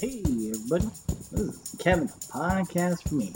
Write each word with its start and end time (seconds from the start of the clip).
Hey, 0.00 0.22
everybody. 0.22 0.86
This 1.08 1.32
is 1.32 1.74
Kevin, 1.80 2.04
a 2.04 2.12
podcast 2.32 3.08
for 3.08 3.16
me. 3.16 3.32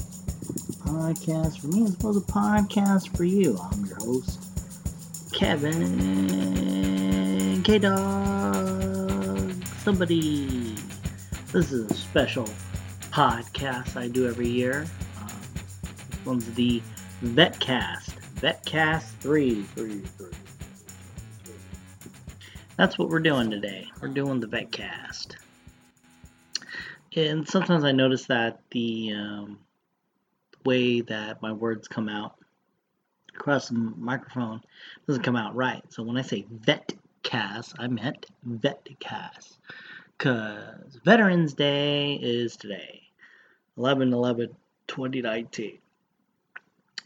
Podcast 0.85 1.61
for 1.61 1.67
me 1.67 1.83
as 1.83 1.99
well 1.99 2.11
as 2.11 2.19
a 2.19 2.21
podcast 2.21 3.17
for 3.17 3.25
you. 3.25 3.59
I'm 3.59 3.85
your 3.85 3.97
host, 3.97 4.39
Kevin 5.33 5.81
K 7.65 7.81
Dog. 7.81 9.53
Somebody. 9.79 10.77
This 11.51 11.73
is 11.73 11.91
a 11.91 11.95
special 11.95 12.49
podcast 13.11 13.97
I 13.97 14.07
do 14.07 14.29
every 14.29 14.47
year. 14.47 14.87
Um, 15.21 15.29
this 16.11 16.25
one's 16.25 16.55
the 16.55 16.81
VetCast. 17.25 18.15
VetCast 18.37 19.17
3. 19.19 19.63
Three, 19.63 19.99
three. 19.99 20.31
That's 22.77 22.97
what 22.99 23.09
we're 23.09 23.19
doing 23.19 23.51
today. 23.51 23.91
We're 24.01 24.11
doing 24.11 24.39
the 24.39 24.47
VetCast 24.47 25.42
and 27.15 27.49
sometimes 27.49 27.85
I 27.85 27.93
notice 27.93 28.27
that 28.27 28.61
the 28.71 29.13
um, 29.15 29.59
way 30.65 31.01
that 31.03 31.43
my 31.43 31.53
words 31.53 31.89
come 31.89 32.09
out 32.09 32.37
across 33.35 33.69
the 33.69 33.75
microphone 33.75 34.61
doesn't 35.07 35.23
come 35.23 35.37
out 35.37 35.55
right. 35.55 35.83
So 35.91 36.03
when 36.03 36.17
I 36.17 36.23
say 36.23 36.47
"vet 36.51 36.93
vetcast, 37.23 37.75
I 37.79 37.89
meant 37.89 38.27
vetcast. 38.47 39.57
Because 40.17 40.99
Veterans 41.05 41.55
Day 41.55 42.15
is 42.15 42.57
today, 42.57 43.03
11 43.77 44.13
11 44.13 44.55
2019. 44.87 45.79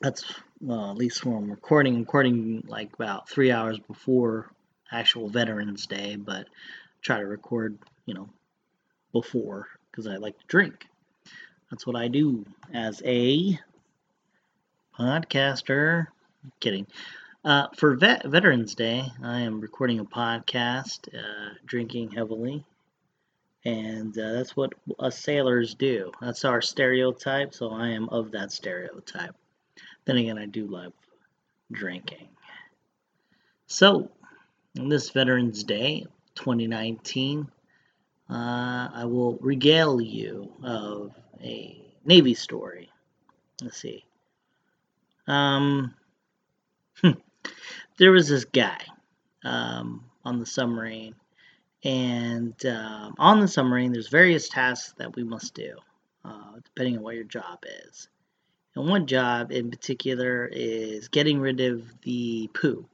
That's, 0.00 0.25
well, 0.61 0.91
at 0.91 0.97
least 0.97 1.25
when 1.25 1.36
I'm 1.36 1.50
recording. 1.50 1.95
I'm 1.95 2.00
recording 2.00 2.64
like 2.66 2.92
about 2.92 3.28
three 3.28 3.50
hours 3.50 3.78
before 3.78 4.50
actual 4.92 5.28
Veterans 5.28 5.86
Day, 5.86 6.16
but 6.16 6.47
try 7.00 7.20
to 7.20 7.27
record, 7.27 7.78
you 8.05 8.14
know, 8.14 8.28
before 9.12 9.69
because 9.96 10.12
I 10.12 10.16
like 10.16 10.38
to 10.38 10.46
drink. 10.46 10.86
That's 11.70 11.86
what 11.86 11.96
I 11.96 12.09
do 12.09 12.45
as 12.74 13.02
a 13.06 13.58
podcaster. 14.98 16.08
kidding. 16.61 16.86
Uh, 17.42 17.69
for 17.77 17.97
Vet- 17.97 18.27
Veterans 18.27 18.74
Day, 18.74 19.05
I 19.22 19.41
am 19.41 19.61
recording 19.61 20.00
a 20.00 20.05
podcast, 20.05 21.08
uh, 21.17 21.55
drinking 21.64 22.11
heavily, 22.11 22.64
and 23.64 24.17
uh, 24.19 24.33
that's 24.33 24.55
what 24.55 24.74
us 24.98 25.19
sailors 25.19 25.74
do. 25.74 26.12
That's 26.20 26.44
our 26.44 26.61
stereotype, 26.61 27.55
so 27.55 27.70
I 27.70 27.89
am 27.91 28.11
of 28.11 28.33
that 28.33 28.52
stereotype. 28.52 29.34
Then 30.05 30.19
again, 30.19 30.39
I 30.39 30.47
do 30.47 30.67
love 30.67 30.92
drinking. 31.72 32.28
So, 33.67 34.11
on 34.78 34.89
this 34.89 35.11
Veterans 35.11 35.64
Day 35.64 36.06
2019, 36.34 37.48
uh, 38.28 38.88
I 38.92 39.05
will 39.05 39.38
regale 39.41 40.00
you 40.00 40.52
of 40.62 41.12
a 41.42 41.80
Navy 42.05 42.34
story. 42.34 42.91
Let's 43.62 43.78
see. 43.78 44.05
Um, 45.27 45.94
there 47.98 48.12
was 48.12 48.28
this 48.28 48.44
guy 48.44 48.80
um, 49.44 50.05
on 50.24 50.38
the 50.38 50.46
submarine, 50.46 51.14
and 51.84 52.55
um, 52.66 53.14
on 53.18 53.41
the 53.41 53.48
submarine, 53.48 53.92
there's 53.92 54.08
various 54.08 54.48
tasks 54.48 54.94
that 54.98 55.14
we 55.14 55.24
must 55.24 55.55
do, 55.55 55.77
uh, 56.24 56.55
depending 56.64 56.96
on 56.96 57.02
what 57.02 57.14
your 57.14 57.24
job 57.24 57.58
is. 57.86 58.08
And 58.74 58.88
one 58.88 59.06
job 59.06 59.52
in 59.52 59.70
particular 59.70 60.48
is 60.52 61.08
getting 61.08 61.40
rid 61.40 61.61
of 61.61 61.83
the 62.02 62.50
poo 62.52 62.86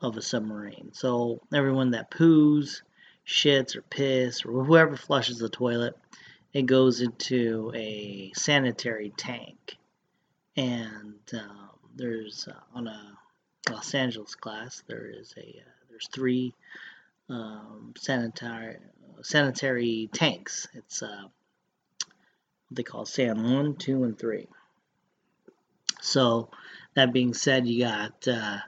of 0.00 0.16
a 0.16 0.22
submarine. 0.22 0.90
So 0.92 1.40
everyone 1.52 1.92
that 1.92 2.10
poos 2.10 2.82
shits 3.30 3.76
or 3.76 3.82
piss 3.82 4.44
or 4.44 4.64
whoever 4.64 4.96
flushes 4.96 5.38
the 5.38 5.48
toilet, 5.48 5.96
it 6.52 6.66
goes 6.66 7.00
into 7.00 7.72
a 7.74 8.32
sanitary 8.34 9.12
tank. 9.16 9.76
And 10.56 11.20
um, 11.32 11.70
there's 11.94 12.48
uh, 12.48 12.58
on 12.74 12.88
a 12.88 13.18
Los 13.70 13.94
Angeles 13.94 14.34
class, 14.34 14.82
there 14.88 15.06
is 15.06 15.32
a 15.36 15.40
uh, 15.40 15.70
there's 15.88 16.08
three 16.08 16.54
um, 17.28 17.94
sanitary 17.96 18.78
sanitary 19.22 20.10
tanks. 20.12 20.66
It's 20.74 21.02
uh, 21.02 21.22
what 22.68 22.76
they 22.76 22.82
call 22.82 23.06
SAN 23.06 23.54
one, 23.54 23.76
two, 23.76 24.02
and 24.02 24.18
three. 24.18 24.48
So 26.00 26.50
that 26.94 27.12
being 27.12 27.34
said, 27.34 27.66
you 27.66 27.84
got 27.84 28.26
uh, 28.26 28.58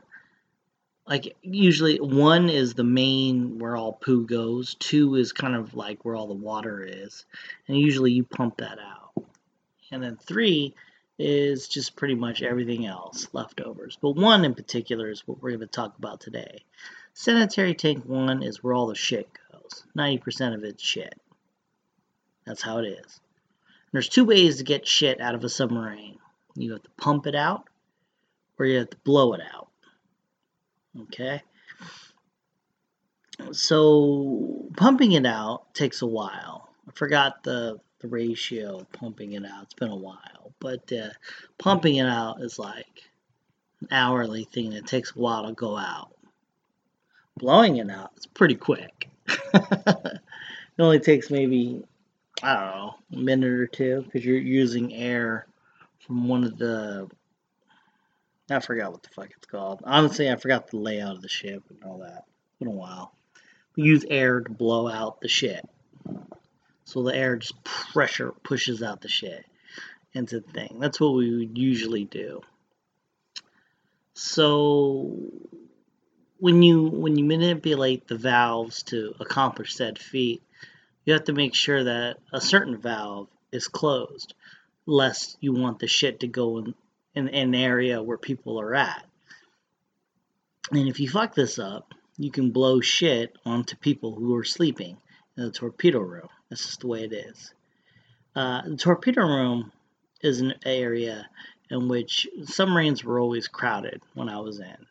like 1.06 1.36
usually 1.42 1.98
one 1.98 2.48
is 2.48 2.74
the 2.74 2.84
main 2.84 3.58
where 3.58 3.76
all 3.76 3.92
poo 3.92 4.24
goes 4.24 4.74
two 4.74 5.16
is 5.16 5.32
kind 5.32 5.56
of 5.56 5.74
like 5.74 6.04
where 6.04 6.14
all 6.14 6.28
the 6.28 6.34
water 6.34 6.84
is 6.88 7.24
and 7.66 7.76
usually 7.76 8.12
you 8.12 8.24
pump 8.24 8.58
that 8.58 8.78
out. 8.78 9.24
And 9.90 10.02
then 10.02 10.16
three 10.16 10.74
is 11.18 11.68
just 11.68 11.96
pretty 11.96 12.14
much 12.14 12.42
everything 12.42 12.86
else 12.86 13.28
leftovers. 13.32 13.98
But 14.00 14.16
one 14.16 14.44
in 14.44 14.54
particular 14.54 15.10
is 15.10 15.26
what 15.26 15.42
we're 15.42 15.50
going 15.50 15.60
to 15.60 15.66
talk 15.66 15.98
about 15.98 16.20
today. 16.20 16.64
Sanitary 17.14 17.74
tank 17.74 18.04
one 18.06 18.42
is 18.42 18.62
where 18.62 18.72
all 18.72 18.86
the 18.86 18.94
shit 18.94 19.28
goes. 19.52 19.84
90% 19.96 20.54
of 20.54 20.64
it's 20.64 20.82
shit. 20.82 21.20
That's 22.46 22.62
how 22.62 22.78
it 22.78 22.86
is. 22.86 22.96
And 22.96 23.92
there's 23.92 24.08
two 24.08 24.24
ways 24.24 24.56
to 24.56 24.64
get 24.64 24.86
shit 24.86 25.20
out 25.20 25.34
of 25.34 25.44
a 25.44 25.48
submarine. 25.48 26.18
You 26.54 26.72
have 26.72 26.82
to 26.82 26.90
pump 26.96 27.26
it 27.26 27.34
out 27.34 27.68
or 28.58 28.66
you 28.66 28.78
have 28.78 28.90
to 28.90 28.96
blow 28.98 29.34
it 29.34 29.40
out 29.54 29.68
Okay. 31.00 31.42
So 33.52 34.68
pumping 34.76 35.12
it 35.12 35.26
out 35.26 35.74
takes 35.74 36.02
a 36.02 36.06
while. 36.06 36.68
I 36.88 36.92
forgot 36.92 37.42
the, 37.42 37.80
the 38.00 38.08
ratio 38.08 38.86
pumping 38.92 39.32
it 39.32 39.44
out. 39.44 39.64
It's 39.64 39.74
been 39.74 39.90
a 39.90 39.96
while. 39.96 40.52
But 40.60 40.92
uh, 40.92 41.10
pumping 41.58 41.96
it 41.96 42.06
out 42.06 42.40
is 42.42 42.58
like 42.58 43.02
an 43.80 43.88
hourly 43.90 44.44
thing 44.44 44.70
that 44.70 44.86
takes 44.86 45.14
a 45.14 45.18
while 45.18 45.46
to 45.46 45.52
go 45.52 45.76
out. 45.76 46.14
Blowing 47.38 47.78
it 47.78 47.90
out 47.90 48.12
is 48.16 48.26
pretty 48.26 48.54
quick. 48.54 49.08
it 49.54 50.20
only 50.78 51.00
takes 51.00 51.30
maybe, 51.30 51.82
I 52.42 52.54
don't 52.54 52.76
know, 52.76 52.94
a 53.14 53.16
minute 53.16 53.50
or 53.50 53.66
two 53.66 54.02
because 54.02 54.24
you're 54.24 54.36
using 54.36 54.94
air 54.94 55.46
from 56.06 56.28
one 56.28 56.44
of 56.44 56.58
the 56.58 57.08
I 58.52 58.60
forgot 58.60 58.92
what 58.92 59.02
the 59.02 59.08
fuck 59.10 59.30
it's 59.36 59.46
called. 59.46 59.82
Honestly, 59.84 60.30
I 60.30 60.36
forgot 60.36 60.68
the 60.68 60.78
layout 60.78 61.16
of 61.16 61.22
the 61.22 61.28
ship 61.28 61.62
and 61.70 61.82
all 61.84 61.98
that. 61.98 62.24
It's 62.26 62.58
been 62.58 62.68
a 62.68 62.70
while. 62.70 63.12
We 63.76 63.84
use 63.84 64.04
air 64.08 64.40
to 64.40 64.50
blow 64.50 64.88
out 64.88 65.20
the 65.20 65.28
shit. 65.28 65.68
So 66.84 67.02
the 67.02 67.14
air 67.14 67.36
just 67.36 67.62
pressure 67.64 68.32
pushes 68.42 68.82
out 68.82 69.00
the 69.00 69.08
shit 69.08 69.46
into 70.12 70.40
the 70.40 70.52
thing. 70.52 70.76
That's 70.78 71.00
what 71.00 71.14
we 71.14 71.34
would 71.34 71.56
usually 71.56 72.04
do. 72.04 72.42
So 74.14 75.16
when 76.38 76.62
you 76.62 76.82
when 76.82 77.16
you 77.16 77.24
manipulate 77.24 78.08
the 78.08 78.16
valves 78.16 78.82
to 78.84 79.14
accomplish 79.20 79.74
said 79.74 79.98
feat, 79.98 80.42
you 81.04 81.14
have 81.14 81.24
to 81.24 81.32
make 81.32 81.54
sure 81.54 81.84
that 81.84 82.18
a 82.32 82.40
certain 82.40 82.76
valve 82.76 83.28
is 83.52 83.68
closed, 83.68 84.34
lest 84.84 85.36
you 85.40 85.52
want 85.52 85.78
the 85.78 85.86
shit 85.86 86.20
to 86.20 86.26
go 86.26 86.58
in, 86.58 86.74
in, 87.14 87.28
an 87.28 87.54
area 87.54 88.02
where 88.02 88.18
people 88.18 88.60
are 88.60 88.74
at. 88.74 89.04
And 90.70 90.88
if 90.88 91.00
you 91.00 91.08
fuck 91.08 91.34
this 91.34 91.58
up, 91.58 91.92
you 92.16 92.30
can 92.30 92.50
blow 92.50 92.80
shit 92.80 93.36
onto 93.44 93.76
people 93.76 94.14
who 94.14 94.36
are 94.36 94.44
sleeping 94.44 94.96
in 95.36 95.44
the 95.44 95.50
torpedo 95.50 96.00
room. 96.00 96.28
That's 96.48 96.64
just 96.64 96.80
the 96.80 96.86
way 96.86 97.04
it 97.04 97.12
is. 97.12 97.52
Uh, 98.34 98.62
the 98.66 98.76
torpedo 98.76 99.22
room 99.22 99.72
is 100.22 100.40
an 100.40 100.54
area 100.64 101.28
in 101.70 101.88
which 101.88 102.28
submarines 102.44 103.04
were 103.04 103.18
always 103.18 103.48
crowded 103.48 104.02
when 104.14 104.28
I 104.28 104.38
was 104.40 104.60
in. 104.60 104.86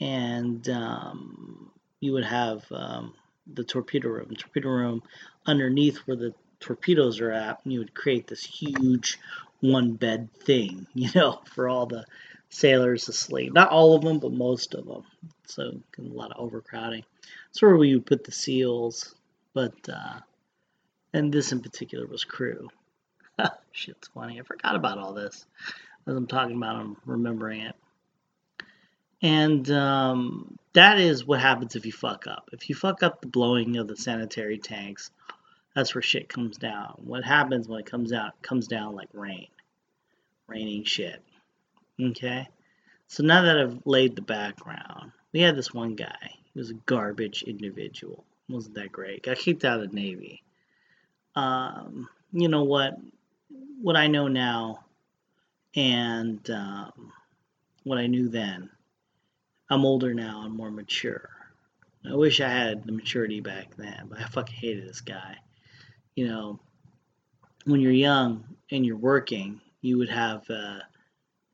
And 0.00 0.68
um, 0.68 1.70
you 2.00 2.12
would 2.12 2.24
have 2.24 2.64
um, 2.70 3.14
the 3.46 3.64
torpedo 3.64 4.08
room. 4.08 4.26
The 4.28 4.36
torpedo 4.36 4.68
room 4.68 5.02
underneath 5.46 5.98
where 5.98 6.16
the 6.16 6.34
torpedoes 6.60 7.20
are 7.20 7.32
at, 7.32 7.60
and 7.64 7.72
you 7.72 7.78
would 7.78 7.94
create 7.94 8.26
this 8.26 8.44
huge 8.44 9.18
one 9.60 9.94
bed 9.94 10.28
thing, 10.32 10.86
you 10.94 11.10
know, 11.14 11.40
for 11.54 11.68
all 11.68 11.86
the 11.86 12.04
sailors 12.48 13.04
to 13.04 13.12
sleep. 13.12 13.52
Not 13.52 13.70
all 13.70 13.94
of 13.94 14.02
them, 14.02 14.18
but 14.18 14.32
most 14.32 14.74
of 14.74 14.86
them. 14.86 15.04
So 15.46 15.62
a 15.62 16.02
lot 16.02 16.32
of 16.32 16.38
overcrowding. 16.38 17.04
That's 17.48 17.62
where 17.62 17.76
we 17.76 17.94
would 17.94 18.06
put 18.06 18.24
the 18.24 18.32
seals, 18.32 19.14
but 19.54 19.74
uh, 19.88 20.20
and 21.12 21.32
this 21.32 21.52
in 21.52 21.60
particular 21.60 22.06
was 22.06 22.24
crew. 22.24 22.68
Shit's 23.72 24.08
funny. 24.08 24.40
I 24.40 24.42
forgot 24.42 24.76
about 24.76 24.98
all 24.98 25.12
this 25.12 25.46
as 26.06 26.16
I'm 26.16 26.26
talking 26.26 26.56
about. 26.56 26.76
I'm 26.76 26.96
remembering 27.04 27.62
it. 27.62 27.74
And 29.22 29.68
um, 29.70 30.58
that 30.74 31.00
is 31.00 31.24
what 31.24 31.40
happens 31.40 31.74
if 31.74 31.86
you 31.86 31.92
fuck 31.92 32.26
up. 32.26 32.50
If 32.52 32.68
you 32.68 32.74
fuck 32.74 33.02
up 33.02 33.20
the 33.20 33.28
blowing 33.28 33.76
of 33.76 33.88
the 33.88 33.96
sanitary 33.96 34.58
tanks, 34.58 35.10
that's 35.76 35.94
where 35.94 36.02
shit 36.02 36.28
comes 36.28 36.56
down. 36.56 37.00
What 37.04 37.22
happens 37.22 37.68
when 37.68 37.80
it 37.80 37.86
comes 37.86 38.12
out? 38.12 38.40
Comes 38.42 38.66
down 38.66 38.96
like 38.96 39.10
rain. 39.12 39.48
Raining 40.48 40.84
shit. 40.84 41.22
Okay? 42.02 42.48
So 43.08 43.22
now 43.22 43.42
that 43.42 43.58
I've 43.58 43.82
laid 43.84 44.16
the 44.16 44.22
background, 44.22 45.12
we 45.32 45.42
had 45.42 45.54
this 45.54 45.74
one 45.74 45.94
guy. 45.94 46.30
He 46.54 46.58
was 46.58 46.70
a 46.70 46.74
garbage 46.86 47.42
individual. 47.44 48.24
Wasn't 48.48 48.74
that 48.76 48.90
great. 48.90 49.22
Got 49.24 49.38
kicked 49.38 49.64
out 49.66 49.80
of 49.82 49.90
the 49.90 49.96
Navy. 49.96 50.42
um, 51.36 52.08
you 52.32 52.48
know 52.48 52.64
what 52.64 52.98
what 53.82 53.96
I 53.96 54.06
know 54.08 54.28
now 54.28 54.84
and 55.76 56.48
um, 56.50 57.12
what 57.84 57.98
I 57.98 58.06
knew 58.06 58.28
then. 58.28 58.70
I'm 59.70 59.84
older 59.84 60.14
now. 60.14 60.42
I'm 60.44 60.56
more 60.56 60.70
mature. 60.70 61.30
I 62.10 62.14
wish 62.14 62.40
I 62.40 62.48
had 62.48 62.86
the 62.86 62.92
maturity 62.92 63.40
back 63.40 63.76
then, 63.76 64.06
but 64.08 64.20
I 64.20 64.24
fucking 64.24 64.56
hated 64.56 64.88
this 64.88 65.00
guy. 65.02 65.36
You 66.16 66.26
know, 66.26 66.60
when 67.64 67.80
you're 67.80 67.92
young 67.92 68.44
and 68.72 68.84
you're 68.84 68.96
working, 68.96 69.60
you 69.80 69.98
would 69.98 70.08
have 70.08 70.50
uh, 70.50 70.80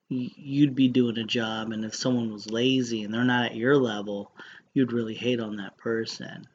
you'd 0.08 0.74
be 0.74 0.88
doing 0.88 1.18
a 1.18 1.24
job, 1.24 1.72
and 1.72 1.84
if 1.84 1.94
someone 1.94 2.32
was 2.32 2.50
lazy 2.50 3.02
and 3.02 3.12
they're 3.12 3.24
not 3.24 3.46
at 3.46 3.56
your 3.56 3.76
level, 3.76 4.32
you'd 4.72 4.92
really 4.92 5.14
hate 5.14 5.40
on 5.40 5.56
that 5.56 5.76
person. 5.76 6.46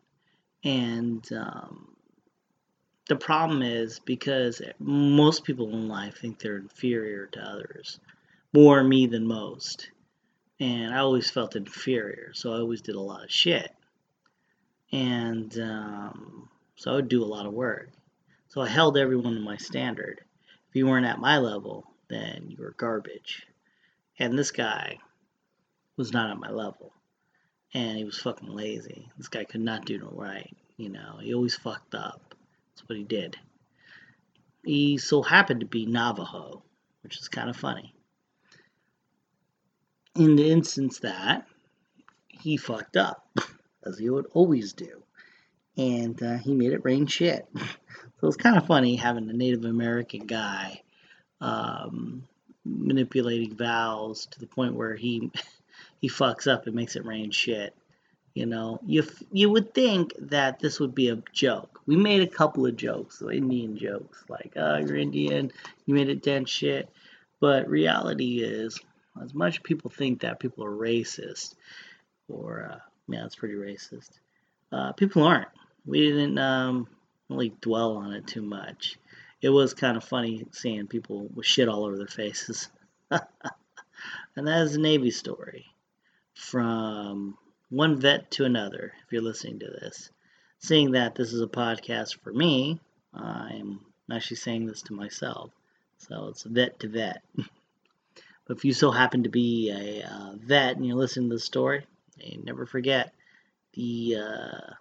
And 0.64 1.28
um, 1.34 1.96
the 3.08 3.16
problem 3.16 3.62
is 3.62 4.00
because 4.00 4.62
most 4.80 5.44
people 5.44 5.70
in 5.70 5.88
life 5.88 6.18
think 6.20 6.40
they're 6.40 6.58
inferior 6.58 7.28
to 7.28 7.40
others, 7.40 8.00
more 8.54 8.84
me 8.84 9.08
than 9.08 9.28
most. 9.28 9.90
And 10.60 10.94
I 10.94 11.00
always 11.00 11.30
felt 11.30 11.56
inferior, 11.56 12.32
so 12.34 12.54
I 12.54 12.60
always 12.60 12.82
did 12.82 12.96
a 12.96 13.02
lot 13.02 13.24
of 13.24 13.32
shit. 13.32 13.72
And 14.92 15.58
um, 15.60 16.50
so 16.78 16.92
I 16.92 16.96
would 16.96 17.10
do 17.10 17.24
a 17.24 17.26
lot 17.26 17.48
of 17.48 17.54
work. 17.54 17.90
So 18.50 18.62
I 18.62 18.70
held 18.70 18.98
everyone 18.98 19.34
to 19.34 19.40
my 19.42 19.58
standard. 19.58 20.22
If 20.70 20.76
you 20.76 20.86
weren't 20.86 21.08
at 21.08 21.20
my 21.20 21.40
level, 21.40 21.86
then 22.08 22.46
you 22.50 22.58
were 22.60 22.76
garbage. 22.78 23.46
And 24.20 24.38
this 24.38 24.52
guy 24.52 25.00
was 25.98 26.14
not 26.14 26.30
at 26.30 26.38
my 26.38 26.52
level. 26.52 26.94
And 27.74 27.98
he 27.98 28.04
was 28.04 28.20
fucking 28.20 28.50
lazy. 28.50 29.10
This 29.18 29.28
guy 29.28 29.44
could 29.44 29.62
not 29.62 29.86
do 29.86 29.98
no 29.98 30.10
right. 30.14 30.56
You 30.78 30.90
know, 30.90 31.18
he 31.20 31.34
always 31.34 31.56
fucked 31.56 31.96
up. 31.96 32.36
That's 32.70 32.88
what 32.88 32.98
he 32.98 33.04
did. 33.04 33.36
He 34.64 35.00
so 35.00 35.24
happened 35.24 35.62
to 35.62 35.66
be 35.66 35.86
Navajo, 35.88 36.62
which 37.02 37.18
is 37.20 37.28
kind 37.28 37.50
of 37.50 37.58
funny. 37.58 37.96
In 40.16 40.36
the 40.36 40.50
instance 40.50 41.00
that 41.00 41.48
he 42.28 42.56
fucked 42.56 42.98
up, 42.98 43.28
as 43.86 43.98
he 43.98 44.10
would 44.10 44.28
always 44.34 44.74
do, 44.74 45.04
and 45.78 46.22
uh, 46.22 46.38
he 46.38 46.54
made 46.54 46.74
it 46.74 46.84
rain 46.84 47.06
shit. 47.08 47.48
so 47.56 48.28
it's 48.28 48.38
kind 48.38 48.58
of 48.58 48.66
funny 48.66 48.96
having 48.96 49.30
a 49.30 49.34
Native 49.34 49.66
American 49.66 50.26
guy 50.26 50.82
um, 51.40 52.24
manipulating 52.66 53.56
vowels 53.56 54.26
to 54.28 54.40
the 54.40 54.48
point 54.48 54.74
where 54.74 54.96
he 54.96 55.32
he 56.02 56.10
fucks 56.10 56.52
up 56.52 56.66
and 56.66 56.76
makes 56.76 56.96
it 56.96 57.06
rain 57.06 57.32
shit. 57.32 57.76
You 58.34 58.46
know, 58.46 58.80
you 58.86 59.04
you 59.32 59.50
would 59.50 59.74
think 59.74 60.14
that 60.20 60.60
this 60.60 60.80
would 60.80 60.94
be 60.94 61.10
a 61.10 61.24
joke. 61.32 61.82
We 61.88 61.96
made 61.96 62.22
a 62.22 62.28
couple 62.28 62.66
of 62.66 62.76
jokes, 62.76 63.22
Indian 63.22 63.78
jokes, 63.78 64.24
like 64.30 64.54
"Oh, 64.56 64.78
you're 64.78 64.98
Indian, 64.98 65.52
you 65.86 65.96
made 65.96 66.10
it 66.10 66.22
dense 66.22 66.50
shit." 66.50 66.90
But 67.40 67.68
reality 67.70 68.40
is, 68.44 68.80
as 69.22 69.34
much 69.34 69.64
people 69.64 69.90
think 69.90 70.22
that 70.22 70.40
people 70.40 70.66
are 70.66 70.72
racist, 70.72 71.56
or 72.28 72.70
uh, 72.74 72.80
yeah, 73.08 73.26
it's 73.26 73.36
pretty 73.36 73.56
racist. 73.56 74.10
Uh, 74.72 74.92
people 74.92 75.24
aren't. 75.24 75.48
We 75.88 76.12
didn't 76.12 76.38
um, 76.38 76.88
really 77.30 77.54
dwell 77.62 77.98
on 77.98 78.14
it 78.14 78.28
too 78.28 78.44
much 78.44 78.98
it 79.42 79.50
was 79.50 79.74
kind 79.74 79.98
of 79.98 80.04
funny 80.04 80.46
seeing 80.52 80.88
people 80.88 81.30
with 81.34 81.46
shit 81.46 81.70
all 81.70 81.86
over 81.86 81.98
their 81.98 82.08
faces. 82.08 82.70
and 83.12 84.48
that 84.48 84.62
is 84.64 84.76
a 84.76 84.80
Navy 84.80 85.12
story 85.12 85.66
from 86.34 87.38
one 87.70 88.00
vet 88.00 88.32
to 88.32 88.46
another, 88.46 88.94
if 89.06 89.12
you're 89.12 89.22
listening 89.22 89.60
to 89.60 89.68
this. 89.68 90.10
Seeing 90.60 90.92
that 90.92 91.16
this 91.16 91.34
is 91.34 91.42
a 91.42 91.48
podcast 91.48 92.18
for 92.20 92.34
me, 92.34 92.80
I'm 93.14 93.80
actually 94.12 94.38
saying 94.38 94.66
this 94.66 94.82
to 94.84 94.94
myself. 94.94 95.52
So 96.00 96.28
it's 96.30 96.44
vet 96.44 96.80
to 96.80 96.88
vet. 96.88 97.22
but 97.36 98.58
if 98.58 98.66
you 98.66 98.74
so 98.74 98.90
happen 98.90 99.24
to 99.24 99.30
be 99.30 99.70
a 99.70 100.08
uh, 100.08 100.34
vet 100.36 100.78
and 100.78 100.86
you're 100.86 100.96
listening 100.96 101.30
to 101.30 101.36
the 101.36 101.40
story, 101.40 101.86
never 102.44 102.66
forget 102.66 103.14
the 103.74 104.18
uh, 104.18 104.74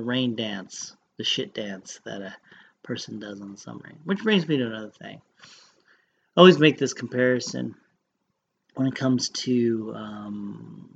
the 0.00 0.06
rain 0.06 0.34
dance, 0.34 0.96
the 1.18 1.24
shit 1.24 1.52
dance 1.52 2.00
that 2.06 2.22
a 2.22 2.34
person 2.82 3.18
does 3.18 3.42
on 3.42 3.52
the 3.52 3.58
submarine. 3.58 3.98
Which 4.04 4.22
brings 4.22 4.48
me 4.48 4.56
to 4.56 4.66
another 4.66 4.90
thing. 4.90 5.20
I 5.44 6.40
always 6.40 6.58
make 6.58 6.78
this 6.78 6.94
comparison 6.94 7.74
when 8.76 8.86
it 8.86 8.94
comes 8.94 9.28
to 9.28 9.92
um, 9.94 10.88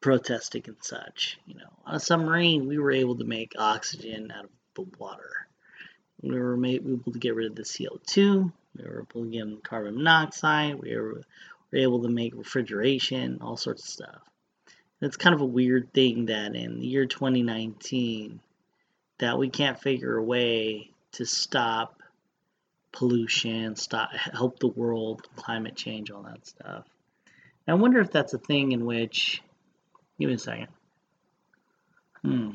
protesting 0.00 0.62
and 0.66 0.76
such. 0.80 1.38
You 1.44 1.56
know, 1.56 1.68
on 1.84 1.96
a 1.96 2.00
submarine, 2.00 2.66
we 2.66 2.78
were 2.78 2.92
able 2.92 3.18
to 3.18 3.24
make 3.24 3.52
oxygen 3.58 4.32
out 4.34 4.44
of 4.44 4.50
the 4.74 4.86
water. 4.98 5.46
We 6.22 6.38
were 6.38 6.64
able 6.64 7.12
to 7.12 7.18
get 7.18 7.34
rid 7.34 7.50
of 7.50 7.56
the 7.56 7.62
CO2. 7.62 8.50
We 8.78 8.84
were 8.84 9.06
able 9.12 9.24
to 9.24 9.30
get 9.30 9.64
carbon 9.64 9.96
monoxide. 9.96 10.76
We 10.76 10.96
were, 10.96 11.20
were 11.70 11.78
able 11.78 12.02
to 12.04 12.08
make 12.08 12.34
refrigeration, 12.34 13.40
all 13.42 13.58
sorts 13.58 13.82
of 13.82 13.90
stuff. 13.90 14.22
It's 15.04 15.18
kind 15.18 15.34
of 15.34 15.42
a 15.42 15.46
weird 15.46 15.92
thing 15.92 16.26
that 16.26 16.56
in 16.56 16.80
the 16.80 16.86
year 16.86 17.04
2019, 17.04 18.40
that 19.18 19.38
we 19.38 19.50
can't 19.50 19.78
figure 19.78 20.16
a 20.16 20.22
way 20.22 20.90
to 21.12 21.26
stop 21.26 22.02
pollution, 22.90 23.76
stop 23.76 24.12
help 24.14 24.58
the 24.60 24.68
world, 24.68 25.28
climate 25.36 25.76
change, 25.76 26.10
all 26.10 26.22
that 26.22 26.46
stuff. 26.46 26.84
And 27.66 27.76
I 27.76 27.80
wonder 27.80 28.00
if 28.00 28.10
that's 28.10 28.32
a 28.32 28.38
thing 28.38 28.72
in 28.72 28.86
which. 28.86 29.42
Give 30.18 30.28
me 30.28 30.34
a 30.34 30.38
second. 30.38 30.68
Hmm. 32.22 32.50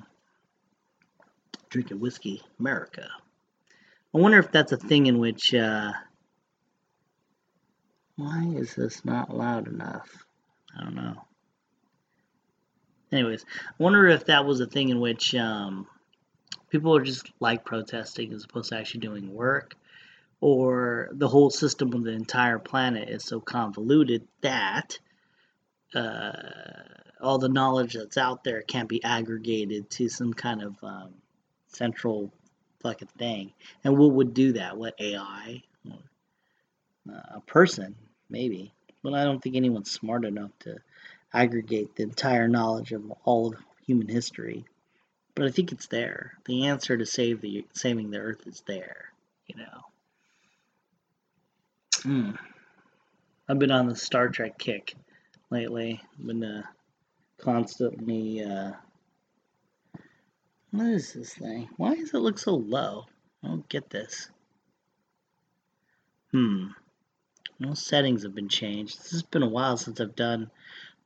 Drinking 1.69 1.99
whiskey, 1.99 2.41
America. 2.59 3.07
I 4.15 4.17
wonder 4.17 4.39
if 4.39 4.51
that's 4.51 4.71
a 4.71 4.77
thing 4.77 5.05
in 5.05 5.19
which. 5.19 5.53
Uh, 5.53 5.91
why 8.15 8.53
is 8.55 8.73
this 8.73 9.05
not 9.05 9.35
loud 9.35 9.67
enough? 9.67 10.09
I 10.75 10.83
don't 10.83 10.95
know. 10.95 11.28
Anyways, 13.11 13.45
I 13.67 13.83
wonder 13.83 14.07
if 14.07 14.25
that 14.25 14.45
was 14.45 14.59
a 14.59 14.67
thing 14.67 14.89
in 14.89 14.99
which 14.99 15.33
um, 15.35 15.87
people 16.69 16.95
are 16.95 17.01
just 17.01 17.31
like 17.39 17.65
protesting 17.65 18.33
as 18.33 18.43
opposed 18.43 18.69
to 18.69 18.77
actually 18.77 19.01
doing 19.01 19.33
work 19.33 19.75
or 20.41 21.09
the 21.11 21.27
whole 21.27 21.49
system 21.49 21.93
of 21.93 22.03
the 22.03 22.11
entire 22.11 22.59
planet 22.59 23.09
is 23.09 23.23
so 23.23 23.39
convoluted 23.39 24.27
that 24.41 24.97
uh, 25.93 26.31
all 27.19 27.37
the 27.37 27.49
knowledge 27.49 27.93
that's 27.93 28.17
out 28.17 28.43
there 28.43 28.61
can't 28.61 28.87
be 28.87 29.03
aggregated 29.03 29.89
to 29.89 30.07
some 30.07 30.33
kind 30.33 30.61
of 30.61 30.75
um, 30.83 31.13
central 31.67 32.31
fucking 32.81 33.09
thing. 33.17 33.51
And 33.83 33.97
what 33.97 34.11
would 34.11 34.33
do 34.33 34.53
that? 34.53 34.77
What 34.77 34.95
AI? 34.99 35.63
Uh, 37.09 37.35
a 37.35 37.41
person, 37.41 37.95
maybe. 38.29 38.71
But 39.01 39.13
I 39.13 39.23
don't 39.23 39.41
think 39.41 39.55
anyone's 39.55 39.91
smart 39.91 40.25
enough 40.25 40.51
to 40.59 40.77
aggregate 41.33 41.95
the 41.95 42.03
entire 42.03 42.47
knowledge 42.47 42.91
of 42.91 43.11
all 43.23 43.53
of 43.53 43.59
human 43.85 44.07
history 44.07 44.65
but 45.39 45.47
I 45.47 45.51
think 45.51 45.71
it's 45.71 45.87
there. 45.87 46.33
The 46.43 46.67
answer 46.67 46.97
to 46.97 47.05
save 47.05 47.39
the 47.39 47.65
saving 47.71 48.11
the 48.11 48.17
Earth 48.17 48.45
is 48.45 48.61
there. 48.67 49.13
You 49.47 49.55
know. 49.55 49.85
Hmm. 52.03 52.31
I've 53.47 53.57
been 53.57 53.71
on 53.71 53.87
the 53.87 53.95
Star 53.95 54.27
Trek 54.27 54.57
kick 54.57 54.95
lately. 55.49 56.01
I've 56.19 56.27
been 56.27 56.43
uh, 56.43 56.63
constantly. 57.39 58.43
Uh, 58.43 58.73
what 60.71 60.87
is 60.87 61.13
this 61.13 61.33
thing? 61.33 61.69
Why 61.77 61.95
does 61.95 62.13
it 62.13 62.19
look 62.19 62.37
so 62.37 62.55
low? 62.55 63.05
I 63.41 63.47
don't 63.47 63.69
get 63.69 63.89
this. 63.89 64.29
Hmm. 66.31 66.67
No 67.59 67.75
settings 67.75 68.23
have 68.23 68.35
been 68.35 68.49
changed. 68.49 68.99
This 68.99 69.11
has 69.11 69.23
been 69.23 69.43
a 69.43 69.49
while 69.49 69.77
since 69.77 70.01
I've 70.01 70.17
done 70.17 70.51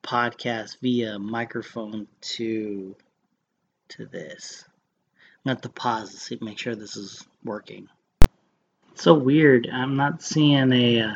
podcast 0.03 0.77
via 0.81 1.17
microphone 1.17 2.07
to 2.22 2.95
to 3.89 4.05
this. 4.05 4.65
I'm 5.45 5.53
going 5.53 5.62
to 5.62 5.69
pause 5.69 6.12
to 6.12 6.17
see, 6.17 6.38
make 6.41 6.60
sure 6.60 6.75
this 6.75 6.95
is 6.95 7.25
working. 7.43 7.88
It's 8.91 9.03
so 9.03 9.13
weird. 9.13 9.67
I'm 9.72 9.95
not 9.95 10.22
seeing 10.22 10.72
a 10.72 11.01
uh, 11.01 11.13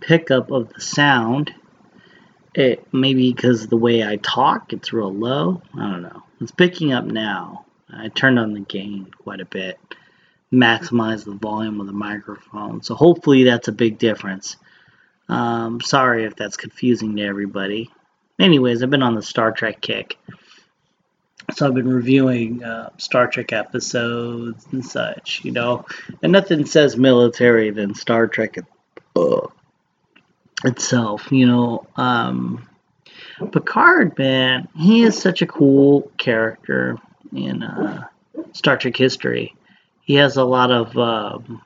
pickup 0.00 0.50
of 0.50 0.72
the 0.72 0.80
sound. 0.80 1.54
It 2.54 2.86
maybe 2.92 3.32
because 3.32 3.66
the 3.66 3.76
way 3.76 4.06
I 4.06 4.16
talk, 4.16 4.72
it's 4.72 4.92
real 4.92 5.12
low. 5.12 5.62
I 5.74 5.90
don't 5.90 6.02
know. 6.02 6.22
It's 6.40 6.52
picking 6.52 6.92
up 6.92 7.04
now. 7.04 7.66
I 7.88 8.08
turned 8.08 8.38
on 8.38 8.52
the 8.52 8.60
gain 8.60 9.10
quite 9.22 9.40
a 9.40 9.46
bit, 9.46 9.78
maximize 10.52 11.24
the 11.24 11.34
volume 11.34 11.80
of 11.80 11.86
the 11.86 11.92
microphone. 11.92 12.82
So 12.82 12.94
hopefully 12.94 13.44
that's 13.44 13.68
a 13.68 13.72
big 13.72 13.98
difference. 13.98 14.56
Um, 15.28 15.80
sorry 15.80 16.24
if 16.24 16.36
that's 16.36 16.56
confusing 16.56 17.16
to 17.16 17.22
everybody. 17.22 17.90
Anyways, 18.38 18.82
I've 18.82 18.90
been 18.90 19.02
on 19.02 19.14
the 19.14 19.22
Star 19.22 19.52
Trek 19.52 19.80
kick. 19.80 20.18
So 21.54 21.66
I've 21.66 21.74
been 21.74 21.88
reviewing 21.88 22.62
uh, 22.64 22.90
Star 22.98 23.28
Trek 23.28 23.52
episodes 23.52 24.66
and 24.72 24.84
such, 24.84 25.42
you 25.44 25.52
know, 25.52 25.86
and 26.22 26.32
nothing 26.32 26.66
says 26.66 26.96
military 26.96 27.70
than 27.70 27.94
Star 27.94 28.26
Trek 28.26 28.58
uh, 29.14 29.46
itself, 30.64 31.30
you 31.30 31.46
know. 31.46 31.86
Um, 31.96 32.68
Picard, 33.52 34.18
man, 34.18 34.68
he 34.74 35.02
is 35.02 35.18
such 35.18 35.40
a 35.42 35.46
cool 35.46 36.10
character 36.18 36.98
in 37.34 37.62
uh, 37.62 38.06
Star 38.52 38.76
Trek 38.76 38.96
history. 38.96 39.54
he 40.02 40.14
has 40.14 40.36
a 40.36 40.44
lot 40.44 40.72
of 40.72 40.96
um, 40.98 41.62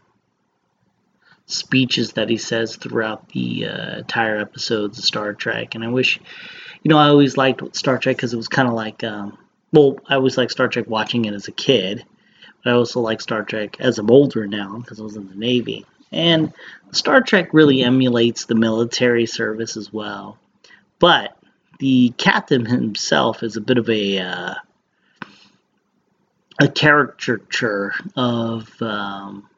speeches 1.50 2.12
that 2.12 2.28
he 2.28 2.36
says 2.36 2.76
throughout 2.76 3.28
the 3.30 3.66
uh, 3.66 3.98
entire 3.98 4.38
episodes 4.38 4.98
of 4.98 5.04
Star 5.04 5.32
Trek, 5.32 5.74
and 5.74 5.84
I 5.84 5.88
wish, 5.88 6.20
you 6.82 6.88
know, 6.88 6.98
I 6.98 7.08
always 7.08 7.36
liked 7.36 7.76
Star 7.76 7.98
Trek 7.98 8.16
because 8.16 8.32
it 8.32 8.36
was 8.36 8.48
kind 8.48 8.68
of 8.68 8.74
like, 8.74 9.02
um, 9.04 9.38
well, 9.72 9.98
I 10.08 10.14
always 10.14 10.36
liked 10.36 10.52
Star 10.52 10.68
Trek 10.68 10.86
watching 10.88 11.24
it 11.24 11.34
as 11.34 11.48
a 11.48 11.52
kid, 11.52 12.04
but 12.62 12.70
I 12.70 12.76
also 12.76 13.00
like 13.00 13.20
Star 13.20 13.42
Trek 13.42 13.76
as 13.80 13.98
I'm 13.98 14.10
older 14.10 14.46
now 14.46 14.78
because 14.78 15.00
I 15.00 15.02
was 15.02 15.16
in 15.16 15.28
the 15.28 15.34
Navy, 15.34 15.86
and 16.12 16.52
Star 16.92 17.20
Trek 17.20 17.52
really 17.52 17.82
emulates 17.82 18.44
the 18.44 18.54
military 18.54 19.26
service 19.26 19.76
as 19.76 19.92
well, 19.92 20.38
but 20.98 21.36
the 21.78 22.12
captain 22.18 22.66
himself 22.66 23.42
is 23.42 23.56
a 23.56 23.60
bit 23.60 23.78
of 23.78 23.88
a 23.88 24.18
uh, 24.18 24.54
a 26.60 26.68
caricature 26.68 27.94
of 28.16 28.70
um, 28.82 29.48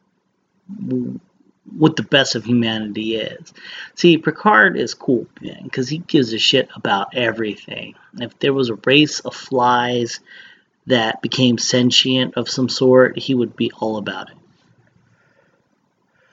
what 1.65 1.97
the 1.97 2.03
best 2.03 2.35
of 2.35 2.45
humanity 2.45 3.17
is. 3.17 3.53
See, 3.95 4.19
Picard 4.19 4.77
is 4.77 4.95
cool 4.95 5.27
because 5.41 5.89
he 5.89 5.99
gives 5.99 6.33
a 6.33 6.39
shit 6.39 6.69
about 6.75 7.15
everything. 7.15 7.95
If 8.19 8.39
there 8.39 8.53
was 8.53 8.69
a 8.69 8.79
race 8.85 9.21
of 9.21 9.35
flies 9.35 10.21
that 10.87 11.23
became 11.23 11.59
sentient 11.59 12.37
of 12.37 12.51
some 12.51 12.69
sort, 12.69 13.19
he 13.19 13.35
would 13.35 13.57
be 13.57 13.71
all 13.79 13.97
about 13.97 14.31
it. 14.31 14.37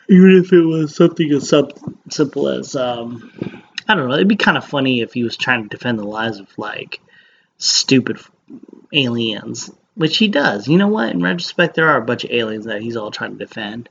Even 0.09 0.31
if 0.43 0.51
it 0.51 0.62
was 0.62 0.95
something 0.95 1.31
as 1.31 1.53
simple 2.09 2.48
as, 2.48 2.75
um, 2.75 3.31
I 3.88 3.93
don't 3.93 4.09
know, 4.09 4.15
it'd 4.15 4.27
be 4.27 4.36
kind 4.36 4.57
of 4.57 4.65
funny 4.65 5.01
if 5.01 5.13
he 5.13 5.24
was 5.24 5.38
trying 5.38 5.63
to 5.63 5.69
defend 5.69 6.00
the 6.00 6.03
lives 6.03 6.39
of 6.39 6.48
like 6.57 7.00
stupid 7.59 8.17
aliens, 8.91 9.69
which 9.93 10.17
he 10.17 10.27
does. 10.27 10.67
You 10.67 10.79
know 10.79 10.88
what? 10.88 11.12
In 11.12 11.21
retrospect, 11.21 11.75
there 11.75 11.89
are 11.89 11.98
a 11.98 12.05
bunch 12.05 12.24
of 12.24 12.31
aliens 12.31 12.65
that 12.65 12.81
he's 12.81 12.98
all 12.98 13.12
trying 13.12 13.38
to 13.38 13.45
defend. 13.45 13.88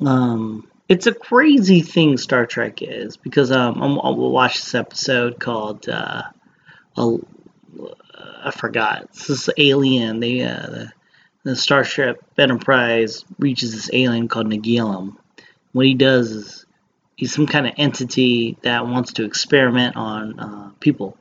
Um, 0.00 0.68
it's 0.88 1.06
a 1.06 1.14
crazy 1.14 1.80
thing 1.80 2.16
Star 2.18 2.46
Trek 2.46 2.82
is 2.82 3.16
because 3.16 3.50
um, 3.50 3.82
I'm, 3.82 3.98
I'll 3.98 4.16
watch 4.16 4.56
this 4.56 4.74
episode 4.74 5.38
called 5.38 5.88
uh, 5.88 6.24
I 8.44 8.50
forgot. 8.50 9.04
It's 9.04 9.26
this 9.26 9.48
alien. 9.56 10.20
They 10.20 10.42
uh, 10.42 10.66
the, 10.66 10.92
the 11.44 11.56
Starship 11.56 12.22
Enterprise 12.36 13.24
reaches 13.38 13.72
this 13.72 13.90
alien 13.92 14.28
called 14.28 14.48
Nagilum. 14.48 15.16
What 15.72 15.86
he 15.86 15.94
does 15.94 16.30
is 16.30 16.66
he's 17.16 17.32
some 17.32 17.46
kind 17.46 17.66
of 17.66 17.74
entity 17.76 18.58
that 18.62 18.86
wants 18.86 19.14
to 19.14 19.24
experiment 19.24 19.96
on 19.96 20.40
uh, 20.40 20.70
people. 20.80 21.16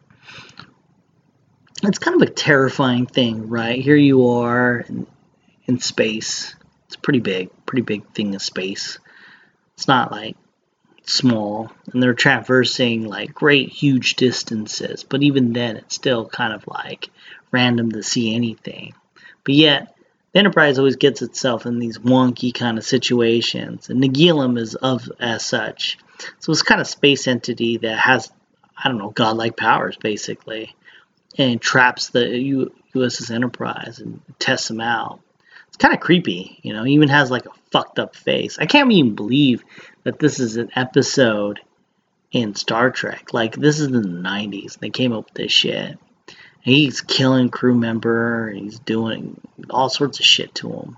It's 1.84 2.00
kind 2.00 2.22
of 2.22 2.28
a 2.28 2.32
terrifying 2.32 3.08
thing, 3.08 3.50
right? 3.50 3.80
Here 3.80 3.96
you 3.96 4.28
are 4.30 4.80
in, 4.80 5.08
in 5.66 5.80
space 5.80 6.56
it's 6.92 6.98
pretty 6.98 7.22
big, 7.22 7.50
pretty 7.66 7.84
big 7.84 8.06
thing 8.10 8.36
of 8.36 8.42
space. 8.42 9.00
It's 9.76 9.88
not 9.88 10.12
like 10.12 10.36
small, 11.06 11.72
and 11.94 12.04
they're 12.04 12.14
traversing 12.14 13.06
like 13.06 13.34
great 13.34 13.70
huge 13.70 14.18
distances, 14.18 15.06
but 15.06 15.24
even 15.24 15.54
then 15.54 15.78
it's 15.78 15.96
still 15.96 16.28
kind 16.28 16.52
of 16.52 16.68
like 16.68 17.10
random 17.50 17.94
to 17.94 18.04
see 18.04 18.36
anything. 18.36 18.94
But 19.46 19.56
yet, 19.56 19.96
the 20.34 20.40
Enterprise 20.40 20.78
always 20.78 20.98
gets 20.98 21.22
itself 21.22 21.66
in 21.66 21.80
these 21.80 21.98
wonky 21.98 22.54
kind 22.54 22.78
of 22.78 22.84
situations, 22.84 23.90
and 23.90 24.04
Nagilum 24.04 24.60
is 24.60 24.76
of 24.76 25.10
as 25.18 25.46
such. 25.46 25.98
So 26.40 26.52
it's 26.52 26.62
kind 26.62 26.82
of 26.82 26.88
space 26.88 27.26
entity 27.26 27.78
that 27.78 28.00
has, 28.00 28.30
I 28.78 28.90
don't 28.90 28.98
know, 28.98 29.12
godlike 29.12 29.56
powers 29.56 29.96
basically, 29.96 30.76
and 31.38 31.62
traps 31.62 32.10
the 32.10 32.28
U- 32.28 32.74
USS 32.94 33.34
Enterprise 33.34 34.00
and 34.00 34.20
tests 34.40 34.68
them 34.68 34.82
out 34.82 35.22
kind 35.82 35.94
of 35.96 36.00
creepy. 36.00 36.60
You 36.62 36.74
know, 36.74 36.84
he 36.84 36.94
even 36.94 37.10
has 37.10 37.32
like 37.32 37.46
a 37.48 37.52
fucked 37.72 38.00
up 38.00 38.16
face. 38.16 38.60
I 38.60 38.68
can't 38.68 38.92
even 38.92 39.16
believe 39.16 39.64
that 40.04 40.20
this 40.20 40.40
is 40.40 40.56
an 40.56 40.70
episode 40.76 41.60
in 42.32 42.56
Star 42.56 42.92
Trek. 42.92 43.34
Like 43.34 43.56
this 43.56 43.80
is 43.80 43.88
in 43.88 43.94
the 43.94 44.30
'90s. 44.30 44.78
They 44.80 44.92
came 44.92 45.12
up 45.12 45.26
with 45.26 45.34
this 45.34 45.52
shit. 45.52 45.98
he's 46.62 47.02
killing 47.02 47.50
crew 47.50 47.76
member. 47.76 48.52
He's 48.52 48.80
doing 48.80 49.42
all 49.70 49.90
sorts 49.90 50.20
of 50.20 50.26
shit 50.26 50.54
to 50.56 50.72
him. 50.72 50.98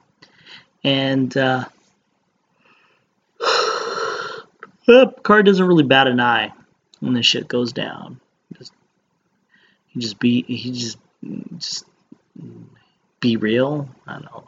And 0.83 1.35
uh, 1.37 1.65
Picard 4.85 5.45
doesn't 5.45 5.65
really 5.65 5.85
bat 5.85 6.07
an 6.07 6.19
eye 6.19 6.51
when 6.99 7.13
this 7.13 7.25
shit 7.25 7.47
goes 7.47 7.71
down. 7.71 8.19
Just, 8.57 8.73
he 9.87 10.01
just 10.01 10.19
be 10.19 10.41
he 10.43 10.73
just 10.73 10.97
just 11.57 11.85
be 13.21 13.37
real. 13.37 13.87
I 14.05 14.13
don't 14.13 14.25
know 14.25 14.43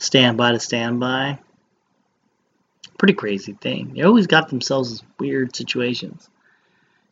standby 0.00 0.52
to 0.52 0.58
standby. 0.58 1.38
Pretty 2.98 3.14
crazy 3.14 3.52
thing. 3.52 3.94
They 3.94 4.02
always 4.02 4.26
got 4.26 4.48
themselves 4.48 5.00
in 5.00 5.06
weird 5.18 5.54
situations. 5.54 6.28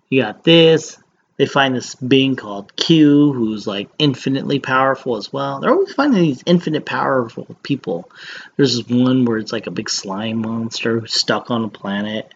You 0.08 0.22
got 0.22 0.42
this. 0.42 0.98
They 1.36 1.46
find 1.46 1.76
this 1.76 1.94
being 1.94 2.34
called 2.34 2.74
Q, 2.74 3.32
who's 3.32 3.64
like 3.66 3.88
infinitely 3.98 4.58
powerful 4.58 5.16
as 5.16 5.32
well. 5.32 5.60
They're 5.60 5.70
always 5.70 5.94
finding 5.94 6.20
these 6.20 6.42
infinite 6.46 6.84
powerful 6.84 7.56
people. 7.62 8.10
There's 8.56 8.76
this 8.76 8.88
one 8.88 9.24
where 9.24 9.38
it's 9.38 9.52
like 9.52 9.68
a 9.68 9.70
big 9.70 9.88
slime 9.88 10.38
monster 10.38 11.06
stuck 11.06 11.52
on 11.52 11.64
a 11.64 11.68
planet, 11.68 12.34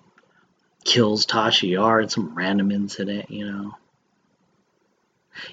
kills 0.85 1.27
Tasha 1.27 1.69
Yar 1.69 2.03
in 2.03 2.09
some 2.11 2.35
random 2.37 2.71
incident, 2.71 3.31
you 3.31 3.51
know. 3.51 3.75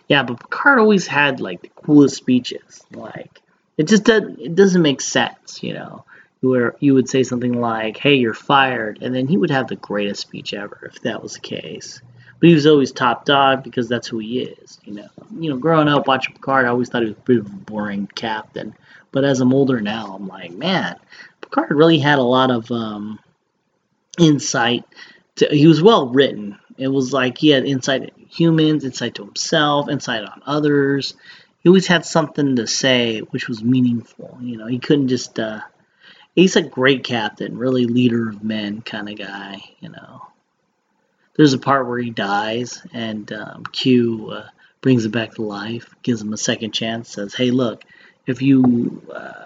Yeah, 0.08 0.24
but 0.24 0.39
Picard 0.39 0.77
always 0.77 1.08
had 1.08 1.39
like 1.39 1.62
the 1.62 1.70
coolest 1.70 2.18
speeches. 2.18 2.84
Like, 2.94 3.41
it 3.79 3.88
just 3.88 4.03
doesn't 4.03 4.39
it 4.39 4.55
doesn't 4.55 4.81
make 4.81 5.01
sense, 5.01 5.63
you 5.63 5.74
know. 5.74 6.03
Where 6.41 6.75
you 6.79 6.93
would 6.93 7.09
say 7.09 7.24
something 7.24 7.59
like, 7.59 7.98
"Hey, 7.98 8.15
you're 8.15 8.33
fired," 8.33 9.00
and 9.01 9.15
then 9.15 9.27
he 9.27 9.38
would 9.38 9.50
have 9.50 9.67
the 9.67 9.75
greatest 9.77 10.21
speech 10.21 10.53
ever 10.53 10.91
if 10.93 11.01
that 11.01 11.24
was 11.24 11.33
the 11.33 11.39
case. 11.39 12.01
But 12.39 12.50
he 12.50 12.55
was 12.55 12.67
always 12.67 12.91
top 12.91 13.25
dog 13.25 13.63
because 13.63 13.89
that's 13.89 14.07
who 14.07 14.19
he 14.19 14.41
is, 14.41 14.79
you 14.83 14.93
know. 14.93 15.07
You 15.38 15.50
know, 15.50 15.57
growing 15.57 15.88
up 15.88 16.07
watching 16.07 16.36
Picard, 16.36 16.65
I 16.65 16.69
always 16.69 16.89
thought 16.89 17.03
he 17.03 17.09
was 17.09 17.17
a 17.17 17.21
bit 17.21 17.39
of 17.39 17.45
a 17.48 17.50
boring 17.50 18.07
captain. 18.15 18.74
But 19.12 19.24
as 19.25 19.41
I'm 19.41 19.53
older 19.53 19.81
now, 19.81 20.13
I'm 20.13 20.27
like, 20.27 20.51
man, 20.51 20.98
Picard 21.41 21.71
really 21.71 22.00
had 22.00 22.19
a 22.19 22.24
lot 22.24 22.51
of 22.51 22.71
um, 22.71 23.19
insight. 24.17 24.83
To, 25.38 25.48
he 25.50 25.67
was 25.67 25.81
well 25.81 26.09
written. 26.09 26.57
It 26.77 26.89
was 26.89 27.12
like 27.12 27.38
he 27.38 27.50
had 27.50 27.65
insight 27.65 28.03
into 28.03 28.13
humans, 28.29 28.86
insight 28.86 29.15
to 29.15 29.25
himself, 29.25 29.89
insight 29.89 30.24
on 30.24 30.41
others 30.45 31.15
he 31.62 31.70
always 31.70 31.88
had 31.88 32.06
something 32.06 32.56
to 32.56 32.68
say 32.68 33.20
which 33.20 33.48
was 33.48 33.63
meaningful. 33.63 34.38
You 34.42 34.58
know, 34.58 34.68
he 34.68 34.80
couldn't 34.80 35.10
just. 35.10 35.39
Uh, 35.39 35.62
he's 36.36 36.56
a 36.56 36.62
great 36.62 37.04
captain, 37.04 37.58
really 37.58 37.86
leader 37.86 38.30
of 38.30 38.44
men 38.44 38.82
kind 38.82 39.10
of 39.10 39.18
guy. 39.18 39.62
You 39.80 39.89
know, 39.89 40.25
there's 41.36 41.54
a 41.54 41.60
part 41.60 41.88
where 41.88 42.00
he 42.00 42.12
dies 42.12 42.82
and 42.94 43.32
um, 43.34 43.63
Q 43.66 44.32
uh, 44.32 44.48
brings 44.82 45.06
him 45.06 45.12
back 45.12 45.34
to 45.34 45.42
life, 45.42 45.94
gives 46.01 46.22
him 46.22 46.34
a 46.34 46.38
second 46.38 46.72
chance, 46.72 47.10
says, 47.10 47.34
"Hey, 47.34 47.51
look, 47.51 47.84
if 48.25 48.42
you 48.42 49.01
uh, 49.13 49.46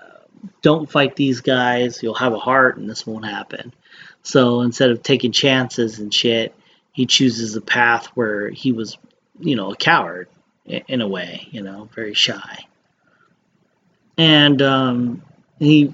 don't 0.62 0.92
fight 0.92 1.16
these 1.16 1.42
guys, 1.42 2.04
you'll 2.04 2.14
have 2.16 2.34
a 2.34 2.40
heart, 2.40 2.78
and 2.78 2.90
this 2.90 3.08
won't 3.08 3.26
happen." 3.26 3.74
So 4.22 4.62
instead 4.62 4.92
of 4.92 5.02
taking 5.02 5.32
chances 5.32 6.00
and 6.00 6.14
shit, 6.14 6.56
he 6.92 7.08
chooses 7.08 7.56
a 7.56 7.62
path 7.62 8.06
where 8.14 8.50
he 8.50 8.72
was, 8.72 8.98
you 9.40 9.56
know, 9.56 9.72
a 9.72 9.76
coward 9.76 10.28
in 10.66 11.02
a 11.02 11.08
way, 11.08 11.48
you 11.52 11.62
know, 11.62 11.90
very 11.94 12.14
shy. 12.14 12.66
And 14.18 14.62
um, 14.62 15.24
he 15.60 15.94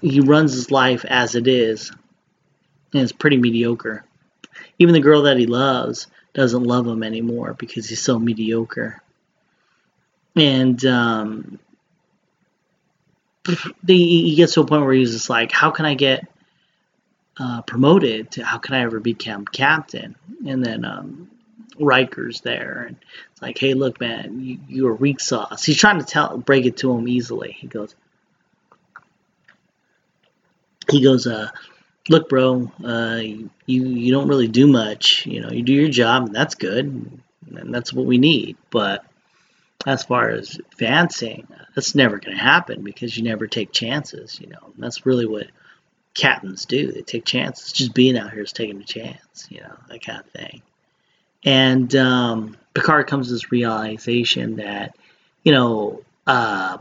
he 0.00 0.20
runs 0.20 0.52
his 0.52 0.70
life 0.70 1.04
as 1.04 1.34
it 1.34 1.46
is, 1.46 1.90
and 2.92 3.02
it's 3.02 3.12
pretty 3.12 3.36
mediocre. 3.36 4.04
Even 4.78 4.94
the 4.94 5.00
girl 5.00 5.22
that 5.22 5.38
he 5.38 5.46
loves 5.46 6.06
doesn't 6.34 6.62
love 6.62 6.86
him 6.86 7.02
anymore 7.02 7.54
because 7.54 7.88
he's 7.88 8.02
so 8.02 8.18
mediocre. 8.18 9.02
And 10.34 10.84
um, 10.84 11.58
he 13.86 14.34
gets 14.36 14.54
to 14.54 14.60
a 14.60 14.66
point 14.66 14.84
where 14.84 14.92
he's 14.92 15.12
just 15.12 15.30
like, 15.30 15.52
"How 15.52 15.70
can 15.70 15.84
I 15.84 15.94
get 15.94 16.26
uh, 17.38 17.62
promoted? 17.62 18.32
To 18.32 18.44
how 18.44 18.58
can 18.58 18.74
I 18.74 18.82
ever 18.82 19.00
become 19.00 19.46
captain?" 19.46 20.14
And 20.46 20.64
then 20.64 20.84
um, 20.84 21.30
Riker's 21.78 22.40
there, 22.40 22.86
and 22.88 22.96
it's 23.32 23.42
like, 23.42 23.58
hey, 23.58 23.74
look, 23.74 24.00
man, 24.00 24.40
you, 24.40 24.58
you're 24.68 24.94
weak 24.94 25.20
sauce. 25.20 25.64
He's 25.64 25.76
trying 25.76 25.98
to 25.98 26.06
tell, 26.06 26.38
break 26.38 26.66
it 26.66 26.78
to 26.78 26.92
him 26.92 27.08
easily. 27.08 27.52
He 27.52 27.66
goes, 27.66 27.94
he 30.90 31.02
goes, 31.02 31.26
uh, 31.26 31.50
look, 32.08 32.28
bro, 32.28 32.70
uh, 32.84 33.20
you 33.66 33.84
you 33.84 34.12
don't 34.12 34.28
really 34.28 34.48
do 34.48 34.66
much. 34.66 35.26
You 35.26 35.40
know, 35.40 35.50
you 35.50 35.62
do 35.62 35.72
your 35.72 35.88
job, 35.88 36.26
and 36.26 36.34
that's 36.34 36.54
good, 36.54 37.20
and 37.54 37.74
that's 37.74 37.92
what 37.92 38.06
we 38.06 38.18
need. 38.18 38.56
But 38.70 39.04
as 39.86 40.02
far 40.02 40.30
as 40.30 40.58
advancing, 40.72 41.46
that's 41.74 41.94
never 41.94 42.18
going 42.18 42.36
to 42.36 42.42
happen 42.42 42.82
because 42.82 43.16
you 43.16 43.22
never 43.22 43.46
take 43.46 43.72
chances. 43.72 44.40
You 44.40 44.48
know, 44.48 44.72
that's 44.78 45.06
really 45.06 45.26
what 45.26 45.46
captains 46.14 46.64
do. 46.64 46.92
They 46.92 47.02
take 47.02 47.24
chances. 47.24 47.72
Just 47.72 47.94
being 47.94 48.16
out 48.16 48.32
here 48.32 48.42
is 48.42 48.52
taking 48.52 48.80
a 48.80 48.84
chance. 48.84 49.46
You 49.50 49.60
know, 49.60 49.76
that 49.88 50.04
kind 50.04 50.20
of 50.20 50.30
thing. 50.30 50.62
And 51.44 51.94
um, 51.94 52.56
Picard 52.74 53.06
comes 53.06 53.28
to 53.28 53.34
this 53.34 53.52
realization 53.52 54.56
that, 54.56 54.96
you 55.42 55.52
know, 55.52 56.02
uh, 56.26 56.78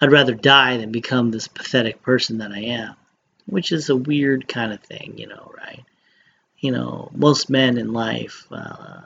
I'd 0.00 0.12
rather 0.12 0.34
die 0.34 0.76
than 0.78 0.92
become 0.92 1.30
this 1.30 1.48
pathetic 1.48 2.02
person 2.02 2.38
that 2.38 2.52
I 2.52 2.60
am, 2.60 2.94
which 3.46 3.72
is 3.72 3.88
a 3.88 3.96
weird 3.96 4.48
kind 4.48 4.72
of 4.72 4.80
thing, 4.80 5.14
you 5.16 5.28
know, 5.28 5.52
right? 5.56 5.84
You 6.58 6.72
know, 6.72 7.10
most 7.14 7.50
men 7.50 7.78
in 7.78 7.92
life, 7.92 8.46
uh, 8.50 9.02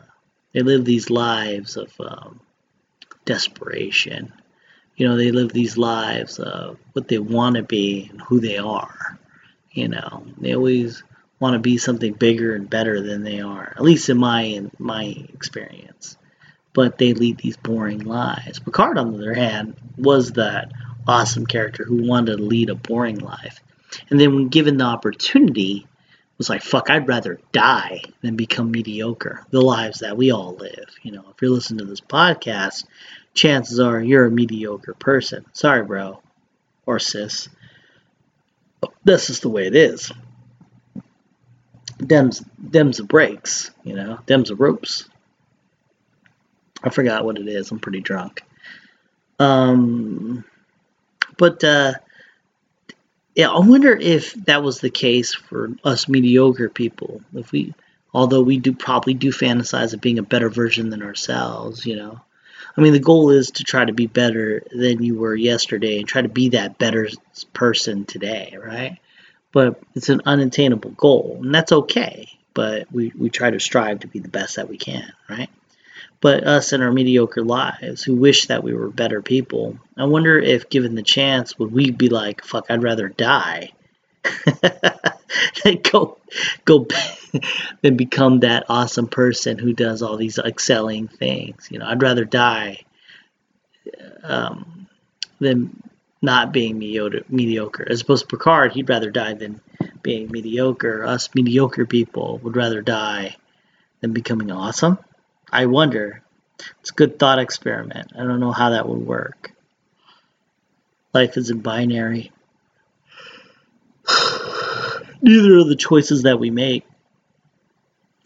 they 0.52 0.60
live 0.60 0.84
these 0.84 1.10
lives 1.10 1.76
of 1.76 1.92
um, 2.00 2.40
desperation. 3.26 4.32
You 4.96 5.08
know, 5.08 5.16
they 5.16 5.30
live 5.30 5.52
these 5.52 5.76
lives 5.76 6.38
of 6.38 6.78
what 6.94 7.08
they 7.08 7.18
want 7.18 7.56
to 7.56 7.62
be 7.62 8.08
and 8.10 8.20
who 8.22 8.40
they 8.40 8.56
are. 8.56 9.18
You 9.72 9.88
know, 9.88 10.24
they 10.38 10.54
always 10.54 11.02
want 11.38 11.54
to 11.54 11.58
be 11.58 11.78
something 11.78 12.12
bigger 12.12 12.54
and 12.54 12.68
better 12.68 13.00
than 13.02 13.22
they 13.22 13.40
are. 13.40 13.72
At 13.76 13.82
least 13.82 14.08
in 14.08 14.18
my 14.18 14.42
in 14.42 14.70
my 14.78 15.04
experience. 15.32 16.16
But 16.72 16.98
they 16.98 17.14
lead 17.14 17.38
these 17.38 17.56
boring 17.56 18.00
lives. 18.00 18.58
Picard, 18.58 18.98
on 18.98 19.12
the 19.12 19.18
other 19.18 19.34
hand, 19.34 19.76
was 19.96 20.32
that 20.32 20.72
awesome 21.08 21.46
character 21.46 21.84
who 21.84 22.06
wanted 22.06 22.36
to 22.36 22.42
lead 22.42 22.68
a 22.68 22.74
boring 22.74 23.18
life. 23.18 23.60
And 24.10 24.20
then 24.20 24.34
when 24.34 24.48
given 24.48 24.76
the 24.76 24.84
opportunity, 24.84 25.86
was 26.38 26.50
like, 26.50 26.62
fuck, 26.62 26.90
I'd 26.90 27.08
rather 27.08 27.40
die 27.52 28.02
than 28.20 28.36
become 28.36 28.70
mediocre. 28.70 29.44
The 29.50 29.60
lives 29.60 30.00
that 30.00 30.16
we 30.16 30.32
all 30.32 30.54
live. 30.54 30.88
You 31.02 31.12
know, 31.12 31.24
if 31.30 31.40
you're 31.40 31.50
listening 31.50 31.78
to 31.78 31.84
this 31.86 32.00
podcast, 32.00 32.84
chances 33.34 33.80
are 33.80 34.00
you're 34.00 34.26
a 34.26 34.30
mediocre 34.30 34.94
person. 34.94 35.46
Sorry, 35.52 35.82
bro. 35.82 36.20
Or 36.84 36.98
sis. 36.98 37.48
This 39.04 39.30
is 39.30 39.40
the 39.40 39.48
way 39.48 39.66
it 39.66 39.74
is. 39.74 40.12
Dem's 42.04 42.40
dem's 42.40 42.98
the 42.98 43.04
breaks, 43.04 43.70
you 43.82 43.94
know, 43.94 44.18
dem's 44.26 44.48
the 44.48 44.54
ropes. 44.54 45.08
I 46.82 46.90
forgot 46.90 47.24
what 47.24 47.38
it 47.38 47.48
is. 47.48 47.70
I'm 47.70 47.78
pretty 47.78 48.00
drunk. 48.00 48.42
Um, 49.38 50.44
but 51.38 51.64
uh, 51.64 51.94
yeah, 53.34 53.50
I 53.50 53.58
wonder 53.60 53.96
if 53.96 54.34
that 54.44 54.62
was 54.62 54.80
the 54.80 54.90
case 54.90 55.34
for 55.34 55.72
us 55.84 56.08
mediocre 56.08 56.68
people. 56.68 57.22
If 57.34 57.52
we, 57.52 57.74
although 58.12 58.42
we 58.42 58.58
do 58.58 58.72
probably 58.72 59.14
do 59.14 59.30
fantasize 59.30 59.94
of 59.94 60.00
being 60.00 60.18
a 60.18 60.22
better 60.22 60.48
version 60.48 60.90
than 60.90 61.02
ourselves, 61.02 61.84
you 61.86 61.96
know. 61.96 62.20
I 62.76 62.82
mean, 62.82 62.92
the 62.92 62.98
goal 62.98 63.30
is 63.30 63.52
to 63.52 63.64
try 63.64 63.84
to 63.84 63.92
be 63.94 64.06
better 64.06 64.62
than 64.70 65.02
you 65.02 65.16
were 65.16 65.34
yesterday 65.34 65.98
and 65.98 66.06
try 66.06 66.20
to 66.20 66.28
be 66.28 66.50
that 66.50 66.76
better 66.76 67.08
person 67.54 68.04
today, 68.04 68.56
right? 68.62 68.98
But 69.56 69.80
it's 69.94 70.10
an 70.10 70.20
unattainable 70.26 70.90
goal, 70.90 71.40
and 71.42 71.54
that's 71.54 71.72
okay. 71.72 72.28
But 72.52 72.92
we, 72.92 73.10
we 73.18 73.30
try 73.30 73.50
to 73.50 73.58
strive 73.58 74.00
to 74.00 74.06
be 74.06 74.18
the 74.18 74.28
best 74.28 74.56
that 74.56 74.68
we 74.68 74.76
can, 74.76 75.10
right? 75.30 75.48
but 76.20 76.46
us 76.46 76.72
in 76.72 76.82
our 76.82 76.92
mediocre 76.92 77.42
lives 77.42 78.02
who 78.02 78.16
wish 78.16 78.46
that 78.46 78.62
we 78.62 78.74
were 78.74 78.88
better 78.88 79.22
people. 79.22 79.78
I 79.96 80.04
wonder 80.04 80.38
if, 80.38 80.68
given 80.68 80.94
the 80.94 81.02
chance, 81.02 81.58
would 81.58 81.72
we 81.72 81.90
be 81.90 82.08
like, 82.08 82.44
"Fuck, 82.44 82.66
I'd 82.68 82.82
rather 82.82 83.08
die." 83.08 83.70
go 85.92 86.18
go 86.64 86.86
than 87.82 87.96
become 87.96 88.40
that 88.40 88.64
awesome 88.68 89.08
person 89.08 89.58
who 89.58 89.72
does 89.72 90.02
all 90.02 90.16
these 90.16 90.38
excelling 90.38 91.08
things. 91.08 91.68
You 91.70 91.78
know, 91.78 91.86
I'd 91.86 92.02
rather 92.02 92.24
die 92.24 92.84
um, 94.22 94.88
than 95.38 95.82
not 96.22 96.52
being 96.52 96.78
mediocre. 96.78 97.86
As 97.88 98.00
opposed 98.00 98.28
to 98.28 98.36
Picard, 98.36 98.72
he'd 98.72 98.88
rather 98.88 99.10
die 99.10 99.34
than 99.34 99.60
being 100.02 100.30
mediocre. 100.30 101.04
Us 101.04 101.28
mediocre 101.34 101.86
people 101.86 102.38
would 102.38 102.56
rather 102.56 102.82
die 102.82 103.36
than 104.00 104.12
becoming 104.12 104.50
awesome. 104.50 104.98
I 105.52 105.66
wonder. 105.66 106.22
It's 106.80 106.90
a 106.90 106.94
good 106.94 107.18
thought 107.18 107.38
experiment. 107.38 108.12
I 108.14 108.24
don't 108.24 108.40
know 108.40 108.52
how 108.52 108.70
that 108.70 108.88
would 108.88 109.06
work. 109.06 109.52
Life 111.12 111.36
isn't 111.36 111.62
binary. 111.62 112.32
Neither 115.22 115.58
of 115.58 115.68
the 115.68 115.76
choices 115.76 116.22
that 116.22 116.38
we 116.38 116.50
make. 116.50 116.84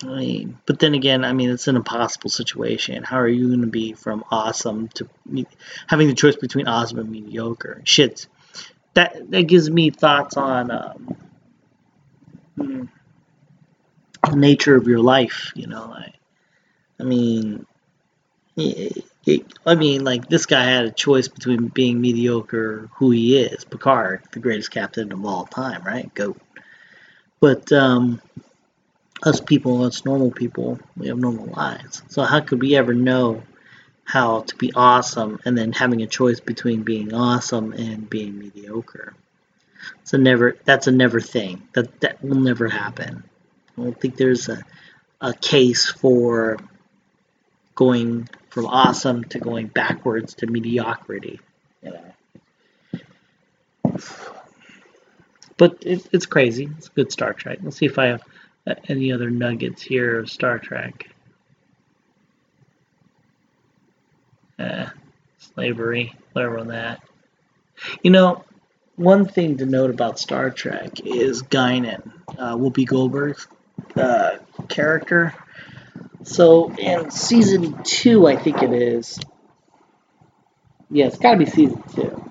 I 0.03 0.07
mean, 0.07 0.59
but 0.65 0.79
then 0.79 0.95
again, 0.95 1.25
I 1.25 1.33
mean, 1.33 1.51
it's 1.51 1.69
an 1.69 1.77
impossible 1.77 2.31
situation. 2.31 3.03
How 3.03 3.19
are 3.19 3.29
you 3.29 3.49
going 3.49 3.61
to 3.61 3.67
be 3.67 3.93
from 3.93 4.25
awesome 4.31 4.89
to 4.95 5.09
having 5.87 6.09
the 6.09 6.15
choice 6.15 6.37
between 6.37 6.69
awesome 6.69 6.99
and 6.99 7.11
mediocre? 7.11 7.83
Shit, 7.85 8.27
that 8.95 9.31
that 9.31 9.43
gives 9.43 9.69
me 9.69 9.91
thoughts 9.91 10.37
on 10.37 10.71
um, 10.71 11.17
hmm, 12.57 12.85
the 14.29 14.37
nature 14.37 14.75
of 14.75 14.87
your 14.87 15.01
life. 15.01 15.53
You 15.55 15.67
know, 15.67 15.89
like 15.91 16.15
I 16.99 17.03
mean, 17.03 17.67
it, 18.57 19.05
it, 19.27 19.47
I 19.67 19.75
mean, 19.75 20.03
like 20.03 20.29
this 20.29 20.47
guy 20.47 20.65
had 20.65 20.87
a 20.87 20.91
choice 20.91 21.29
between 21.29 21.69
being 21.69 22.01
mediocre, 22.01 22.89
who 22.95 23.11
he 23.11 23.39
is, 23.39 23.65
Picard, 23.65 24.23
the 24.33 24.41
greatest 24.41 24.71
captain 24.71 25.13
of 25.13 25.25
all 25.25 25.45
time, 25.45 25.83
right? 25.85 26.13
Goat. 26.15 26.41
But 27.39 27.71
um, 27.73 28.21
us 29.23 29.41
people, 29.41 29.85
us 29.85 30.05
normal 30.05 30.31
people, 30.31 30.79
we 30.97 31.09
have 31.09 31.19
normal 31.19 31.47
lives. 31.47 32.03
So 32.09 32.23
how 32.23 32.41
could 32.41 32.61
we 32.61 32.77
ever 32.77 32.95
know 32.95 33.43
how 34.05 34.41
to 34.41 34.57
be 34.57 34.73
awesome 34.75 35.39
and 35.45 35.57
then 35.57 35.73
having 35.73 36.03
a 36.03 36.07
choice 36.07 36.41
between 36.41 36.83
being 36.83 37.13
awesome 37.15 37.73
and 37.73 38.09
being 38.09 38.39
mediocre? 38.39 39.15
It's 40.03 40.13
a 40.13 40.19
never. 40.19 40.57
That's 40.65 40.87
a 40.87 40.93
never 40.93 41.21
thing. 41.21 41.63
That 41.73 42.01
that 42.01 42.23
will 42.23 42.41
never 42.41 42.69
happen. 42.69 43.25
I 43.79 43.83
don't 43.83 43.99
think 43.99 44.17
there's 44.17 44.49
a 44.49 44.63
a 45.21 45.33
case 45.35 45.91
for 45.91 46.59
going 47.75 48.29
from 48.51 48.67
awesome 48.67 49.25
to 49.25 49.39
going 49.39 49.69
backwards 49.69 50.35
to 50.35 50.47
mediocrity. 50.47 51.41
You 51.83 51.93
know. 51.93 53.01
But 55.57 55.79
it, 55.83 56.07
it's 56.13 56.27
crazy. 56.27 56.71
It's 56.79 56.89
a 56.89 56.91
good 56.91 57.13
Star 57.13 57.33
Trek. 57.35 57.59
Let's 57.63 57.77
see 57.77 57.87
if 57.87 57.99
I 57.99 58.07
have 58.07 58.23
any 58.89 59.13
other 59.13 59.31
nuggets 59.31 59.83
here 59.83 60.19
of 60.19 60.31
Star 60.31 60.59
Trek. 60.59 61.09
Uh, 64.59 64.87
slavery, 65.39 66.15
whatever 66.33 66.59
on 66.59 66.69
that. 66.69 67.01
You 68.03 68.11
know, 68.11 68.45
one 68.97 69.27
thing 69.27 69.57
to 69.59 69.67
note 69.67 69.91
about 69.91 70.19
Star 70.19 70.51
Trek 70.51 71.01
is 71.01 71.43
Guinan, 71.43 72.13
uh, 72.39 72.57
Whoopi 72.57 72.87
Goldberg's 72.87 73.47
uh, 73.97 74.37
character. 74.69 75.35
So 76.25 76.71
in 76.75 77.11
season 77.11 77.83
two, 77.83 78.27
I 78.27 78.37
think 78.37 78.63
it 78.63 78.73
is. 78.73 79.19
Yeah, 80.91 81.07
it's 81.07 81.19
got 81.19 81.33
to 81.33 81.39
be 81.39 81.47
season 81.47 81.83
two. 81.95 82.23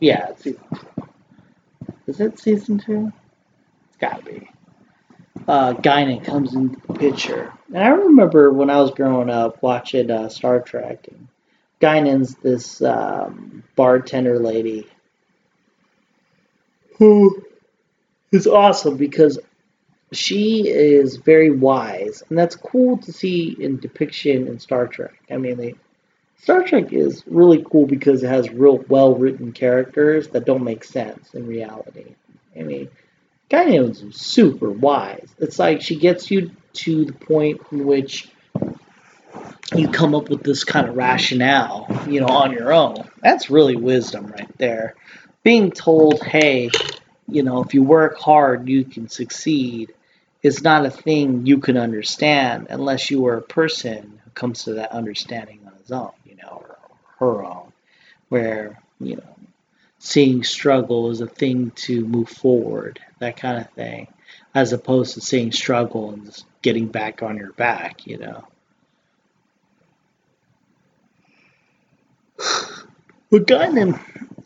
Yeah, 0.00 0.28
it's 0.30 0.44
season 0.44 0.64
two. 0.72 1.08
Is 2.06 2.20
it 2.20 2.38
season 2.38 2.78
two? 2.78 3.12
It's 3.88 3.96
got 3.98 4.24
to 4.24 4.24
be. 4.24 4.48
Uh, 5.48 5.74
Guinan 5.74 6.24
comes 6.24 6.54
in 6.54 6.80
the 6.86 6.94
picture, 6.94 7.52
and 7.68 7.82
I 7.82 7.88
remember 7.88 8.52
when 8.52 8.70
I 8.70 8.80
was 8.80 8.92
growing 8.92 9.30
up 9.30 9.62
watching 9.62 10.10
uh, 10.10 10.28
Star 10.28 10.60
Trek. 10.60 11.06
And 11.10 11.28
Guinan's 11.80 12.34
this 12.36 12.80
um, 12.80 13.62
bartender 13.76 14.38
lady 14.38 14.86
who 16.98 17.44
is 18.32 18.46
awesome 18.46 18.96
because 18.96 19.38
she 20.12 20.68
is 20.68 21.16
very 21.16 21.50
wise, 21.50 22.22
and 22.28 22.38
that's 22.38 22.56
cool 22.56 22.98
to 22.98 23.12
see 23.12 23.56
in 23.58 23.78
depiction 23.78 24.46
in 24.46 24.58
Star 24.58 24.86
Trek. 24.86 25.20
I 25.30 25.36
mean, 25.36 25.56
they, 25.56 25.74
Star 26.38 26.62
Trek 26.62 26.92
is 26.92 27.22
really 27.26 27.64
cool 27.70 27.86
because 27.86 28.22
it 28.22 28.28
has 28.28 28.50
real 28.50 28.78
well 28.88 29.14
written 29.14 29.52
characters 29.52 30.28
that 30.28 30.46
don't 30.46 30.64
make 30.64 30.84
sense 30.84 31.34
in 31.34 31.46
reality. 31.46 32.14
I 32.58 32.62
mean, 32.62 32.88
Guinan's 33.54 34.20
super 34.20 34.70
wise. 34.70 35.28
It's 35.38 35.58
like 35.58 35.80
she 35.80 35.96
gets 35.96 36.30
you 36.30 36.50
to 36.74 37.04
the 37.04 37.12
point 37.12 37.60
in 37.70 37.86
which 37.86 38.28
you 39.74 39.88
come 39.88 40.14
up 40.14 40.28
with 40.28 40.42
this 40.42 40.64
kind 40.64 40.88
of 40.88 40.96
rationale, 40.96 41.86
you 42.08 42.20
know, 42.20 42.26
on 42.26 42.52
your 42.52 42.72
own. 42.72 43.08
That's 43.22 43.50
really 43.50 43.76
wisdom 43.76 44.26
right 44.26 44.50
there. 44.58 44.94
Being 45.42 45.70
told, 45.70 46.22
hey, 46.22 46.70
you 47.28 47.42
know, 47.42 47.62
if 47.62 47.74
you 47.74 47.82
work 47.82 48.18
hard, 48.18 48.68
you 48.68 48.84
can 48.84 49.08
succeed 49.08 49.94
is 50.42 50.62
not 50.62 50.84
a 50.84 50.90
thing 50.90 51.46
you 51.46 51.58
can 51.58 51.76
understand 51.76 52.66
unless 52.70 53.10
you 53.10 53.26
are 53.26 53.38
a 53.38 53.42
person 53.42 54.20
who 54.24 54.30
comes 54.32 54.64
to 54.64 54.74
that 54.74 54.92
understanding 54.92 55.60
on 55.66 55.72
his 55.80 55.90
own, 55.90 56.12
you 56.26 56.36
know, 56.36 56.62
or 56.68 56.78
her 57.18 57.44
own, 57.44 57.72
where, 58.28 58.78
you 59.00 59.16
know, 59.16 59.33
seeing 60.04 60.44
struggle 60.44 61.08
as 61.08 61.22
a 61.22 61.26
thing 61.26 61.70
to 61.70 62.04
move 62.04 62.28
forward, 62.28 63.00
that 63.20 63.38
kind 63.38 63.56
of 63.58 63.70
thing, 63.70 64.06
as 64.54 64.74
opposed 64.74 65.14
to 65.14 65.20
seeing 65.22 65.50
struggle 65.50 66.10
and 66.10 66.26
just 66.26 66.44
getting 66.60 66.86
back 66.88 67.22
on 67.22 67.38
your 67.38 67.52
back, 67.52 68.06
you 68.06 68.18
know. 68.18 68.46
But 73.30 73.48
Guinan 73.48 73.98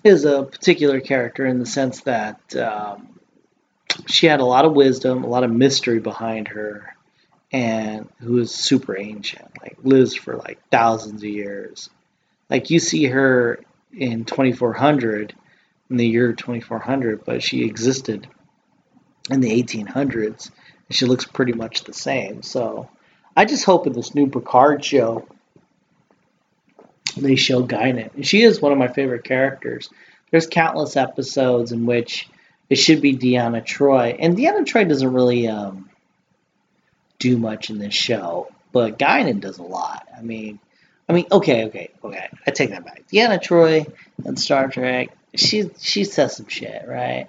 is 0.03 0.25
a 0.25 0.45
particular 0.45 1.01
character 1.01 1.45
in 1.45 1.59
the 1.59 1.67
sense 1.67 2.01
that 2.03 2.57
um, 2.57 3.21
she 4.07 4.27
had 4.27 4.41
a 4.41 4.47
lot 4.47 4.65
of 4.65 4.73
wisdom, 4.73 5.25
a 5.25 5.27
lot 5.27 5.45
of 5.45 5.51
mystery 5.51 5.99
behind 5.99 6.49
her, 6.49 6.95
and 7.53 8.09
who 8.21 8.39
is 8.39 8.55
super 8.55 8.97
ancient, 8.97 9.51
like 9.61 9.77
lives 9.83 10.15
for 10.15 10.37
like 10.37 10.59
thousands 10.71 11.23
of 11.23 11.29
years. 11.29 11.91
Like 12.49 12.71
you 12.71 12.79
see 12.79 13.05
her 13.07 13.61
in 13.93 14.25
2400 14.25 15.35
in 15.91 15.97
the 15.97 16.07
year 16.07 16.33
2400, 16.33 17.25
but 17.25 17.43
she 17.43 17.65
existed 17.65 18.27
in 19.31 19.41
the 19.41 19.63
1800s, 19.63 20.51
and 20.89 20.97
she 20.97 21.07
looks 21.07 21.25
pretty 21.25 21.53
much 21.53 21.85
the 21.85 21.93
same. 21.93 22.43
So 22.43 22.89
I 23.37 23.45
just 23.45 23.65
hope 23.65 23.87
in 23.87 23.93
this 23.93 24.15
new 24.15 24.29
Picard 24.29 24.85
show 24.85 25.27
they 27.17 27.37
show 27.37 27.67
Guinan. 27.67 28.25
She 28.25 28.43
is 28.43 28.61
one 28.61 28.73
of 28.73 28.79
my 28.79 28.89
favorite 28.89 29.25
characters. 29.25 29.91
There's 30.31 30.47
countless 30.47 30.97
episodes 30.97 31.73
in 31.73 31.87
which 31.87 32.29
it 32.69 32.77
should 32.77 33.01
be 33.01 33.17
Deanna 33.17 33.65
Troy, 33.65 34.17
and 34.19 34.37
Deanna 34.37 34.65
Troy 34.67 34.85
doesn't 34.85 35.13
really 35.13 35.49
um, 35.49 35.89
do 37.19 37.39
much 37.39 37.71
in 37.71 37.79
this 37.79 37.95
show, 37.95 38.49
but 38.73 38.99
Guinan 38.99 39.41
does 39.41 39.59
a 39.59 39.63
lot. 39.63 40.07
I 40.17 40.23
mean, 40.23 40.61
I 41.09 41.15
mean, 41.15 41.27
okay, 41.33 41.65
okay, 41.67 41.91
okay. 42.05 42.29
I 42.47 42.51
take 42.51 42.71
that 42.71 42.85
back. 42.85 43.05
Deanna 43.11 43.41
Troy 43.41 43.87
and 44.25 44.39
Star 44.39 44.69
Trek, 44.69 45.09
she 45.35 45.71
she 45.79 46.05
says 46.05 46.37
some 46.37 46.49
shit, 46.49 46.85
right? 46.87 47.29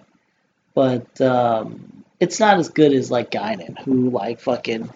But 0.73 1.19
um, 1.21 2.03
it's 2.19 2.39
not 2.39 2.57
as 2.59 2.69
good 2.69 2.93
as 2.93 3.09
like 3.09 3.31
Guinan, 3.31 3.79
who 3.79 4.09
like 4.09 4.41
fucking 4.41 4.89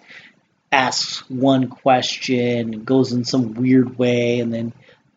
asks 0.70 1.28
one 1.30 1.68
question, 1.68 2.74
and 2.74 2.84
goes 2.84 3.12
in 3.12 3.24
some 3.24 3.54
weird 3.54 3.98
way, 3.98 4.40
and 4.40 4.52
then 4.52 4.72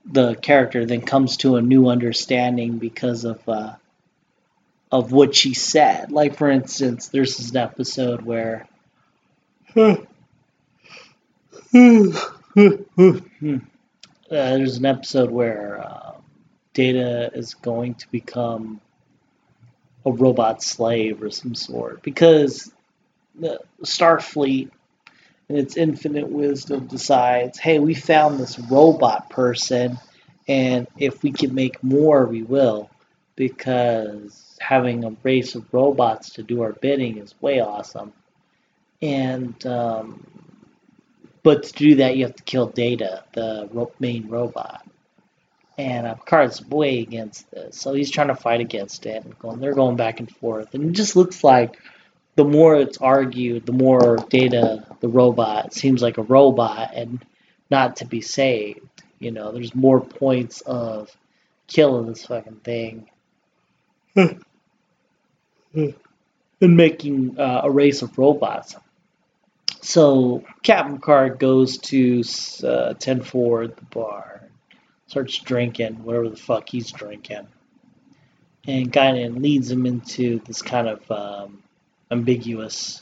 the 0.06 0.36
character 0.36 0.86
then 0.86 1.01
comes 1.01 1.38
to 1.38 1.58
a 1.58 1.62
new 1.62 1.89
understanding 1.89 2.77
because 2.77 3.25
of 3.25 3.47
uh, 3.49 3.73
of 4.91 5.12
what 5.12 5.36
she 5.36 5.53
said. 5.53 6.12
Like 6.12 6.38
for 6.38 6.49
instance, 6.49 7.10
there's 7.10 7.38
this 7.38 7.53
episode 7.53 8.21
where 8.21 8.67
uh, 9.75 9.97
there's 14.30 14.78
an 14.78 14.86
episode 14.86 15.30
where 15.30 15.80
uh, 15.80 16.13
Data 16.74 17.30
is 17.36 17.54
going 17.54 17.93
to 17.96 18.10
become 18.10 18.82
a 20.06 20.12
robot 20.12 20.63
slave 20.63 21.22
or 21.22 21.30
some 21.30 21.54
sort 21.54 22.02
because 22.02 22.72
the 23.39 23.60
Starfleet 23.84 24.72
and 25.50 25.58
its 25.58 25.78
infinite 25.78 26.30
wisdom 26.30 26.88
decides, 26.88 27.60
hey, 27.60 27.78
we 27.78 27.93
found 27.93 28.39
this 28.39 28.58
robot 28.58 29.30
person, 29.30 30.00
and 30.48 30.88
if 30.98 31.22
we 31.22 31.32
can 31.32 31.54
make 31.54 31.84
more, 31.84 32.26
we 32.26 32.41
will, 32.41 32.89
because 33.36 34.58
having 34.60 35.04
a 35.04 35.15
race 35.22 35.54
of 35.54 35.72
robots 35.72 36.32
to 36.32 36.43
do 36.43 36.63
our 36.63 36.74
bidding 36.74 37.20
is 37.20 37.39
way 37.39 37.60
awesome. 37.60 38.13
And, 39.02 39.63
um, 39.67 40.26
but 41.48 41.64
to 41.64 41.72
do 41.72 41.96
that, 41.96 42.18
you 42.18 42.26
have 42.26 42.36
to 42.36 42.44
kill 42.44 42.66
Data, 42.66 43.24
the 43.32 43.70
main 44.02 44.28
robot. 44.28 44.86
And 45.78 46.06
uh, 46.06 46.16
Picard's 46.16 46.62
way 46.66 47.00
against 47.00 47.50
this, 47.52 47.80
so 47.80 47.94
he's 47.94 48.12
trying 48.12 48.28
to 48.28 48.36
fight 48.36 48.60
against 48.60 49.06
it, 49.06 49.24
and 49.24 49.40
going, 49.40 49.62
they're 49.62 49.74
going 49.74 49.96
back 49.96 50.20
and 50.20 50.30
forth, 50.30 50.74
and 50.74 50.90
it 50.90 50.92
just 50.92 51.16
looks 51.16 51.46
like 51.46 51.80
the 52.36 52.44
more 52.44 52.76
it's 52.76 52.98
argued, 52.98 53.66
the 53.66 53.72
more 53.72 54.18
Data, 54.30 54.86
the 55.00 55.08
robot, 55.08 55.74
seems 55.74 56.02
like 56.02 56.18
a 56.18 56.24
robot 56.24 56.92
and 56.94 57.24
not 57.72 57.96
to 57.98 58.06
be 58.06 58.20
saved. 58.20 58.82
You 59.18 59.32
know, 59.32 59.54
there's 59.54 59.74
more 59.74 60.02
points 60.02 60.60
of 60.60 61.16
killing 61.68 62.08
this 62.08 62.26
fucking 62.26 62.58
thing 62.58 63.10
and 64.16 64.44
making 66.62 67.40
uh, 67.40 67.62
a 67.64 67.72
race 67.72 68.02
of 68.02 68.18
robots. 68.18 68.76
So 69.82 70.44
Captain 70.63 70.96
Picard 70.96 71.40
goes 71.40 71.78
to 71.78 72.24
uh, 72.63 72.94
Ten 72.96 73.22
Forward 73.22 73.72
at 73.72 73.78
the 73.78 73.86
bar, 73.86 74.42
starts 75.08 75.38
drinking 75.40 76.04
whatever 76.04 76.30
the 76.30 76.36
fuck 76.36 76.70
he's 76.70 76.92
drinking, 76.92 77.48
and 78.66 78.92
Guinan 78.92 79.42
leads 79.42 79.72
him 79.72 79.86
into 79.86 80.40
this 80.40 80.62
kind 80.62 80.88
of 80.88 81.12
um, 81.12 81.63
ambiguous 82.12 83.02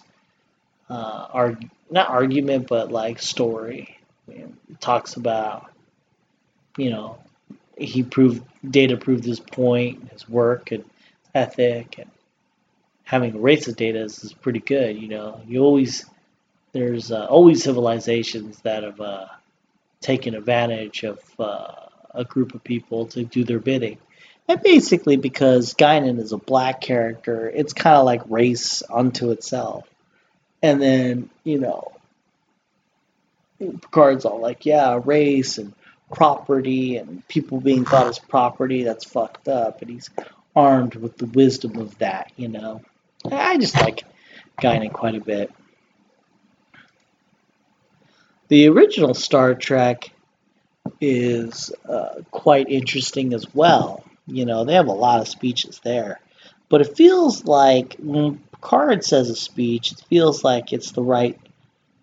uh, 0.90 1.28
arg- 1.32 1.70
not 1.90 2.10
argument, 2.10 2.68
but 2.68 2.92
like 2.92 3.20
story. 3.22 3.98
talks 4.80 5.16
about, 5.16 5.72
you 6.78 6.90
know, 6.90 7.18
he 7.78 8.04
proved 8.04 8.44
Data 8.70 8.98
proved 8.98 9.24
his 9.24 9.40
point, 9.40 10.12
his 10.12 10.28
work 10.28 10.72
and 10.72 10.84
ethic, 11.34 11.98
and 12.00 12.10
having 13.04 13.42
of 13.68 13.76
Data 13.76 14.02
is, 14.02 14.24
is 14.24 14.34
pretty 14.34 14.60
good. 14.60 15.00
You 15.00 15.08
know, 15.08 15.42
you 15.48 15.62
always 15.62 16.06
there's 16.76 17.10
uh, 17.10 17.26
always 17.28 17.64
civilizations 17.64 18.60
that 18.64 18.84
have 18.84 19.00
uh, 19.00 19.28
taken 20.02 20.36
advantage 20.36 21.04
of 21.04 21.20
uh, 21.40 21.72
a 22.14 22.26
group 22.26 22.54
of 22.54 22.66
people 22.66 23.06
to 23.06 23.24
do 23.24 23.46
their 23.46 23.60
bidding. 23.60 23.98
And 24.50 24.62
basically, 24.62 25.16
because 25.16 25.74
Guinan 25.74 26.20
is 26.20 26.34
a 26.34 26.38
black 26.38 26.82
character, 26.82 27.50
it's 27.50 27.72
kind 27.72 27.96
of 27.96 28.04
like 28.04 28.24
race 28.28 28.84
unto 28.90 29.32
itself. 29.32 29.88
And 30.62 30.82
then, 30.82 31.30
you 31.46 31.60
know, 31.60 31.94
Picard's 33.58 34.26
all 34.26 34.42
like, 34.42 34.66
yeah, 34.66 35.00
race 35.02 35.58
and 35.58 35.74
property 36.14 36.98
and 36.98 37.26
people 37.30 37.62
being 37.62 37.86
thought 37.86 38.08
as 38.08 38.20
property, 38.20 38.84
that's 38.84 39.06
fucked 39.06 39.48
up. 39.48 39.82
And 39.82 39.92
he's 39.92 40.10
armed 40.54 40.96
with 40.96 41.18
the 41.18 41.28
wisdom 41.28 41.78
of 41.78 41.98
that, 42.00 42.34
you 42.36 42.50
know. 42.50 42.82
I 43.32 43.58
just 43.58 43.76
like 43.76 44.04
Guinan 44.60 44.92
quite 44.92 45.16
a 45.16 45.22
bit. 45.22 45.54
The 48.48 48.68
original 48.68 49.14
Star 49.14 49.56
Trek 49.56 50.12
is 51.02 51.72
uh, 51.90 52.22
quite 52.30 52.70
interesting 52.70 53.34
as 53.34 53.54
well. 53.54 54.04
You 54.28 54.46
know, 54.46 54.66
they 54.66 54.74
have 54.74 54.88
a 54.88 54.92
lot 54.94 55.22
of 55.22 55.28
speeches 55.28 55.80
there. 55.84 56.20
But 56.70 56.82
it 56.82 56.96
feels 56.98 57.46
like 57.46 57.96
when 58.00 58.38
Picard 58.52 59.04
says 59.04 59.30
a 59.30 59.36
speech, 59.36 59.92
it 59.92 60.04
feels 60.10 60.44
like 60.44 60.74
it's 60.74 60.92
the 60.92 61.04
right 61.04 61.40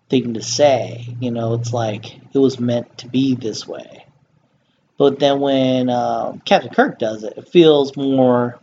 thing 0.09 0.33
to 0.33 0.41
say. 0.41 1.15
You 1.19 1.31
know, 1.31 1.53
it's 1.53 1.73
like 1.73 2.15
it 2.15 2.37
was 2.39 2.59
meant 2.59 2.97
to 2.99 3.07
be 3.07 3.35
this 3.35 3.67
way. 3.67 4.05
But 4.97 5.19
then 5.19 5.39
when 5.39 5.89
um, 5.89 6.39
Captain 6.41 6.73
Kirk 6.73 6.99
does 6.99 7.23
it, 7.23 7.37
it 7.37 7.49
feels 7.49 7.95
more 7.97 8.59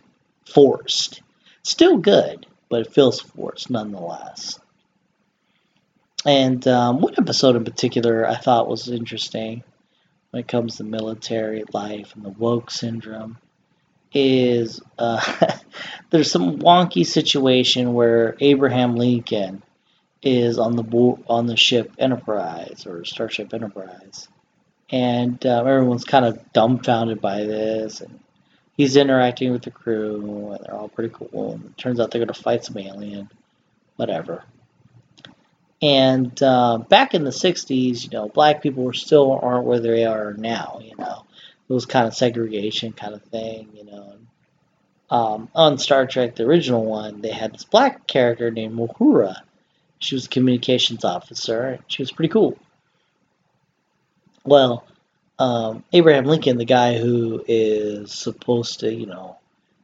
forced. 0.47 1.23
Still 1.63 1.99
good, 1.99 2.47
but 2.69 2.83
it 2.83 2.93
feels 2.93 3.21
forced 3.21 3.71
nonetheless. 3.71 4.59
And 6.27 6.67
um, 6.69 7.01
one 7.01 7.15
episode 7.19 7.57
in 7.57 7.65
particular 7.65 8.29
I 8.29 8.37
thought 8.37 8.69
was 8.69 8.89
interesting 8.89 9.63
when 10.31 10.41
it 10.41 10.49
comes 10.49 10.77
to 10.77 10.85
military 10.85 11.65
life 11.73 12.15
and 12.15 12.25
the 12.25 12.31
woke 12.31 12.71
syndrome 12.71 13.39
is 14.13 14.81
uh, 14.99 15.21
there's 16.11 16.31
some 16.31 16.59
wonky 16.59 17.07
situation 17.07 17.95
where 17.95 18.37
Abraham 18.41 18.97
Lincoln 18.97 19.63
is 20.23 20.59
on 20.59 20.77
the 20.77 20.83
bo- 20.83 21.23
on 21.29 21.47
the 21.47 21.57
ship 21.57 21.93
Enterprise 21.99 22.87
or 22.87 23.05
Starship 23.05 23.55
Enterprise, 23.55 24.29
and 24.91 25.45
uh, 25.47 25.65
everyone's 25.65 26.05
kind 26.05 26.25
of 26.25 26.53
dumbfounded 26.53 27.21
by 27.21 27.45
this, 27.45 28.01
and 28.01 28.21
he's 28.77 28.97
interacting 28.97 29.53
with 29.53 29.63
the 29.63 29.71
crew, 29.71 30.51
and 30.53 30.65
they're 30.65 30.75
all 30.75 30.89
pretty 30.89 31.15
cool. 31.15 31.53
And 31.53 31.67
it 31.67 31.79
turns 31.79 32.01
out 32.01 32.11
they're 32.11 32.25
going 32.25 32.35
to 32.35 32.43
fight 32.43 32.65
some 32.65 32.79
alien, 32.79 33.31
whatever. 33.97 34.45
And 35.83 36.41
uh, 36.43 36.79
back 36.89 37.15
in 37.15 37.25
the 37.25 37.31
'60s, 37.31 38.05
you 38.05 38.11
know, 38.11 38.29
black 38.29 38.63
people 38.63 38.85
were 38.85 38.93
still 38.93 39.39
aren't 39.41 39.65
where 39.65 39.81
they 39.81 40.05
are 40.05 40.35
now. 40.35 40.81
You 40.83 40.97
know, 40.97 41.25
it 41.69 41.73
was 41.73 41.87
kind 41.87 42.07
of 42.07 42.15
segregation 42.15 42.93
kind 42.93 43.15
of 43.15 43.23
thing, 43.23 43.69
you 43.75 43.85
know. 43.85 44.15
Um, 45.11 45.49
on 45.55 45.79
Star 45.79 46.07
Trek, 46.07 46.37
the 46.37 46.45
original 46.45 46.85
one, 46.85 47.21
they 47.21 47.33
had 47.33 47.53
this 47.53 47.65
black 47.65 48.07
character 48.07 48.51
named 48.51 48.79
Uhura. 48.79 49.37
She 49.99 50.15
was 50.15 50.27
a 50.27 50.29
communications 50.29 51.05
officer, 51.05 51.63
and 51.63 51.83
she 51.89 52.03
was 52.03 52.13
pretty 52.13 52.29
cool. 52.29 52.57
Well, 54.45 54.85
um, 55.39 55.85
Abraham 55.93 56.27
Lincoln, 56.27 56.59
the 56.59 56.65
guy 56.65 56.99
who 56.99 57.45
is 57.49 58.13
supposed 58.13 58.81
to, 58.81 58.95
you 58.95 59.07
know, 59.07 59.37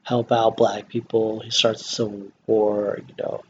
help 0.05 0.31
out 0.31 0.57
black 0.57 0.89
people, 0.89 1.41
he 1.41 1.51
starts 1.51 1.83
the 1.83 1.89
Civil 1.89 2.29
War, 2.47 3.01
you 3.09 3.15
know, 3.19 3.43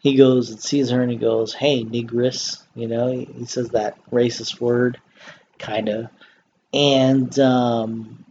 he 0.00 0.16
goes 0.16 0.50
and 0.50 0.60
sees 0.60 0.90
her 0.90 1.02
and 1.02 1.10
he 1.10 1.16
goes, 1.16 1.52
"Hey, 1.52 1.84
negress," 1.84 2.62
you 2.74 2.88
know, 2.88 3.08
he, 3.12 3.44
says 3.46 3.70
that 3.70 3.96
racist 4.10 4.60
word, 4.60 4.98
kind 5.58 5.88
of, 5.88 6.08
and 6.72 7.38
um, 7.38 8.24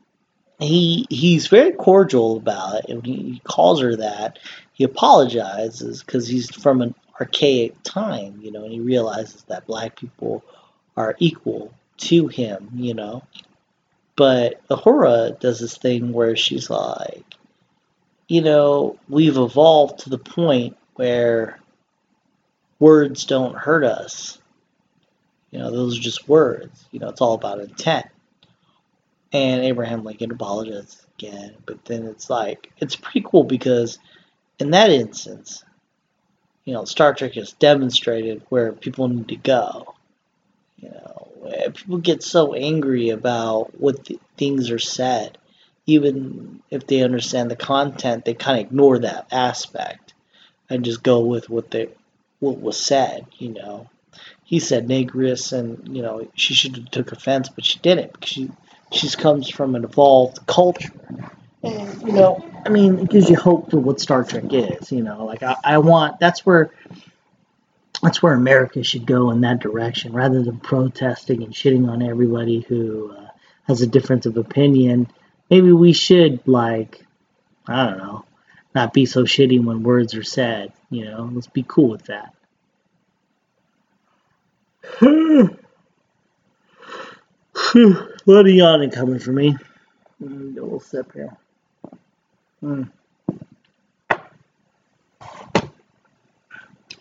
he 0.60 1.06
he's 1.10 1.48
very 1.48 1.72
cordial 1.72 2.38
about 2.38 2.84
it. 2.84 2.90
And 2.90 3.06
he 3.06 3.42
calls 3.44 3.82
her 3.82 3.96
that. 3.98 4.40
He 4.74 4.84
apologizes 4.84 6.04
because 6.04 6.28
he's 6.28 6.50
from 6.50 6.82
an 6.82 6.96
archaic 7.20 7.76
time, 7.84 8.40
you 8.42 8.52
know, 8.52 8.64
and 8.64 8.72
he 8.72 8.80
realizes 8.80 9.44
that 9.44 9.68
black 9.68 9.96
people 9.96 10.44
are 10.98 11.16
equal 11.20 11.74
to 11.98 12.28
him, 12.28 12.70
you 12.76 12.94
know. 12.94 13.24
But 14.16 14.68
Uhura 14.70 15.40
does 15.40 15.60
this 15.60 15.78
thing 15.78 16.14
where 16.14 16.36
she's 16.36 16.70
like, 16.70 17.24
you 18.28 18.42
know, 18.42 18.98
we've 19.08 19.38
evolved 19.38 20.00
to 20.00 20.10
the 20.10 20.18
point 20.18 20.78
where 20.96 21.59
words 22.80 23.26
don't 23.26 23.58
hurt 23.58 23.84
us. 23.84 24.40
You 25.52 25.60
know, 25.60 25.72
those 25.72 25.98
are 25.98 26.02
just 26.02 26.28
words. 26.30 26.88
You 26.92 27.00
know, 27.00 27.10
it's 27.10 27.22
all 27.22 27.36
about 27.36 27.62
intent. 27.62 28.08
and 29.32 29.64
Abraham 29.64 30.04
Lincoln 30.04 30.32
apologizes 30.32 31.06
again. 31.18 31.56
But 31.66 31.86
then 31.86 32.06
it's 32.06 32.30
like 32.30 32.72
it's 32.80 32.96
pretty 32.96 33.24
cool 33.30 33.44
because 33.44 34.00
in 34.60 34.72
that 34.72 34.90
instance, 34.92 35.64
you 36.66 36.74
know, 36.74 36.86
Star 36.86 37.14
Trek 37.14 37.34
has 37.36 37.54
demonstrated 37.54 38.44
where 38.50 38.74
people 38.74 39.08
need 39.08 39.30
to 39.30 39.36
go. 39.38 39.96
You 40.78 40.90
know, 40.92 41.32
people 41.74 42.00
get 42.00 42.24
so 42.24 42.54
angry 42.54 43.10
about 43.10 43.80
what 43.80 44.06
th- 44.06 44.20
things 44.38 44.72
are 44.72 44.80
said, 44.80 45.38
even 45.88 46.62
if 46.72 46.88
they 46.88 47.04
understand 47.04 47.52
the 47.52 47.56
content, 47.56 48.26
they 48.26 48.34
kind 48.36 48.60
of 48.60 48.68
ignore 48.68 49.00
that 49.00 49.28
aspect 49.32 50.14
and 50.70 50.86
just 50.86 51.04
go 51.04 51.22
with 51.22 51.50
what 51.50 51.72
they 51.72 51.90
what 52.40 52.60
was 52.60 52.80
said. 52.80 53.26
You 53.38 53.54
know, 53.54 53.90
he 54.44 54.60
said 54.60 54.88
negress, 54.88 55.54
and 55.54 55.96
you 55.96 56.02
know 56.02 56.28
she 56.36 56.54
should 56.54 56.76
have 56.76 56.92
took 56.92 57.12
offense, 57.12 57.50
but 57.50 57.66
she 57.66 57.80
didn't 57.80 58.14
because 58.14 58.30
she 58.30 58.52
she 58.92 59.10
comes 59.10 59.50
from 59.50 59.76
an 59.76 59.84
evolved 59.84 60.46
culture. 60.48 60.92
And 61.62 62.02
you 62.02 62.14
know, 62.14 62.44
I 62.66 62.70
mean, 62.70 63.00
it 63.00 63.10
gives 63.10 63.30
you 63.30 63.36
hope 63.36 63.70
for 63.70 63.80
what 63.80 64.00
Star 64.00 64.24
Trek 64.24 64.46
is. 64.52 64.92
You 64.92 65.04
know, 65.04 65.26
like 65.26 65.44
I, 65.44 65.56
I 65.64 65.78
want 65.78 66.20
that's 66.20 66.46
where 66.46 66.72
that's 68.02 68.24
where 68.24 68.34
America 68.34 68.84
should 68.84 69.06
go 69.06 69.32
in 69.32 69.42
that 69.42 69.60
direction, 69.60 70.14
rather 70.14 70.42
than 70.42 70.60
protesting 70.60 71.44
and 71.44 71.54
shitting 71.54 71.90
on 71.90 72.02
everybody 72.02 72.62
who 72.62 73.14
uh, 73.16 73.28
has 73.68 73.82
a 73.82 73.88
difference 73.88 74.26
of 74.26 74.38
opinion. 74.38 75.08
Maybe 75.50 75.72
we 75.72 75.94
should 75.94 76.48
like, 76.48 77.04
I 77.68 77.86
don't 77.88 77.98
know, 77.98 78.26
not 78.76 78.94
be 78.94 79.06
so 79.06 79.24
shitty 79.24 79.64
when 79.64 79.84
words 79.84 80.16
are 80.16 80.24
said. 80.24 80.72
You 80.90 81.06
know, 81.06 81.30
let's 81.34 81.48
be 81.48 81.66
cool 81.68 81.90
with 81.90 82.06
that. 82.06 82.34
a 85.02 85.50
lot 88.26 88.46
of 88.46 88.54
yawning 88.54 88.92
coming 88.92 89.20
for 89.20 89.32
me. 89.32 89.56
Let 90.20 90.32
me 90.32 90.54
get 90.54 90.62
a 90.62 90.64
little 90.64 90.80
sip 90.80 91.14
here. 91.14 91.36
Mm. 92.64 92.90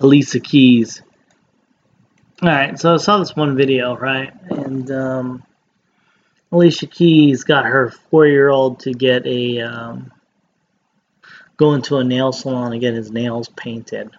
Alicia 0.01 0.41
Keys. 0.41 1.03
Alright, 2.41 2.79
so 2.79 2.95
I 2.95 2.97
saw 2.99 3.19
this 3.19 3.35
one 3.35 3.57
video, 3.57 3.97
right? 3.97 4.33
And 4.51 4.89
um, 4.93 5.43
Alicia 6.53 6.87
Keys 6.87 7.43
got 7.43 7.65
her 7.65 7.91
four-year-old 8.11 8.81
to 8.81 8.93
get 8.93 9.27
a 9.27 9.61
um, 9.63 10.13
go 11.59 11.75
into 11.75 11.99
a 11.99 12.05
nail 12.05 12.33
salon 12.33 12.73
and 12.73 12.81
get 12.81 12.94
his 12.94 13.11
nails 13.11 13.49
painted. 13.49 14.11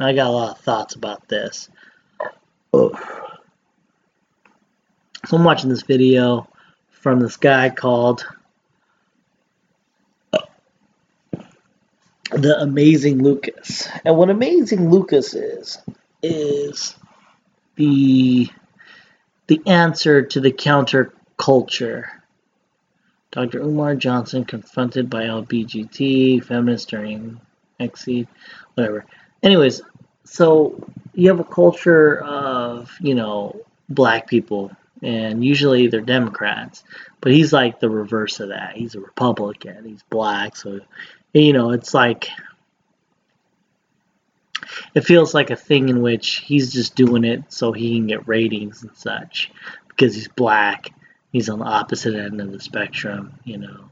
I 0.00 0.12
got 0.12 0.26
a 0.26 0.30
lot 0.30 0.56
of 0.56 0.58
thoughts 0.58 0.96
about 0.96 1.28
this. 1.28 1.68
Oh. 2.72 2.92
So 5.26 5.36
I'm 5.36 5.44
watching 5.44 5.70
this 5.70 5.82
video 5.82 6.48
from 6.90 7.20
this 7.20 7.36
guy 7.36 7.70
called 7.70 8.26
the 12.30 12.60
Amazing 12.60 13.22
Lucas. 13.22 13.88
And 14.04 14.16
what 14.16 14.30
Amazing 14.30 14.90
Lucas 14.90 15.34
is 15.34 15.78
is 16.22 16.94
the 17.76 18.48
the 19.46 19.62
answer 19.66 20.22
to 20.22 20.40
the 20.40 20.52
counterculture. 20.52 22.06
Dr. 23.36 23.60
Umar 23.60 23.94
Johnson 23.94 24.46
confronted 24.46 25.10
by 25.10 25.24
LBGT 25.24 26.42
feminists 26.42 26.86
during 26.86 27.38
Exceed, 27.78 28.28
whatever. 28.72 29.04
Anyways, 29.42 29.82
so 30.24 30.88
you 31.12 31.28
have 31.28 31.38
a 31.38 31.44
culture 31.44 32.22
of 32.22 32.90
you 32.98 33.14
know 33.14 33.60
black 33.90 34.26
people 34.26 34.74
and 35.02 35.44
usually 35.44 35.86
they're 35.86 36.00
Democrats. 36.00 36.82
But 37.20 37.32
he's 37.32 37.52
like 37.52 37.78
the 37.78 37.90
reverse 37.90 38.40
of 38.40 38.48
that. 38.48 38.74
He's 38.74 38.94
a 38.94 39.00
Republican. 39.00 39.84
He's 39.84 40.02
black, 40.04 40.56
so 40.56 40.80
you 41.34 41.52
know 41.52 41.72
it's 41.72 41.92
like 41.92 42.30
it 44.94 45.02
feels 45.02 45.34
like 45.34 45.50
a 45.50 45.56
thing 45.56 45.90
in 45.90 46.00
which 46.00 46.36
he's 46.36 46.72
just 46.72 46.96
doing 46.96 47.24
it 47.24 47.52
so 47.52 47.72
he 47.72 47.98
can 47.98 48.06
get 48.06 48.26
ratings 48.26 48.82
and 48.82 48.96
such 48.96 49.52
because 49.88 50.14
he's 50.14 50.28
black. 50.28 50.94
He's 51.36 51.50
on 51.50 51.58
the 51.58 51.66
opposite 51.66 52.14
end 52.14 52.40
of 52.40 52.50
the 52.50 52.58
spectrum, 52.58 53.34
you 53.44 53.58
know. 53.58 53.90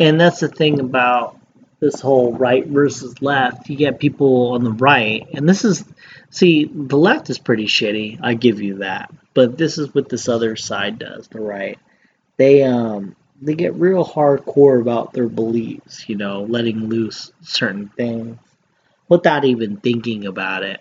And 0.00 0.18
that's 0.18 0.40
the 0.40 0.48
thing 0.48 0.80
about 0.80 1.38
this 1.80 2.00
whole 2.00 2.32
right 2.32 2.66
versus 2.66 3.20
left. 3.20 3.68
You 3.68 3.76
get 3.76 4.00
people 4.00 4.52
on 4.52 4.64
the 4.64 4.72
right, 4.72 5.28
and 5.34 5.46
this 5.46 5.66
is 5.66 5.84
see 6.30 6.64
the 6.64 6.96
left 6.96 7.28
is 7.28 7.36
pretty 7.36 7.66
shitty. 7.66 8.20
I 8.22 8.32
give 8.32 8.62
you 8.62 8.76
that, 8.76 9.12
but 9.34 9.58
this 9.58 9.76
is 9.76 9.94
what 9.94 10.08
this 10.08 10.30
other 10.30 10.56
side 10.56 10.98
does. 10.98 11.28
The 11.28 11.42
right, 11.42 11.78
they 12.38 12.62
um 12.62 13.16
they 13.42 13.54
get 13.54 13.74
real 13.74 14.02
hardcore 14.02 14.80
about 14.80 15.12
their 15.12 15.28
beliefs. 15.28 16.08
You 16.08 16.16
know, 16.16 16.44
letting 16.44 16.88
loose 16.88 17.32
certain 17.42 17.90
things 17.90 18.38
without 19.10 19.44
even 19.44 19.76
thinking 19.76 20.24
about 20.24 20.62
it. 20.62 20.80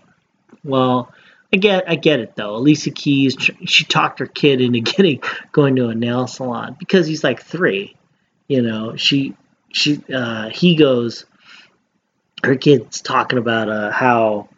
Well, 0.64 1.12
I 1.56 1.58
get 1.58 1.90
I 1.90 1.96
get 1.96 2.20
it 2.20 2.36
though. 2.36 2.58
Alicia 2.58 2.92
Keys 2.92 3.38
she 3.64 3.86
talked 3.86 4.20
her 4.20 4.26
kid 4.26 4.60
into 4.60 4.80
getting 4.92 5.22
going 5.54 5.78
to 5.78 5.88
a 5.88 5.96
nail 5.96 6.28
salon 6.28 6.76
because 6.78 7.08
he's 7.08 7.24
like 7.24 7.42
three. 7.42 7.96
You 8.50 8.62
know, 8.62 8.98
she 8.98 9.38
she 9.72 10.04
uh, 10.14 10.50
he 10.50 10.76
goes 10.76 11.26
her 12.44 12.58
kid's 12.58 13.02
talking 13.02 13.40
about 13.40 13.70
uh, 13.70 13.90
how 13.90 14.50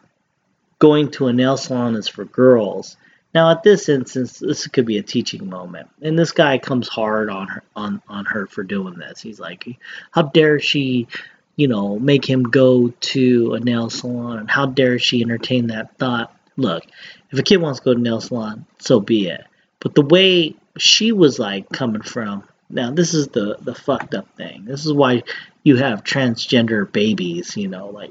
going 0.80 1.12
to 1.12 1.28
a 1.28 1.32
nail 1.32 1.56
salon 1.56 1.94
is 1.94 2.08
for 2.08 2.24
girls. 2.24 2.96
Now, 3.32 3.52
at 3.52 3.62
this 3.62 3.88
instance, 3.88 4.40
this 4.40 4.66
could 4.66 4.84
be 4.84 4.98
a 4.98 5.02
teaching 5.02 5.48
moment, 5.48 5.88
and 6.02 6.18
this 6.18 6.32
guy 6.32 6.58
comes 6.58 6.88
hard 6.88 7.30
on 7.30 7.46
her 7.46 7.62
on 7.76 8.02
on 8.08 8.24
her 8.24 8.48
for 8.48 8.64
doing 8.64 8.94
this. 8.94 9.20
He's 9.20 9.38
like, 9.38 9.78
"How 10.10 10.22
dare 10.22 10.58
she, 10.58 11.06
you 11.54 11.68
know, 11.68 11.96
make 12.00 12.28
him 12.28 12.42
go 12.42 12.88
to 12.88 13.54
a 13.54 13.60
nail 13.60 13.88
salon? 13.88 14.40
And 14.40 14.50
how 14.50 14.66
dare 14.66 14.98
she 14.98 15.22
entertain 15.22 15.68
that 15.68 15.96
thought?" 15.96 16.34
Look, 16.58 16.84
if 17.30 17.38
a 17.38 17.42
kid 17.42 17.58
wants 17.58 17.78
to 17.78 17.84
go 17.84 17.94
to 17.94 18.00
nail 18.00 18.20
salon, 18.20 18.66
so 18.78 19.00
be 19.00 19.28
it. 19.28 19.44
But 19.80 19.94
the 19.94 20.02
way 20.02 20.56
she 20.76 21.12
was 21.12 21.38
like 21.38 21.70
coming 21.70 22.02
from, 22.02 22.42
now 22.68 22.90
this 22.90 23.14
is 23.14 23.28
the 23.28 23.56
the 23.62 23.74
fucked 23.74 24.14
up 24.14 24.28
thing. 24.36 24.64
This 24.66 24.84
is 24.84 24.92
why 24.92 25.22
you 25.62 25.76
have 25.76 26.04
transgender 26.04 26.90
babies, 26.90 27.56
you 27.56 27.68
know, 27.68 27.88
like 27.88 28.10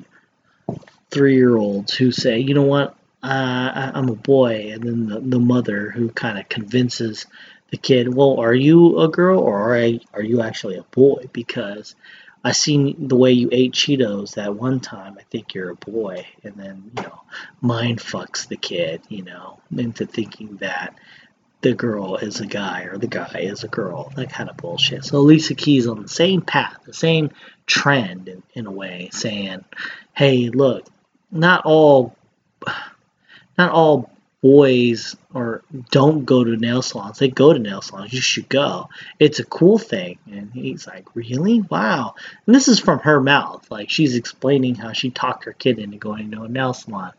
three 1.11 1.35
year 1.35 1.57
olds 1.57 1.93
who 1.93 2.11
say, 2.11 2.39
you 2.39 2.53
know 2.53 2.63
what, 2.63 2.95
uh, 3.21 3.91
I'm 3.93 4.09
a 4.09 4.15
boy, 4.15 4.71
and 4.71 4.83
then 4.83 5.07
the, 5.07 5.19
the 5.19 5.39
mother 5.39 5.89
who 5.89 6.09
kind 6.09 6.39
of 6.39 6.47
convinces 6.49 7.25
the 7.71 7.77
kid, 7.77 8.13
well, 8.13 8.39
are 8.39 8.53
you 8.53 8.99
a 8.99 9.09
girl 9.09 9.39
or 9.39 9.57
are, 9.57 9.75
I, 9.75 9.99
are 10.13 10.23
you 10.23 10.41
actually 10.41 10.77
a 10.77 10.83
boy? 10.83 11.25
Because 11.33 11.95
I 12.43 12.51
seen 12.51 13.07
the 13.07 13.15
way 13.15 13.31
you 13.31 13.49
ate 13.51 13.73
Cheetos 13.73 14.35
that 14.35 14.55
one 14.55 14.79
time. 14.79 15.17
I 15.19 15.23
think 15.23 15.53
you're 15.53 15.71
a 15.71 15.75
boy, 15.75 16.25
and 16.43 16.55
then 16.55 16.91
you 16.95 17.03
know, 17.03 17.21
mind 17.61 17.99
fucks 17.99 18.47
the 18.47 18.57
kid, 18.57 19.01
you 19.09 19.23
know, 19.23 19.59
into 19.75 20.05
thinking 20.05 20.57
that 20.57 20.95
the 21.61 21.73
girl 21.73 22.17
is 22.17 22.39
a 22.39 22.45
guy 22.45 22.83
or 22.83 22.97
the 22.97 23.07
guy 23.07 23.39
is 23.41 23.63
a 23.63 23.67
girl. 23.67 24.11
That 24.15 24.31
kind 24.31 24.49
of 24.49 24.57
bullshit. 24.57 25.05
So 25.05 25.21
Lisa 25.21 25.55
Keys 25.55 25.87
on 25.87 26.01
the 26.01 26.07
same 26.07 26.41
path, 26.41 26.77
the 26.85 26.93
same 26.93 27.31
trend 27.65 28.29
in, 28.29 28.43
in 28.53 28.65
a 28.67 28.71
way, 28.71 29.09
saying, 29.11 29.65
"Hey, 30.13 30.49
look, 30.49 30.85
not 31.31 31.65
all 31.65 32.15
not 33.57 33.71
all 33.71 34.11
boys 34.41 35.15
or 35.33 35.63
don't 35.89 36.25
go 36.25 36.43
to 36.43 36.55
nail 36.55 36.81
salons. 36.81 37.19
They 37.19 37.29
go 37.29 37.53
to 37.53 37.59
nail 37.59 37.81
salons. 37.81 38.13
You 38.13 38.21
should 38.21 38.49
go. 38.49 38.89
It's 39.19 39.39
a 39.39 39.45
cool 39.45 39.77
thing. 39.77 40.19
And 40.31 40.51
he's 40.53 40.85
like, 40.85 41.15
really? 41.15 41.61
Wow. 41.61 42.15
And 42.45 42.55
this 42.55 42.67
is 42.67 42.79
from 42.79 42.99
her 42.99 43.19
mouth. 43.19 43.69
Like 43.71 43.89
she's 43.89 44.15
explaining 44.15 44.75
how 44.75 44.93
she 44.93 45.09
talked 45.09 45.45
her 45.45 45.53
kid 45.53 45.79
into 45.79 45.97
going 45.97 46.31
to 46.31 46.43
a 46.43 46.47
nail 46.47 46.73
salon. 46.73 47.13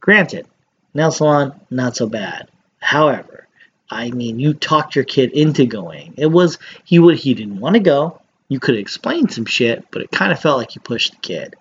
Granted, 0.00 0.46
nail 0.94 1.10
salon 1.10 1.60
not 1.70 1.96
so 1.96 2.06
bad. 2.06 2.48
However, 2.78 3.46
I 3.90 4.10
mean, 4.10 4.38
you 4.38 4.54
talked 4.54 4.96
your 4.96 5.04
kid 5.04 5.32
into 5.32 5.66
going. 5.66 6.14
It 6.16 6.26
was 6.26 6.58
he 6.84 6.98
would 6.98 7.18
he 7.18 7.34
didn't 7.34 7.60
want 7.60 7.74
to 7.74 7.80
go. 7.80 8.20
You 8.48 8.58
could 8.58 8.76
explain 8.76 9.28
some 9.28 9.44
shit, 9.44 9.84
but 9.90 10.02
it 10.02 10.10
kind 10.10 10.32
of 10.32 10.40
felt 10.40 10.58
like 10.58 10.74
you 10.74 10.80
pushed 10.80 11.12
the 11.12 11.18
kid. 11.18 11.56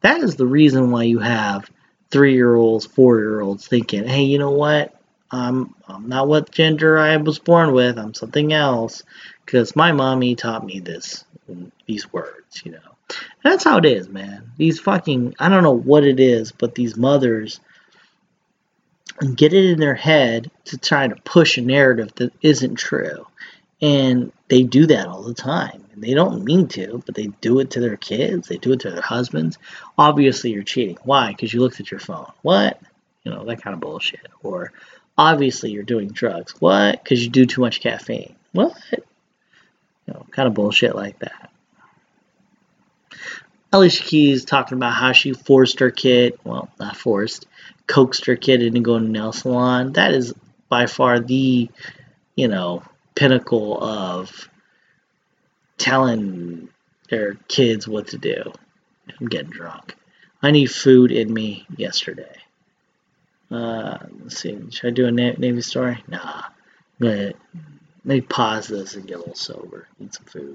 That 0.00 0.20
is 0.20 0.36
the 0.36 0.46
reason 0.46 0.90
why 0.90 1.04
you 1.04 1.18
have 1.18 1.70
three 2.14 2.34
year 2.34 2.54
olds, 2.54 2.86
four 2.86 3.18
year 3.18 3.40
olds 3.40 3.66
thinking, 3.66 4.06
hey, 4.06 4.22
you 4.22 4.38
know 4.38 4.52
what? 4.52 4.94
I'm, 5.32 5.74
I'm 5.88 6.08
not 6.08 6.28
what 6.28 6.52
gender 6.52 6.96
I 6.96 7.16
was 7.16 7.40
born 7.40 7.72
with. 7.72 7.98
I'm 7.98 8.14
something 8.14 8.52
else 8.52 9.02
because 9.44 9.74
my 9.74 9.90
mommy 9.90 10.36
taught 10.36 10.64
me 10.64 10.78
this, 10.78 11.24
these 11.86 12.12
words, 12.12 12.62
you 12.64 12.70
know. 12.70 12.78
And 13.10 13.52
that's 13.52 13.64
how 13.64 13.78
it 13.78 13.84
is, 13.84 14.08
man. 14.08 14.52
These 14.56 14.78
fucking, 14.78 15.34
I 15.40 15.48
don't 15.48 15.64
know 15.64 15.76
what 15.76 16.04
it 16.04 16.20
is, 16.20 16.52
but 16.52 16.76
these 16.76 16.96
mothers 16.96 17.58
get 19.34 19.52
it 19.52 19.64
in 19.64 19.80
their 19.80 19.96
head 19.96 20.52
to 20.66 20.78
try 20.78 21.08
to 21.08 21.16
push 21.16 21.58
a 21.58 21.62
narrative 21.62 22.14
that 22.14 22.32
isn't 22.42 22.76
true. 22.76 23.26
And 23.84 24.32
they 24.48 24.62
do 24.62 24.86
that 24.86 25.06
all 25.06 25.22
the 25.22 25.34
time. 25.34 25.84
And 25.92 26.02
they 26.02 26.14
don't 26.14 26.42
mean 26.42 26.68
to, 26.68 27.02
but 27.04 27.14
they 27.14 27.26
do 27.26 27.58
it 27.60 27.72
to 27.72 27.80
their 27.80 27.98
kids. 27.98 28.48
They 28.48 28.56
do 28.56 28.72
it 28.72 28.80
to 28.80 28.90
their 28.90 29.02
husbands. 29.02 29.58
Obviously, 29.98 30.52
you're 30.52 30.62
cheating. 30.62 30.96
Why? 31.02 31.32
Because 31.32 31.52
you 31.52 31.60
looked 31.60 31.80
at 31.80 31.90
your 31.90 32.00
phone. 32.00 32.32
What? 32.40 32.80
You 33.24 33.32
know, 33.32 33.44
that 33.44 33.60
kind 33.60 33.74
of 33.74 33.80
bullshit. 33.80 34.26
Or 34.42 34.72
obviously, 35.18 35.70
you're 35.70 35.82
doing 35.82 36.08
drugs. 36.08 36.54
What? 36.60 37.02
Because 37.04 37.22
you 37.22 37.28
do 37.28 37.44
too 37.44 37.60
much 37.60 37.82
caffeine. 37.82 38.34
What? 38.52 38.74
You 38.90 40.14
know, 40.14 40.24
kind 40.30 40.48
of 40.48 40.54
bullshit 40.54 40.94
like 40.96 41.18
that. 41.18 41.50
Alicia 43.70 44.02
Keys 44.02 44.46
talking 44.46 44.78
about 44.78 44.94
how 44.94 45.12
she 45.12 45.34
forced 45.34 45.80
her 45.80 45.90
kid, 45.90 46.38
well, 46.42 46.70
not 46.80 46.96
forced, 46.96 47.46
coaxed 47.86 48.24
her 48.26 48.36
kid 48.36 48.62
into 48.62 48.80
going 48.80 49.04
to 49.04 49.10
nail 49.10 49.32
salon. 49.34 49.92
That 49.92 50.14
is 50.14 50.32
by 50.70 50.86
far 50.86 51.20
the, 51.20 51.68
you 52.34 52.48
know, 52.48 52.82
pinnacle 53.14 53.82
of 53.82 54.48
telling 55.78 56.68
their 57.10 57.34
kids 57.48 57.86
what 57.86 58.08
to 58.08 58.18
do. 58.18 58.52
I'm 59.20 59.26
getting 59.26 59.50
drunk. 59.50 59.94
I 60.42 60.50
need 60.50 60.70
food 60.70 61.12
in 61.12 61.32
me 61.32 61.66
yesterday. 61.76 62.36
Uh, 63.50 63.98
let's 64.22 64.38
see. 64.38 64.58
Should 64.70 64.88
I 64.88 64.90
do 64.90 65.06
a 65.06 65.10
Navy 65.10 65.60
story? 65.62 66.02
Nah. 66.08 66.42
But 66.98 67.36
let 68.04 68.14
me 68.16 68.20
pause 68.20 68.68
this 68.68 68.94
and 68.94 69.06
get 69.06 69.16
a 69.16 69.18
little 69.18 69.34
sober. 69.34 69.88
Eat 70.00 70.14
some 70.14 70.26
food. 70.26 70.54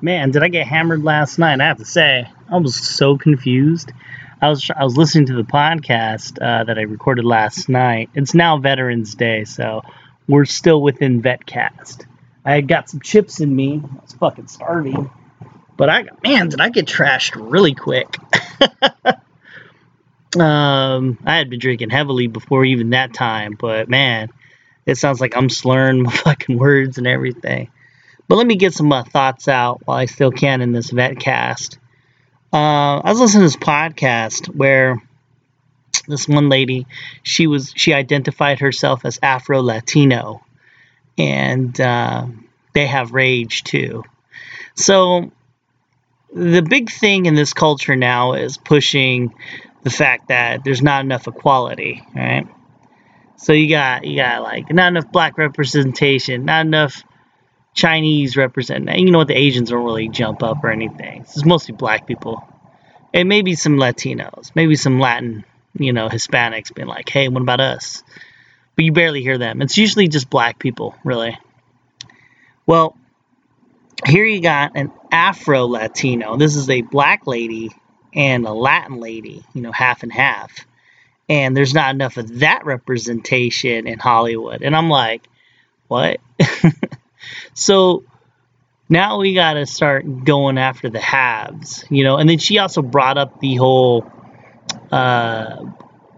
Man, 0.00 0.30
did 0.30 0.42
I 0.42 0.48
get 0.48 0.66
hammered 0.66 1.02
last 1.02 1.38
night? 1.38 1.60
I 1.60 1.64
have 1.64 1.78
to 1.78 1.84
say, 1.84 2.28
I 2.50 2.56
was 2.58 2.74
so 2.74 3.16
confused. 3.16 3.92
I 4.40 4.50
was 4.50 4.68
I 4.76 4.84
was 4.84 4.96
listening 4.96 5.26
to 5.26 5.34
the 5.34 5.42
podcast 5.42 6.38
uh, 6.42 6.64
that 6.64 6.78
I 6.78 6.82
recorded 6.82 7.24
last 7.24 7.68
night. 7.68 8.10
It's 8.14 8.34
now 8.34 8.58
Veterans 8.58 9.14
Day, 9.14 9.44
so 9.44 9.82
we're 10.28 10.44
still 10.44 10.80
within 10.80 11.22
VetCast. 11.22 12.06
I 12.44 12.54
had 12.54 12.68
got 12.68 12.88
some 12.90 13.00
chips 13.00 13.40
in 13.40 13.54
me. 13.54 13.82
I 13.82 14.02
was 14.02 14.12
fucking 14.12 14.48
starving, 14.48 15.10
but 15.76 15.88
I 15.88 16.04
man, 16.22 16.48
did 16.48 16.60
I 16.60 16.68
get 16.68 16.86
trashed 16.86 17.32
really 17.36 17.74
quick. 17.74 18.16
um, 20.36 21.18
I 21.24 21.36
had 21.36 21.50
been 21.50 21.60
drinking 21.60 21.90
heavily 21.90 22.26
before 22.26 22.64
even 22.64 22.90
that 22.90 23.14
time, 23.14 23.56
but 23.58 23.88
man, 23.88 24.28
it 24.86 24.96
sounds 24.96 25.20
like 25.20 25.36
I'm 25.36 25.48
slurring 25.48 26.02
my 26.02 26.12
fucking 26.24 26.58
words 26.58 26.98
and 26.98 27.06
everything. 27.06 27.70
But 28.28 28.36
let 28.36 28.46
me 28.46 28.56
get 28.56 28.72
some 28.72 28.92
uh, 28.92 29.04
thoughts 29.04 29.48
out 29.48 29.82
while 29.84 29.98
I 29.98 30.06
still 30.06 30.30
can 30.30 30.60
in 30.60 30.72
this 30.72 30.90
VetCast. 30.90 31.78
Uh, 32.52 32.98
I 32.98 33.10
was 33.10 33.20
listening 33.20 33.40
to 33.42 33.46
this 33.46 33.56
podcast 33.56 34.46
where 34.54 35.02
this 36.06 36.28
one 36.28 36.48
lady, 36.48 36.86
she 37.22 37.46
was 37.46 37.72
she 37.76 37.92
identified 37.94 38.60
herself 38.60 39.04
as 39.04 39.18
Afro 39.22 39.62
Latino, 39.62 40.44
and 41.18 41.78
uh, 41.80 42.26
they 42.72 42.86
have 42.86 43.12
rage 43.12 43.64
too. 43.64 44.04
So 44.74 45.32
the 46.32 46.62
big 46.62 46.90
thing 46.90 47.26
in 47.26 47.34
this 47.34 47.52
culture 47.52 47.96
now 47.96 48.32
is 48.32 48.56
pushing 48.56 49.34
the 49.82 49.90
fact 49.90 50.28
that 50.28 50.64
there's 50.64 50.82
not 50.82 51.04
enough 51.04 51.28
equality, 51.28 52.02
right? 52.14 52.46
So 53.36 53.52
you 53.52 53.68
got 53.68 54.04
you 54.04 54.16
got 54.16 54.42
like 54.42 54.72
not 54.72 54.88
enough 54.88 55.12
black 55.12 55.38
representation, 55.38 56.44
not 56.44 56.66
enough 56.66 57.04
Chinese 57.74 58.36
represent. 58.36 58.88
You 58.96 59.10
know 59.10 59.18
what? 59.18 59.28
The 59.28 59.36
Asians 59.36 59.70
don't 59.70 59.84
really 59.84 60.08
jump 60.08 60.42
up 60.42 60.64
or 60.64 60.70
anything. 60.70 61.22
It's 61.22 61.44
mostly 61.44 61.74
black 61.74 62.06
people, 62.06 62.42
and 63.12 63.28
maybe 63.28 63.54
some 63.54 63.76
Latinos, 63.76 64.50
maybe 64.54 64.76
some 64.76 64.98
Latin, 64.98 65.44
you 65.74 65.92
know, 65.92 66.08
Hispanics 66.08 66.74
being 66.74 66.88
like, 66.88 67.08
"Hey, 67.08 67.28
what 67.28 67.42
about 67.42 67.60
us?" 67.60 68.02
But 68.76 68.84
you 68.84 68.92
barely 68.92 69.22
hear 69.22 69.38
them. 69.38 69.62
It's 69.62 69.78
usually 69.78 70.08
just 70.08 70.30
black 70.30 70.58
people, 70.58 70.94
really. 71.04 71.38
Well, 72.66 72.96
here 74.06 74.24
you 74.24 74.40
got 74.40 74.72
an 74.76 74.90
Afro 75.12 75.66
Latino. 75.66 76.36
This 76.36 76.56
is 76.56 76.68
a 76.70 76.82
black 76.82 77.26
lady 77.26 77.70
and 78.14 78.46
a 78.46 78.52
Latin 78.52 78.98
lady, 79.00 79.44
you 79.54 79.62
know, 79.62 79.72
half 79.72 80.02
and 80.02 80.12
half. 80.12 80.66
And 81.28 81.56
there's 81.56 81.74
not 81.74 81.94
enough 81.94 82.16
of 82.16 82.40
that 82.40 82.64
representation 82.64 83.86
in 83.86 83.98
Hollywood. 83.98 84.62
And 84.62 84.76
I'm 84.76 84.90
like, 84.90 85.26
what? 85.88 86.20
so 87.54 88.04
now 88.88 89.18
we 89.18 89.34
got 89.34 89.54
to 89.54 89.66
start 89.66 90.24
going 90.24 90.58
after 90.58 90.90
the 90.90 91.00
haves, 91.00 91.84
you 91.90 92.04
know. 92.04 92.16
And 92.16 92.28
then 92.28 92.38
she 92.38 92.58
also 92.58 92.82
brought 92.82 93.16
up 93.16 93.40
the 93.40 93.56
whole 93.56 94.10
uh, 94.94 95.72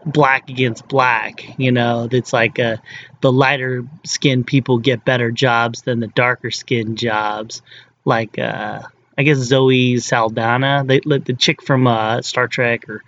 black 0.05 0.51
against 0.51 0.87
black, 0.87 1.59
you 1.59 1.73
know. 1.73 2.09
it's 2.11 2.33
like 2.33 2.59
uh, 2.59 2.77
the 3.23 3.33
lighter 3.33 3.85
skinned 4.05 4.47
people 4.47 4.79
get 4.79 5.05
better 5.05 5.31
jobs 5.31 5.81
than 5.83 5.99
the 5.99 6.09
darker 6.09 6.51
skinned 6.51 6.99
jobs. 6.99 7.63
Like, 8.05 8.39
uh, 8.39 8.83
I 9.17 9.23
guess 9.23 9.39
Zoe 9.39 9.97
Saldana, 9.99 10.85
the 10.87 11.37
chick 11.39 11.63
from 11.63 11.87
uh, 11.87 12.21
Star 12.21 12.49
Trek 12.49 12.89
or 12.91 13.03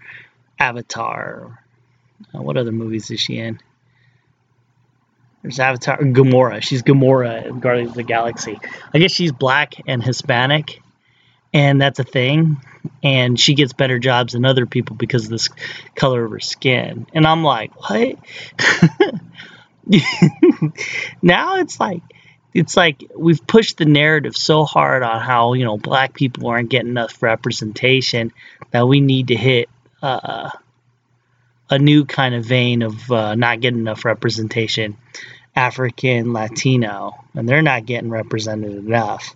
Avatar. 0.59 1.63
Uh, 2.35 2.41
what 2.41 2.57
other 2.57 2.73
movies 2.73 3.11
is 3.11 3.21
she 3.21 3.37
in? 3.37 3.61
There's 5.43 5.61
Avatar, 5.61 5.99
Gamora. 5.99 6.63
She's 6.63 6.83
Gamora 6.83 7.47
in 7.47 7.61
Guardians 7.61 7.91
of 7.91 7.97
the 7.97 8.03
Galaxy. 8.05 8.59
I 8.93 8.99
guess 8.99 9.13
she's 9.13 9.33
black 9.33 9.75
and 9.87 10.03
Hispanic, 10.03 10.81
and 11.53 11.81
that's 11.81 11.99
a 11.99 12.05
thing. 12.05 12.57
And 13.03 13.39
she 13.39 13.55
gets 13.55 13.73
better 13.73 13.99
jobs 13.99 14.33
than 14.33 14.45
other 14.45 14.67
people 14.67 14.97
because 14.97 15.25
of 15.25 15.31
this 15.31 15.49
color 15.95 16.25
of 16.25 16.31
her 16.33 16.41
skin. 16.41 17.07
And 17.13 17.27
I'm 17.27 17.43
like, 17.45 17.73
what? 17.89 18.17
now 21.23 21.57
it's 21.57 21.81
like 21.81 22.03
it's 22.55 22.77
like 22.77 23.05
we've 23.17 23.47
pushed 23.47 23.79
the 23.79 23.85
narrative 23.85 24.37
so 24.37 24.65
hard 24.65 25.03
on 25.03 25.21
how 25.21 25.53
you 25.55 25.65
know 25.65 25.79
black 25.79 26.15
people 26.15 26.49
aren't 26.49 26.71
getting 26.71 26.91
enough 26.91 27.23
representation 27.23 28.33
that 28.71 28.87
we 28.87 29.01
need 29.01 29.29
to 29.29 29.37
hit 29.37 29.69
uh, 30.03 30.51
a 31.71 31.79
new 31.79 32.05
kind 32.05 32.35
of 32.35 32.45
vein 32.45 32.83
of 32.83 33.11
uh, 33.11 33.35
not 33.35 33.61
getting 33.61 33.81
enough 33.81 34.05
representation 34.05 34.97
african 35.55 36.33
latino 36.33 37.15
and 37.35 37.49
they're 37.49 37.63
not 37.63 37.87
getting 37.87 38.11
represented 38.11 38.73
enough 38.73 39.35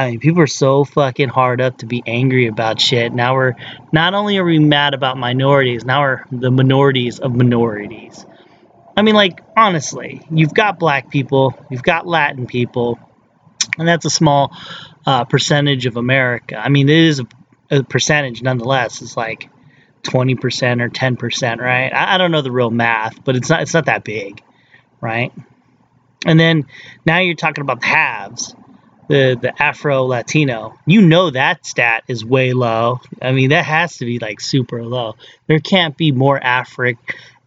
i 0.00 0.10
mean 0.10 0.20
people 0.20 0.40
are 0.42 0.46
so 0.46 0.84
fucking 0.84 1.28
hard 1.28 1.60
up 1.60 1.78
to 1.78 1.86
be 1.86 2.02
angry 2.06 2.46
about 2.46 2.80
shit 2.80 3.12
now 3.12 3.34
we're 3.34 3.54
not 3.92 4.14
only 4.14 4.38
are 4.38 4.44
we 4.44 4.58
mad 4.58 4.94
about 4.94 5.16
minorities 5.16 5.84
now 5.84 6.00
we're 6.02 6.24
the 6.30 6.50
minorities 6.50 7.18
of 7.18 7.34
minorities 7.34 8.26
I 8.96 9.02
mean, 9.02 9.14
like, 9.14 9.42
honestly, 9.56 10.20
you've 10.30 10.52
got 10.52 10.78
black 10.78 11.10
people, 11.10 11.54
you've 11.70 11.82
got 11.82 12.06
Latin 12.06 12.46
people, 12.46 12.98
and 13.78 13.88
that's 13.88 14.04
a 14.04 14.10
small 14.10 14.54
uh, 15.06 15.24
percentage 15.24 15.86
of 15.86 15.96
America. 15.96 16.56
I 16.56 16.68
mean, 16.68 16.88
it 16.88 16.98
is 16.98 17.20
a, 17.20 17.26
a, 17.70 17.82
percentage 17.82 18.42
nonetheless. 18.42 19.00
It's 19.00 19.16
like 19.16 19.48
20% 20.02 20.82
or 20.82 20.90
10%, 20.90 21.58
right? 21.58 21.92
I, 21.92 22.14
I 22.14 22.18
don't 22.18 22.30
know 22.30 22.42
the 22.42 22.50
real 22.50 22.70
math, 22.70 23.24
but 23.24 23.36
it's 23.36 23.48
not 23.48 23.62
it's 23.62 23.72
not 23.72 23.86
that 23.86 24.04
big, 24.04 24.42
right? 25.00 25.32
And 26.26 26.38
then 26.38 26.66
now 27.06 27.20
you're 27.20 27.34
talking 27.36 27.62
about 27.62 27.80
the 27.80 27.86
halves, 27.86 28.54
the 29.10 29.36
the 29.42 29.60
Afro 29.60 30.04
Latino. 30.04 30.78
You 30.86 31.02
know 31.02 31.30
that 31.30 31.66
stat 31.66 32.04
is 32.06 32.24
way 32.24 32.52
low. 32.52 33.00
I 33.20 33.32
mean, 33.32 33.50
that 33.50 33.64
has 33.64 33.96
to 33.96 34.04
be 34.04 34.20
like 34.20 34.40
super 34.40 34.84
low. 34.84 35.16
There 35.48 35.58
can't 35.58 35.96
be 35.96 36.12
more 36.12 36.38
Afri 36.38 36.96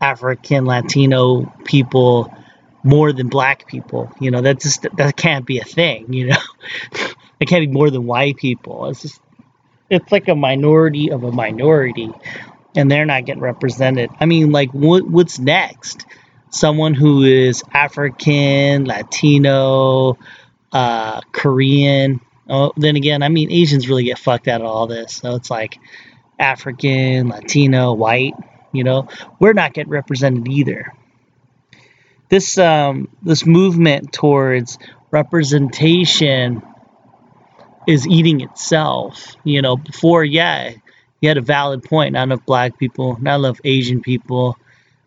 African 0.01 0.65
Latino 0.65 1.45
people 1.63 2.33
more 2.83 3.13
than 3.13 3.29
black 3.29 3.65
people. 3.65 4.11
You 4.19 4.29
know, 4.31 4.41
that 4.41 4.59
just 4.59 4.85
that 4.97 5.15
can't 5.15 5.45
be 5.45 5.59
a 5.59 5.63
thing. 5.63 6.11
You 6.11 6.27
know, 6.27 6.41
it 7.39 7.47
can't 7.47 7.65
be 7.65 7.71
more 7.71 7.89
than 7.89 8.05
white 8.05 8.35
people. 8.35 8.87
It's 8.87 9.01
just 9.01 9.21
it's 9.89 10.11
like 10.11 10.27
a 10.27 10.35
minority 10.35 11.11
of 11.11 11.23
a 11.23 11.31
minority, 11.31 12.09
and 12.75 12.91
they're 12.91 13.05
not 13.05 13.23
getting 13.23 13.41
represented. 13.41 14.09
I 14.19 14.25
mean, 14.25 14.51
like 14.51 14.71
what 14.73 15.07
what's 15.07 15.39
next? 15.39 16.05
Someone 16.49 16.93
who 16.93 17.23
is 17.23 17.63
African, 17.73 18.83
Latino, 18.83 20.19
uh, 20.73 21.21
Korean. 21.31 22.19
Oh, 22.49 22.73
then 22.75 22.97
again, 22.97 23.23
I 23.23 23.29
mean, 23.29 23.51
Asians 23.51 23.87
really 23.87 24.03
get 24.03 24.19
fucked 24.19 24.49
out 24.49 24.59
of 24.59 24.67
all 24.67 24.87
this. 24.87 25.13
So 25.13 25.35
it's 25.35 25.49
like 25.49 25.79
African, 26.37 27.29
Latino, 27.29 27.93
white 27.93 28.33
you 28.73 28.83
know, 28.83 29.07
we're 29.39 29.53
not 29.53 29.73
getting 29.73 29.91
represented 29.91 30.49
either. 30.49 30.91
This 32.27 32.57
um, 32.57 33.07
this 33.21 33.45
movement 33.45 34.11
towards 34.11 34.79
representation 35.11 36.63
is 37.87 38.07
eating 38.07 38.41
itself. 38.41 39.35
You 39.43 39.61
know, 39.61 39.77
before, 39.77 40.23
yeah, 40.25 40.73
you 41.21 41.29
had 41.29 41.37
a 41.37 41.41
valid 41.41 41.83
point. 41.83 42.13
Not 42.13 42.23
enough 42.23 42.45
black 42.45 42.77
people, 42.77 43.17
not 43.21 43.39
enough 43.39 43.61
Asian 43.63 44.01
people. 44.01 44.57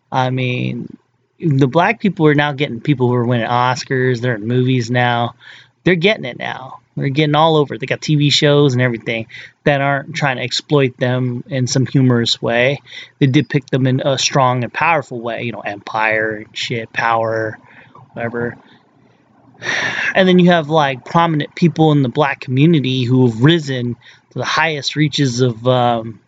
I 0.09 0.29
mean, 0.29 0.97
the 1.39 1.67
black 1.67 1.99
people 1.99 2.27
are 2.27 2.35
now 2.35 2.51
getting 2.51 2.81
people 2.81 3.07
who 3.07 3.15
are 3.15 3.25
winning 3.25 3.47
Oscars. 3.47 4.21
They're 4.21 4.35
in 4.35 4.47
movies 4.47 4.89
now. 4.89 5.35
They're 5.83 5.95
getting 5.95 6.25
it 6.25 6.37
now. 6.37 6.79
They're 6.95 7.09
getting 7.09 7.35
all 7.35 7.57
over. 7.57 7.77
They 7.77 7.85
got 7.85 8.01
TV 8.01 8.33
shows 8.33 8.73
and 8.73 8.81
everything 8.81 9.27
that 9.63 9.81
aren't 9.81 10.15
trying 10.15 10.37
to 10.37 10.43
exploit 10.43 10.97
them 10.97 11.43
in 11.47 11.67
some 11.67 11.85
humorous 11.85 12.41
way. 12.41 12.81
They 13.19 13.27
depict 13.27 13.69
them 13.69 13.85
in 13.85 14.01
a 14.01 14.17
strong 14.17 14.63
and 14.63 14.73
powerful 14.73 15.21
way. 15.21 15.43
You 15.43 15.51
know, 15.51 15.59
empire 15.59 16.37
and 16.37 16.57
shit, 16.57 16.91
power, 16.91 17.59
whatever. 18.13 18.57
And 20.15 20.27
then 20.27 20.39
you 20.39 20.49
have 20.51 20.69
like 20.69 21.05
prominent 21.05 21.53
people 21.53 21.91
in 21.91 22.01
the 22.01 22.09
black 22.09 22.41
community 22.41 23.03
who 23.03 23.27
have 23.27 23.43
risen 23.43 23.93
to 24.31 24.39
the 24.39 24.45
highest 24.45 24.95
reaches 24.95 25.41
of, 25.41 25.67
um, 25.67 26.19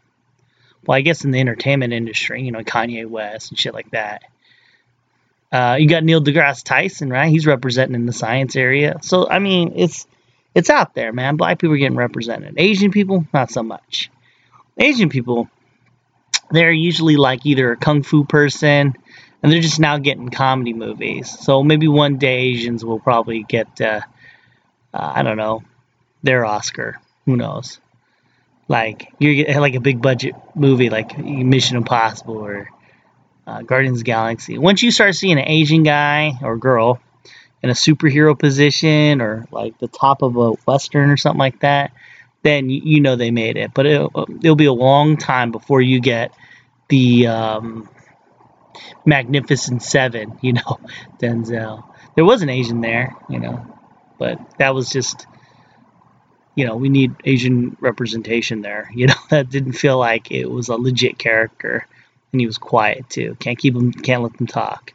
well, 0.86 0.98
I 0.98 1.02
guess 1.02 1.26
in 1.26 1.32
the 1.32 1.40
entertainment 1.40 1.94
industry. 1.94 2.44
You 2.44 2.52
know, 2.52 2.62
Kanye 2.62 3.08
West 3.08 3.50
and 3.50 3.60
shit 3.60 3.74
like 3.74 3.90
that. 3.92 4.24
Uh, 5.52 5.78
you 5.80 5.88
got 5.88 6.04
Neil 6.04 6.22
deGrasse 6.22 6.64
Tyson, 6.64 7.10
right? 7.10 7.30
He's 7.30 7.48
representing 7.48 7.96
in 7.96 8.06
the 8.06 8.14
science 8.14 8.56
area. 8.56 9.00
So 9.02 9.28
I 9.30 9.40
mean, 9.40 9.74
it's 9.76 10.06
it's 10.54 10.70
out 10.70 10.94
there, 10.94 11.12
man. 11.14 11.38
Black 11.38 11.60
people 11.60 11.76
are 11.76 11.78
getting 11.78 11.98
represented. 11.98 12.56
Asian 12.58 12.92
people, 12.92 13.26
not 13.34 13.52
so 13.52 13.64
much. 13.64 14.12
Asian 14.78 15.10
people, 15.10 15.50
they're 16.52 16.72
usually 16.72 17.18
like 17.18 17.46
either 17.46 17.72
a 17.72 17.78
kung 17.78 18.04
fu 18.04 18.26
person, 18.26 18.96
and 19.42 19.52
they're 19.52 19.62
just 19.62 19.80
now 19.80 19.98
getting 19.98 20.30
comedy 20.30 20.74
movies. 20.74 21.30
So 21.30 21.64
maybe 21.64 21.88
one 21.88 22.18
day 22.18 22.40
Asians 22.40 22.84
will 22.84 23.00
probably 23.00 23.44
get, 23.44 23.82
uh, 23.82 24.02
uh, 24.94 25.12
I 25.16 25.24
don't 25.24 25.38
know, 25.38 25.64
their 26.24 26.46
Oscar. 26.46 27.00
Who 27.26 27.36
knows? 27.38 27.80
Like 28.68 29.12
you're 29.20 29.60
like 29.60 29.76
a 29.76 29.80
big 29.80 30.02
budget 30.02 30.36
movie 30.56 30.90
like 30.90 31.18
Mission 31.18 31.78
Impossible 31.78 32.38
or 32.38 32.70
uh, 33.50 33.62
Guardians 33.64 34.04
Galaxy. 34.04 34.58
Once 34.58 34.84
you 34.84 34.92
start 34.92 35.16
seeing 35.16 35.40
an 35.40 35.48
Asian 35.48 35.82
guy 35.82 36.34
or 36.44 36.56
girl 36.58 37.02
in 37.64 37.70
a 37.70 37.74
superhero 37.74 38.38
position 38.38 39.22
or 39.22 39.48
like 39.52 39.78
the 39.80 39.88
top 39.88 40.22
of 40.22 40.38
a 40.38 40.52
western 40.68 41.10
or 41.10 41.18
something 41.18 41.40
like 41.40 41.60
that, 41.62 41.92
then 42.44 42.70
you, 42.70 43.02
know 43.02 43.16
they 43.16 43.32
made 43.32 43.58
it. 43.58 43.74
But 43.74 43.88
it'll, 43.88 44.28
it'll, 44.42 44.56
be 44.56 44.66
a 44.66 44.74
long 44.74 45.18
time 45.18 45.52
before 45.52 45.82
you 45.82 46.00
get 46.00 46.32
the 46.90 47.28
um, 47.28 47.90
Magnificent 49.04 49.82
Seven, 49.82 50.38
you 50.42 50.54
know, 50.54 50.80
Denzel. 51.20 51.84
There 52.16 52.26
was 52.26 52.44
an 52.44 52.50
Asian 52.50 52.82
there, 52.82 53.16
you 53.30 53.40
know, 53.40 53.66
but 54.20 54.40
that 54.60 54.76
was 54.76 54.90
just, 54.90 55.26
you 56.56 56.68
know, 56.68 56.76
we 56.76 56.90
need 56.90 57.16
Asian 57.26 57.76
representation 57.80 58.62
there. 58.62 58.92
You 58.96 59.08
know, 59.08 59.16
that 59.30 59.50
didn't 59.50 59.74
feel 59.74 59.98
like 59.98 60.32
it 60.32 60.46
was 60.46 60.70
a 60.70 60.76
legit 60.76 61.18
character, 61.18 61.88
and 62.32 62.42
he 62.42 62.46
was 62.46 62.58
quiet 62.58 63.10
too. 63.10 63.36
Can't 63.40 63.58
keep 63.58 63.76
him, 63.76 63.92
can't 63.92 64.24
let 64.24 64.38
them 64.38 64.48
talk. 64.48 64.94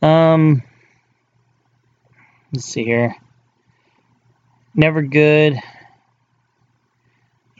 Um, 0.00 0.62
let's 2.52 2.66
see 2.66 2.84
here. 2.84 3.16
Never 4.74 5.02
good. 5.02 5.58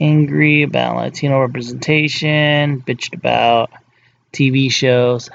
Angry 0.01 0.63
about 0.63 0.97
Latino 0.97 1.41
representation. 1.41 2.83
Bitched 2.83 3.15
about 3.15 3.71
TV 4.33 4.71
shows. 4.73 5.31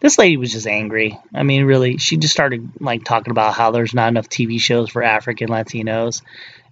This 0.00 0.18
lady 0.18 0.36
was 0.36 0.52
just 0.52 0.66
angry. 0.66 1.18
I 1.34 1.42
mean, 1.42 1.64
really, 1.64 1.98
she 1.98 2.16
just 2.16 2.32
started 2.32 2.70
like 2.80 3.04
talking 3.04 3.30
about 3.30 3.54
how 3.54 3.70
there's 3.70 3.94
not 3.94 4.08
enough 4.08 4.28
TV 4.28 4.60
shows 4.60 4.90
for 4.90 5.02
African 5.02 5.48
Latinos, 5.48 6.22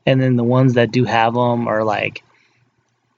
and 0.07 0.21
then 0.21 0.37
the 0.37 0.45
ones 0.45 0.75
that 0.75 0.93
do 0.93 1.05
have 1.05 1.35
them 1.35 1.67
are 1.67 1.85
like 1.85 2.23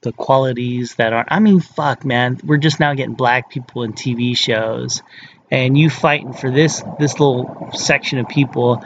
the 0.03 0.13
qualities 0.13 0.97
that 0.97 1.13
are. 1.13 1.25
I 1.29 1.39
mean, 1.39 1.61
fuck, 1.61 2.05
man, 2.05 2.39
we're 2.45 2.59
just 2.59 2.81
now 2.81 2.95
getting 2.95 3.15
black 3.15 3.51
people 3.51 3.83
in 3.85 3.93
TV 3.93 4.37
shows, 4.37 5.03
and 5.51 5.79
you 5.79 5.89
fighting 5.91 6.33
for 6.33 6.51
this 6.51 6.83
this 6.99 7.19
little 7.19 7.71
section 7.73 8.19
of 8.19 8.29
people. 8.29 8.83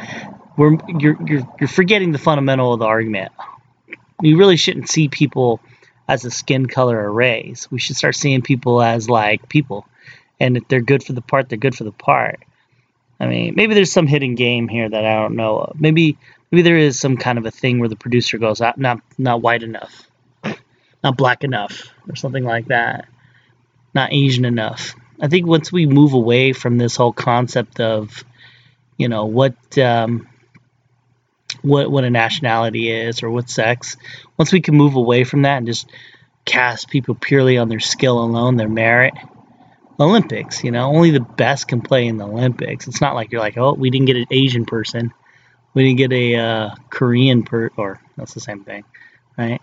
We're 0.57 0.79
you're 0.89 1.17
you're 1.27 1.49
you're 1.59 1.69
forgetting 1.69 2.12
the 2.12 2.19
fundamental 2.19 2.73
of 2.73 2.79
the 2.79 2.87
argument. 2.87 3.33
You 4.23 4.39
really 4.39 4.57
shouldn't 4.57 4.89
see 4.89 5.09
people 5.09 5.61
as 6.09 6.25
a 6.25 6.31
skin 6.31 6.67
color 6.67 6.99
or 6.99 7.12
race. 7.12 7.71
We 7.71 7.79
should 7.79 7.97
start 7.97 8.14
seeing 8.14 8.43
people 8.43 8.81
as 8.81 9.11
like 9.11 9.49
people, 9.49 9.87
and 10.39 10.57
if 10.57 10.69
they're 10.69 10.81
good 10.81 11.03
for 11.03 11.12
the 11.12 11.23
part, 11.23 11.49
they're 11.49 11.59
good 11.59 11.75
for 11.75 11.85
the 11.85 11.93
part. 11.93 12.41
I 13.19 13.27
mean, 13.27 13.55
maybe 13.57 13.75
there's 13.75 13.93
some 13.93 14.07
hidden 14.07 14.35
game 14.35 14.69
here 14.69 14.89
that 14.89 15.05
I 15.05 15.14
don't 15.14 15.37
know 15.37 15.59
of. 15.59 15.81
Maybe 15.81 16.19
maybe 16.51 16.62
there 16.62 16.77
is 16.77 17.01
some 17.01 17.17
kind 17.17 17.39
of 17.39 17.47
a 17.47 17.51
thing 17.51 17.79
where 17.79 17.89
the 17.89 17.97
producer 17.97 18.37
goes, 18.39 18.61
ah, 18.61 18.75
not 18.77 19.01
not 19.19 19.41
white 19.41 19.62
enough, 19.62 20.06
not 21.03 21.16
black 21.16 21.44
enough, 21.44 21.92
or 22.09 22.16
something 22.16 22.44
like 22.44 22.66
that, 22.66 23.07
not 23.94 24.12
Asian 24.12 24.44
enough. 24.44 24.94
I 25.20 25.28
think 25.28 25.47
once 25.47 25.72
we 25.72 25.86
move 25.86 26.12
away 26.12 26.53
from 26.53 26.78
this 26.78 26.97
whole 26.97 27.12
concept 27.12 27.80
of, 27.80 28.24
you 28.97 29.09
know, 29.09 29.26
what 29.26 29.55
um, 29.78 30.28
what 31.62 31.90
what 31.90 32.05
a 32.05 32.11
nationality 32.11 32.90
is 32.90 33.22
or 33.22 33.30
what 33.30 33.49
sex. 33.49 33.97
Once 34.36 34.53
we 34.53 34.61
can 34.61 34.74
move 34.74 34.97
away 34.97 35.24
from 35.24 35.42
that 35.42 35.59
and 35.59 35.66
just 35.66 35.90
cast 36.44 36.88
people 36.88 37.14
purely 37.14 37.59
on 37.59 37.68
their 37.68 37.80
skill 37.80 38.18
alone, 38.18 38.57
their 38.57 38.68
merit. 38.68 39.14
Olympics, 39.99 40.62
you 40.62 40.70
know, 40.70 40.94
only 40.94 41.11
the 41.11 41.20
best 41.20 41.68
can 41.68 41.80
play 41.80 42.07
in 42.07 42.18
the 42.18 42.26
Olympics. 42.26 42.86
It's 42.86 43.01
not 43.01 43.14
like 43.14 43.32
you're 43.32 43.40
like, 43.40 43.57
oh, 43.57 43.72
we 43.72 43.88
didn't 43.88 44.07
get 44.07 44.16
an 44.16 44.26
Asian 44.30 44.66
person, 44.66 45.12
we 45.72 45.84
didn't 45.84 45.97
get 45.97 46.12
a 46.12 46.34
uh, 46.36 46.74
Korean 46.90 47.44
per, 47.44 47.70
or 47.78 48.01
that's 48.16 48.34
the 48.34 48.40
same 48.40 48.62
thing, 48.62 48.84
right? 49.37 49.61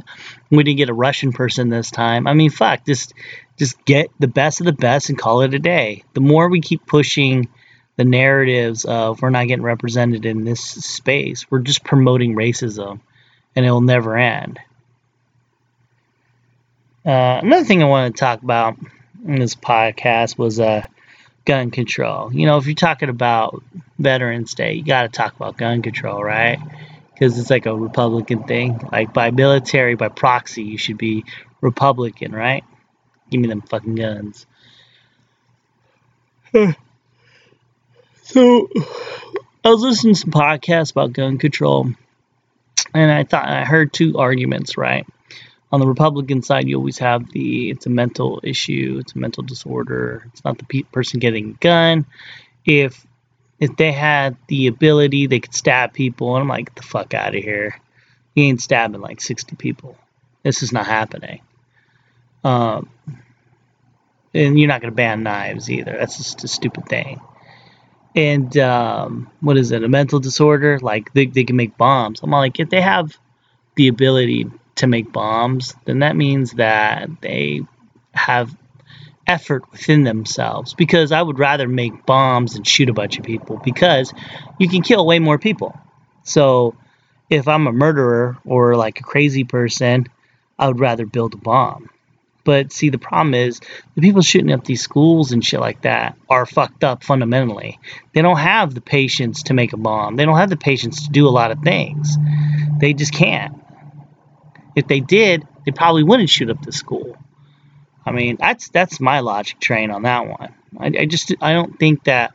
we 0.50 0.62
didn't 0.62 0.78
get 0.78 0.90
a 0.90 0.94
Russian 0.94 1.32
person 1.32 1.68
this 1.68 1.90
time. 1.90 2.26
I 2.26 2.34
mean, 2.34 2.50
fuck, 2.50 2.84
just 2.86 3.12
just 3.56 3.84
get 3.84 4.10
the 4.18 4.28
best 4.28 4.60
of 4.60 4.66
the 4.66 4.72
best 4.72 5.10
and 5.10 5.18
call 5.18 5.42
it 5.42 5.54
a 5.54 5.58
day. 5.58 6.04
The 6.14 6.20
more 6.20 6.48
we 6.48 6.60
keep 6.60 6.86
pushing 6.86 7.48
the 7.96 8.04
narratives 8.04 8.86
of 8.86 9.20
we're 9.20 9.30
not 9.30 9.46
getting 9.46 9.62
represented 9.62 10.24
in 10.24 10.44
this 10.44 10.62
space. 10.62 11.50
We're 11.50 11.58
just 11.58 11.84
promoting 11.84 12.34
racism, 12.34 13.00
and 13.54 13.66
it 13.66 13.70
will 13.70 13.82
never 13.82 14.16
end. 14.16 14.58
Uh, 17.04 17.40
another 17.42 17.64
thing 17.64 17.82
I 17.82 17.86
want 17.86 18.14
to 18.14 18.20
talk 18.20 18.42
about 18.42 18.76
in 19.26 19.38
this 19.38 19.54
podcast 19.54 20.38
was 20.38 20.60
uh, 20.60 20.86
gun 21.44 21.70
control. 21.70 22.32
You 22.32 22.46
know, 22.46 22.56
if 22.56 22.66
you're 22.66 22.74
talking 22.74 23.08
about 23.08 23.62
Veterans 23.98 24.54
Day, 24.54 24.74
you 24.74 24.84
got 24.84 25.02
to 25.02 25.08
talk 25.08 25.34
about 25.36 25.56
gun 25.56 25.82
control, 25.82 26.22
right? 26.22 26.58
Because 27.20 27.38
it's 27.38 27.50
like 27.50 27.66
a 27.66 27.76
Republican 27.76 28.44
thing. 28.44 28.80
Like 28.90 29.12
by 29.12 29.30
military, 29.30 29.94
by 29.94 30.08
proxy, 30.08 30.62
you 30.62 30.78
should 30.78 30.96
be 30.96 31.26
Republican, 31.60 32.32
right? 32.32 32.64
Give 33.28 33.42
me 33.42 33.48
them 33.48 33.60
fucking 33.60 33.94
guns. 33.94 34.46
So 38.22 38.68
I 39.64 39.70
was 39.70 39.82
listening 39.82 40.14
to 40.14 40.20
some 40.20 40.30
podcasts 40.30 40.92
about 40.92 41.12
gun 41.12 41.36
control, 41.38 41.88
and 42.94 43.10
I 43.10 43.24
thought 43.24 43.48
I 43.48 43.64
heard 43.64 43.92
two 43.92 44.18
arguments. 44.18 44.76
Right 44.76 45.04
on 45.72 45.80
the 45.80 45.86
Republican 45.86 46.42
side, 46.42 46.68
you 46.68 46.76
always 46.76 46.98
have 46.98 47.30
the 47.30 47.70
it's 47.70 47.86
a 47.86 47.90
mental 47.90 48.40
issue, 48.42 48.98
it's 49.00 49.14
a 49.14 49.18
mental 49.18 49.42
disorder. 49.42 50.24
It's 50.32 50.44
not 50.44 50.58
the 50.58 50.64
pe- 50.64 50.82
person 50.82 51.20
getting 51.20 51.50
a 51.50 51.52
gun. 51.54 52.06
If 52.64 53.06
if 53.60 53.76
they 53.76 53.92
had 53.92 54.36
the 54.48 54.66
ability, 54.66 55.26
they 55.26 55.40
could 55.40 55.54
stab 55.54 55.92
people, 55.92 56.34
and 56.34 56.42
I'm 56.42 56.48
like, 56.48 56.74
the 56.74 56.82
fuck 56.82 57.14
out 57.14 57.36
of 57.36 57.42
here. 57.42 57.78
You 58.34 58.44
ain't 58.44 58.60
stabbing 58.60 59.00
like 59.00 59.20
60 59.20 59.56
people. 59.56 59.96
This 60.42 60.62
is 60.62 60.72
not 60.72 60.86
happening. 60.86 61.42
Um, 62.42 62.88
and 64.32 64.58
you're 64.58 64.68
not 64.68 64.80
going 64.80 64.92
to 64.92 64.96
ban 64.96 65.22
knives 65.22 65.70
either. 65.70 65.96
That's 65.98 66.16
just 66.16 66.44
a 66.44 66.48
stupid 66.48 66.88
thing 66.88 67.20
and 68.14 68.56
um, 68.58 69.30
what 69.40 69.56
is 69.56 69.70
it? 69.70 69.84
A 69.84 69.88
mental 69.88 70.18
disorder? 70.18 70.78
Like 70.80 71.12
they, 71.12 71.26
they 71.26 71.44
can 71.44 71.56
make 71.56 71.76
bombs. 71.76 72.20
I'm 72.22 72.30
like, 72.30 72.58
if 72.58 72.70
they 72.70 72.80
have 72.80 73.16
the 73.76 73.88
ability 73.88 74.46
to 74.76 74.86
make 74.86 75.12
bombs, 75.12 75.74
then 75.84 76.00
that 76.00 76.16
means 76.16 76.52
that 76.52 77.08
they 77.20 77.62
have 78.12 78.54
effort 79.30 79.70
within 79.70 80.02
themselves. 80.02 80.74
Because 80.74 81.12
I 81.12 81.22
would 81.22 81.38
rather 81.38 81.68
make 81.68 82.04
bombs 82.04 82.54
than 82.54 82.64
shoot 82.64 82.88
a 82.88 82.92
bunch 82.92 83.18
of 83.18 83.24
people 83.24 83.60
because 83.64 84.12
you 84.58 84.68
can 84.68 84.82
kill 84.82 85.06
way 85.06 85.18
more 85.20 85.38
people. 85.38 85.78
So 86.24 86.74
if 87.30 87.46
I'm 87.46 87.66
a 87.66 87.72
murderer 87.72 88.36
or 88.44 88.74
like 88.76 88.98
a 88.98 89.04
crazy 89.04 89.44
person, 89.44 90.08
I 90.58 90.66
would 90.66 90.80
rather 90.80 91.06
build 91.06 91.34
a 91.34 91.38
bomb. 91.38 91.88
But 92.44 92.72
see, 92.72 92.88
the 92.88 92.98
problem 92.98 93.34
is 93.34 93.60
the 93.94 94.00
people 94.00 94.22
shooting 94.22 94.52
up 94.52 94.64
these 94.64 94.82
schools 94.82 95.30
and 95.30 95.44
shit 95.44 95.60
like 95.60 95.82
that 95.82 96.16
are 96.28 96.46
fucked 96.46 96.82
up 96.82 97.04
fundamentally. 97.04 97.78
They 98.12 98.22
don't 98.22 98.38
have 98.38 98.74
the 98.74 98.80
patience 98.80 99.44
to 99.44 99.54
make 99.54 99.72
a 99.72 99.76
bomb. 99.76 100.16
They 100.16 100.24
don't 100.24 100.38
have 100.38 100.50
the 100.50 100.56
patience 100.56 101.04
to 101.04 101.10
do 101.10 101.28
a 101.28 101.30
lot 101.30 101.50
of 101.50 101.60
things. 101.60 102.16
They 102.80 102.94
just 102.94 103.12
can't. 103.12 103.54
If 104.74 104.88
they 104.88 105.00
did, 105.00 105.46
they 105.64 105.72
probably 105.72 106.02
wouldn't 106.02 106.30
shoot 106.30 106.50
up 106.50 106.62
the 106.62 106.72
school. 106.72 107.16
I 108.10 108.12
mean, 108.12 108.38
that's 108.40 108.70
that's 108.70 108.98
my 108.98 109.20
logic 109.20 109.60
train 109.60 109.92
on 109.92 110.02
that 110.02 110.26
one. 110.26 110.52
I, 110.76 110.86
I 111.02 111.06
just 111.06 111.32
I 111.40 111.52
don't 111.52 111.78
think 111.78 112.02
that 112.04 112.34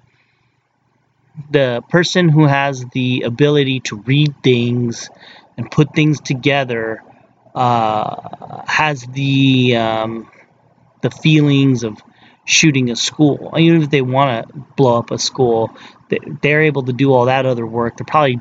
the 1.52 1.84
person 1.90 2.30
who 2.30 2.46
has 2.46 2.86
the 2.94 3.24
ability 3.24 3.82
to 3.82 3.98
read 3.98 4.34
things 4.42 5.10
and 5.58 5.70
put 5.70 5.94
things 5.94 6.22
together 6.22 7.04
uh, 7.54 8.64
has 8.66 9.02
the 9.08 9.76
um, 9.76 10.32
the 11.02 11.12
feelings 11.12 11.84
of 11.84 12.02
shooting 12.46 12.90
a 12.90 12.96
school. 12.96 13.54
Even 13.58 13.84
if 13.84 13.90
they 13.90 14.02
want 14.02 14.48
to 14.48 14.54
blow 14.78 14.98
up 14.98 15.12
a 15.12 15.20
school, 15.20 15.76
they're 16.42 16.62
able 16.62 16.84
to 16.84 16.94
do 16.94 17.12
all 17.12 17.26
that 17.26 17.46
other 17.46 17.68
work. 17.68 17.98
They're 17.98 18.06
probably 18.06 18.40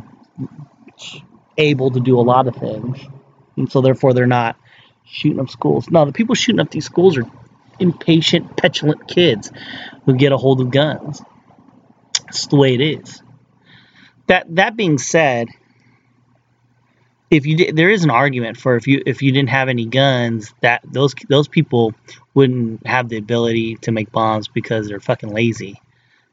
able 1.59 1.91
to 1.91 1.99
do 1.99 2.17
a 2.17 2.23
lot 2.23 2.47
of 2.47 2.55
things, 2.55 3.01
and 3.57 3.73
so 3.73 3.81
therefore 3.81 4.15
they're 4.15 4.29
not 4.29 4.55
shooting 5.05 5.41
up 5.41 5.51
schools. 5.51 5.91
No, 5.91 6.05
the 6.05 6.13
people 6.13 6.35
shooting 6.35 6.61
up 6.61 6.71
these 6.71 6.87
schools 6.87 7.17
are 7.17 7.27
impatient, 7.79 8.57
petulant 8.57 9.09
kids 9.09 9.51
who 10.05 10.15
get 10.15 10.33
a 10.33 10.37
hold 10.37 10.61
of 10.61 10.71
guns. 10.71 11.23
That's 12.25 12.47
the 12.47 12.57
way 12.57 12.75
it 12.75 12.81
is. 12.81 13.23
That 14.27 14.55
that 14.57 14.77
being 14.77 14.99
said, 14.99 15.49
if 17.31 17.47
you 17.47 17.73
there 17.73 17.91
is 17.91 18.05
an 18.05 18.11
argument 18.11 18.57
for 18.57 18.77
if 18.77 18.87
you 18.87 19.03
if 19.07 19.23
you 19.23 19.33
didn't 19.33 19.51
have 19.51 19.69
any 19.69 19.87
guns 19.87 20.55
that 20.61 20.83
those 20.85 21.15
those 21.29 21.49
people 21.49 21.95
wouldn't 22.33 22.87
have 22.87 23.09
the 23.09 23.19
ability 23.19 23.77
to 23.77 23.93
make 23.93 24.11
bombs 24.11 24.49
because 24.49 24.89
they're 24.89 25.01
fucking 25.01 25.29
lazy 25.29 25.81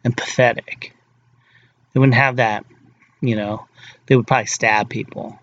and 0.03 0.15
pathetic. 0.15 0.95
They 1.93 1.99
wouldn't 1.99 2.15
have 2.15 2.37
that, 2.37 2.65
you 3.19 3.35
know. 3.35 3.67
they 4.05 4.15
would 4.15 4.25
probably 4.25 4.45
stab 4.45 4.89
people, 4.89 5.37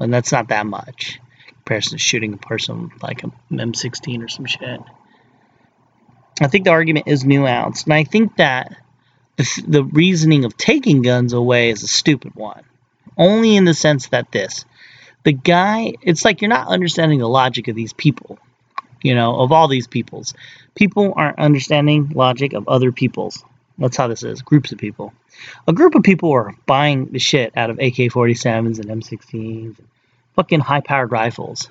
and 0.00 0.12
that's 0.12 0.32
not 0.32 0.48
that 0.48 0.66
much 0.66 1.20
to 1.66 1.98
shooting 1.98 2.34
a 2.34 2.38
person 2.38 2.90
like 3.02 3.24
a 3.24 3.32
M16 3.50 4.22
or 4.22 4.28
some 4.28 4.46
shit. 4.46 4.80
I 6.40 6.48
think 6.48 6.64
the 6.64 6.70
argument 6.70 7.08
is 7.08 7.24
nuanced, 7.24 7.84
and 7.84 7.94
I 7.94 8.04
think 8.04 8.36
that 8.36 8.76
the, 9.36 9.84
reasoning 9.84 10.44
of 10.44 10.56
taking 10.56 11.02
guns 11.02 11.32
away 11.32 11.70
is 11.70 11.82
a 11.82 11.88
stupid 11.88 12.34
one. 12.34 12.62
Only 13.16 13.56
in 13.56 13.64
the 13.64 13.74
sense 13.74 14.08
that 14.08 14.32
this, 14.32 14.64
the 15.22 15.32
guy, 15.32 15.94
it's 16.02 16.24
like 16.24 16.40
you're 16.40 16.48
not 16.48 16.68
understanding 16.68 17.20
the 17.20 17.28
logic 17.28 17.68
of 17.68 17.76
these 17.76 17.92
people, 17.92 18.38
you 19.02 19.14
know, 19.14 19.40
of 19.40 19.52
all 19.52 19.68
these 19.68 19.86
peoples. 19.86 20.34
People 20.74 21.14
aren't 21.16 21.38
understanding 21.38 22.10
logic 22.14 22.52
of 22.52 22.68
other 22.68 22.90
peoples. 22.90 23.44
That's 23.78 23.96
how 23.96 24.08
this 24.08 24.22
is. 24.22 24.42
Groups 24.42 24.72
of 24.72 24.78
people. 24.78 25.12
A 25.66 25.72
group 25.72 25.94
of 25.94 26.02
people 26.02 26.32
are 26.32 26.54
buying 26.66 27.06
the 27.06 27.18
shit 27.18 27.56
out 27.56 27.70
of 27.70 27.78
AK-47s 27.78 28.78
and 28.78 29.02
M16s, 29.02 29.78
and 29.78 29.88
fucking 30.34 30.60
high-powered 30.60 31.12
rifles. 31.12 31.68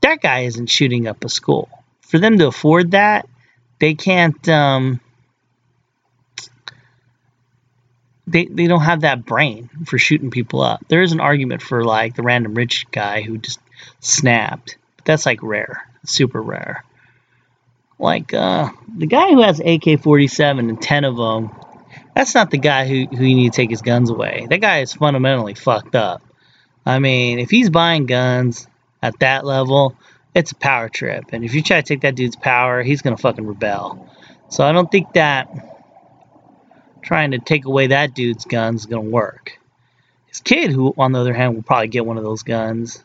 That 0.00 0.20
guy 0.20 0.40
isn't 0.40 0.70
shooting 0.70 1.06
up 1.06 1.24
a 1.24 1.28
school. 1.28 1.68
For 2.00 2.18
them 2.18 2.38
to 2.38 2.46
afford 2.46 2.92
that, 2.92 3.28
they 3.80 3.94
can't. 3.94 4.48
Um, 4.48 5.00
they, 8.26 8.46
they 8.46 8.66
don't 8.66 8.80
have 8.80 9.02
that 9.02 9.24
brain 9.24 9.70
for 9.86 9.98
shooting 9.98 10.30
people 10.30 10.60
up. 10.60 10.84
There 10.88 11.02
is 11.02 11.12
an 11.12 11.20
argument 11.20 11.62
for 11.62 11.84
like 11.84 12.14
the 12.14 12.22
random 12.22 12.54
rich 12.54 12.86
guy 12.90 13.22
who 13.22 13.38
just 13.38 13.60
snapped, 14.00 14.78
but 14.96 15.04
that's 15.04 15.26
like 15.26 15.42
rare, 15.42 15.88
super 16.04 16.42
rare. 16.42 16.84
Like 17.98 18.34
uh, 18.34 18.70
the 18.94 19.06
guy 19.06 19.30
who 19.30 19.42
has 19.42 19.60
AK-47 19.60 20.58
and 20.58 20.82
10 20.82 21.04
of 21.04 21.16
them, 21.16 21.50
that's 22.14 22.34
not 22.34 22.50
the 22.50 22.58
guy 22.58 22.86
who, 22.86 23.06
who 23.06 23.24
you 23.24 23.36
need 23.36 23.52
to 23.52 23.56
take 23.56 23.70
his 23.70 23.82
guns 23.82 24.10
away. 24.10 24.46
That 24.50 24.60
guy 24.60 24.80
is 24.80 24.92
fundamentally 24.92 25.54
fucked 25.54 25.94
up. 25.94 26.22
I 26.86 27.00
mean, 27.00 27.40
if 27.40 27.50
he's 27.50 27.68
buying 27.68 28.06
guns 28.06 28.68
at 29.02 29.18
that 29.18 29.44
level, 29.44 29.96
it's 30.34 30.52
a 30.52 30.54
power 30.54 30.88
trip. 30.88 31.24
And 31.32 31.44
if 31.44 31.52
you 31.52 31.62
try 31.62 31.80
to 31.80 31.86
take 31.86 32.02
that 32.02 32.14
dude's 32.14 32.36
power, 32.36 32.82
he's 32.82 33.02
gonna 33.02 33.16
fucking 33.16 33.44
rebel. 33.44 34.08
So 34.48 34.64
I 34.64 34.70
don't 34.70 34.90
think 34.90 35.12
that 35.14 35.48
trying 37.02 37.32
to 37.32 37.38
take 37.38 37.64
away 37.64 37.88
that 37.88 38.14
dude's 38.14 38.44
guns 38.44 38.82
is 38.82 38.86
gonna 38.86 39.02
work. 39.02 39.58
His 40.26 40.40
kid, 40.40 40.70
who 40.70 40.94
on 40.96 41.10
the 41.10 41.20
other 41.20 41.34
hand 41.34 41.56
will 41.56 41.62
probably 41.62 41.88
get 41.88 42.06
one 42.06 42.18
of 42.18 42.24
those 42.24 42.44
guns 42.44 43.02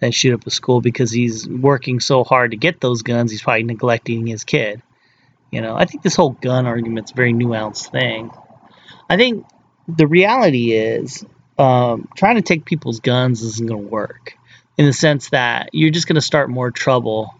and 0.00 0.14
shoot 0.14 0.34
up 0.34 0.46
a 0.46 0.50
school 0.50 0.80
because 0.80 1.10
he's 1.10 1.46
working 1.48 2.00
so 2.00 2.24
hard 2.24 2.52
to 2.52 2.56
get 2.56 2.80
those 2.80 3.02
guns, 3.02 3.30
he's 3.30 3.42
probably 3.42 3.64
neglecting 3.64 4.26
his 4.26 4.44
kid. 4.44 4.82
You 5.50 5.60
know, 5.60 5.76
I 5.76 5.84
think 5.84 6.02
this 6.02 6.16
whole 6.16 6.30
gun 6.30 6.66
argument's 6.66 7.12
a 7.12 7.14
very 7.14 7.32
nuanced 7.32 7.90
thing. 7.90 8.30
I 9.08 9.16
think 9.16 9.46
the 9.88 10.06
reality 10.06 10.72
is 10.72 11.24
um, 11.58 12.08
trying 12.16 12.36
to 12.36 12.42
take 12.42 12.64
people's 12.64 13.00
guns 13.00 13.42
isn't 13.42 13.66
going 13.66 13.82
to 13.82 13.88
work 13.88 14.34
in 14.76 14.86
the 14.86 14.92
sense 14.92 15.30
that 15.30 15.70
you're 15.72 15.90
just 15.90 16.06
going 16.06 16.16
to 16.16 16.20
start 16.20 16.50
more 16.50 16.70
trouble 16.70 17.34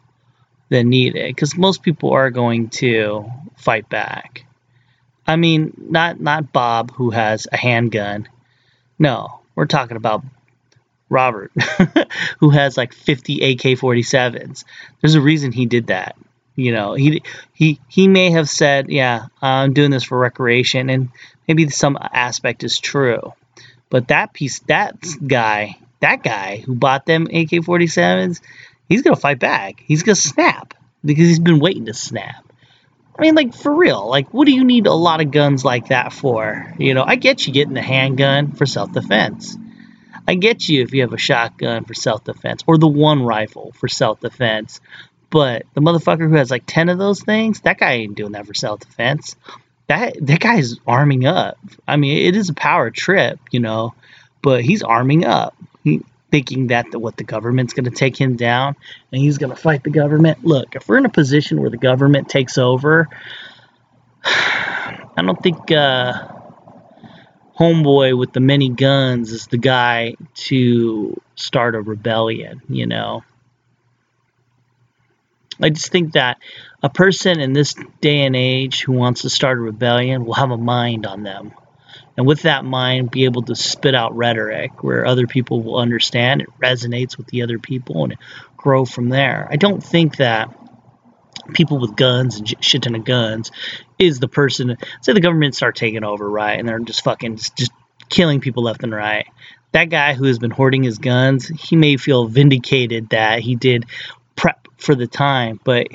than 0.68 0.88
needed 0.88 1.26
because 1.28 1.56
most 1.56 1.82
people 1.82 2.12
are 2.12 2.30
going 2.30 2.68
to 2.68 3.30
fight 3.56 3.88
back. 3.88 4.44
I 5.26 5.36
mean, 5.36 5.72
not 5.76 6.20
not 6.20 6.52
Bob 6.52 6.92
who 6.92 7.10
has 7.10 7.46
a 7.50 7.56
handgun. 7.56 8.28
No, 8.98 9.40
we're 9.54 9.66
talking 9.66 9.96
about 9.96 10.24
Robert 11.08 11.52
who 12.38 12.50
has 12.50 12.76
like 12.76 12.92
50 12.92 13.52
AK-47s. 13.52 14.64
There's 15.00 15.14
a 15.14 15.20
reason 15.20 15.52
he 15.52 15.66
did 15.66 15.88
that. 15.88 16.16
You 16.54 16.72
know, 16.72 16.94
he 16.94 17.22
he 17.52 17.80
he 17.88 18.08
may 18.08 18.30
have 18.30 18.48
said, 18.48 18.88
"Yeah, 18.88 19.26
I'm 19.42 19.74
doing 19.74 19.90
this 19.90 20.04
for 20.04 20.18
recreation," 20.18 20.88
and 20.88 21.10
maybe 21.46 21.68
some 21.68 21.98
aspect 22.00 22.64
is 22.64 22.78
true. 22.78 23.34
But 23.88 24.08
that 24.08 24.32
piece, 24.32 24.60
that 24.60 24.96
guy, 25.26 25.78
that 26.00 26.22
guy 26.22 26.58
who 26.58 26.74
bought 26.74 27.06
them 27.06 27.24
AK-47s, 27.24 28.40
he's 28.88 29.02
gonna 29.02 29.16
fight 29.16 29.38
back. 29.38 29.82
He's 29.86 30.02
gonna 30.02 30.16
snap 30.16 30.74
because 31.04 31.26
he's 31.28 31.38
been 31.38 31.60
waiting 31.60 31.86
to 31.86 31.94
snap. 31.94 32.44
I 33.18 33.22
mean, 33.22 33.34
like 33.34 33.54
for 33.54 33.74
real. 33.74 34.08
Like, 34.08 34.32
what 34.34 34.46
do 34.46 34.52
you 34.52 34.64
need 34.64 34.86
a 34.86 34.92
lot 34.92 35.20
of 35.20 35.30
guns 35.30 35.64
like 35.64 35.88
that 35.88 36.12
for? 36.12 36.74
You 36.78 36.94
know, 36.94 37.04
I 37.06 37.16
get 37.16 37.46
you 37.46 37.52
getting 37.52 37.74
the 37.74 37.82
handgun 37.82 38.52
for 38.52 38.66
self-defense. 38.66 39.56
I 40.28 40.34
get 40.34 40.68
you 40.68 40.82
if 40.82 40.92
you 40.92 41.02
have 41.02 41.12
a 41.12 41.18
shotgun 41.18 41.84
for 41.84 41.94
self-defense 41.94 42.64
or 42.66 42.78
the 42.78 42.88
one 42.88 43.22
rifle 43.22 43.72
for 43.76 43.88
self-defense. 43.88 44.80
But 45.30 45.64
the 45.74 45.80
motherfucker 45.80 46.28
who 46.28 46.34
has 46.36 46.50
like 46.50 46.64
ten 46.66 46.88
of 46.88 46.98
those 46.98 47.22
things, 47.22 47.60
that 47.60 47.78
guy 47.78 47.92
ain't 47.92 48.16
doing 48.16 48.32
that 48.32 48.46
for 48.46 48.54
self-defense. 48.54 49.36
That 49.88 50.14
that 50.26 50.40
guy's 50.40 50.76
arming 50.86 51.26
up. 51.26 51.58
I 51.86 51.96
mean, 51.96 52.26
it 52.26 52.36
is 52.36 52.48
a 52.48 52.54
power 52.54 52.90
trip, 52.90 53.38
you 53.50 53.60
know, 53.60 53.94
but 54.42 54.64
he's 54.64 54.82
arming 54.82 55.24
up. 55.24 55.54
He, 55.84 56.02
thinking 56.30 56.66
that 56.66 56.90
the, 56.90 56.98
what 56.98 57.16
the 57.16 57.24
government's 57.24 57.72
going 57.72 57.84
to 57.84 57.90
take 57.90 58.20
him 58.20 58.36
down 58.36 58.74
and 59.12 59.20
he's 59.20 59.38
going 59.38 59.50
to 59.50 59.56
fight 59.56 59.84
the 59.84 59.90
government. 59.90 60.44
Look, 60.44 60.74
if 60.74 60.88
we're 60.88 60.98
in 60.98 61.06
a 61.06 61.10
position 61.10 61.60
where 61.60 61.70
the 61.70 61.76
government 61.76 62.28
takes 62.28 62.58
over, 62.58 63.08
I 64.24 65.22
don't 65.22 65.40
think 65.42 65.70
uh, 65.70 66.28
Homeboy 67.58 68.18
with 68.18 68.32
the 68.32 68.40
many 68.40 68.68
guns 68.68 69.32
is 69.32 69.46
the 69.46 69.56
guy 69.56 70.14
to 70.34 71.18
start 71.36 71.74
a 71.74 71.80
rebellion, 71.80 72.60
you 72.68 72.86
know. 72.86 73.24
I 75.60 75.70
just 75.70 75.90
think 75.90 76.12
that 76.12 76.38
a 76.82 76.90
person 76.90 77.40
in 77.40 77.52
this 77.52 77.74
day 78.00 78.20
and 78.20 78.36
age 78.36 78.82
who 78.82 78.92
wants 78.92 79.22
to 79.22 79.30
start 79.30 79.58
a 79.58 79.60
rebellion 79.60 80.24
will 80.24 80.34
have 80.34 80.50
a 80.50 80.56
mind 80.56 81.06
on 81.06 81.22
them. 81.22 81.52
And 82.16 82.26
with 82.26 82.42
that 82.42 82.64
mind 82.64 83.10
be 83.10 83.24
able 83.24 83.42
to 83.42 83.54
spit 83.54 83.94
out 83.94 84.16
rhetoric 84.16 84.82
where 84.82 85.06
other 85.06 85.26
people 85.26 85.62
will 85.62 85.76
understand. 85.76 86.42
It 86.42 86.48
resonates 86.62 87.16
with 87.16 87.26
the 87.26 87.42
other 87.42 87.58
people 87.58 88.04
and 88.04 88.16
grow 88.56 88.84
from 88.84 89.08
there. 89.08 89.48
I 89.50 89.56
don't 89.56 89.82
think 89.82 90.16
that 90.16 90.54
people 91.52 91.78
with 91.78 91.96
guns 91.96 92.38
and 92.38 92.64
shit 92.64 92.82
ton 92.82 92.94
of 92.94 93.04
guns 93.04 93.52
is 93.98 94.18
the 94.18 94.28
person 94.28 94.76
say 95.00 95.12
the 95.12 95.20
government 95.20 95.54
start 95.54 95.76
taking 95.76 96.02
over 96.02 96.28
right 96.28 96.58
and 96.58 96.68
they're 96.68 96.78
just 96.80 97.04
fucking 97.04 97.36
just, 97.36 97.56
just 97.56 97.72
killing 98.08 98.40
people 98.40 98.64
left 98.64 98.82
and 98.82 98.94
right. 98.94 99.26
That 99.72 99.90
guy 99.90 100.14
who 100.14 100.24
has 100.24 100.38
been 100.38 100.50
hoarding 100.50 100.82
his 100.82 100.98
guns 100.98 101.46
he 101.46 101.76
may 101.76 101.96
feel 101.98 102.26
vindicated 102.26 103.10
that 103.10 103.40
he 103.40 103.54
did 103.54 103.86
prep 104.36 104.68
for 104.76 104.94
the 104.94 105.06
time 105.06 105.58
but 105.64 105.88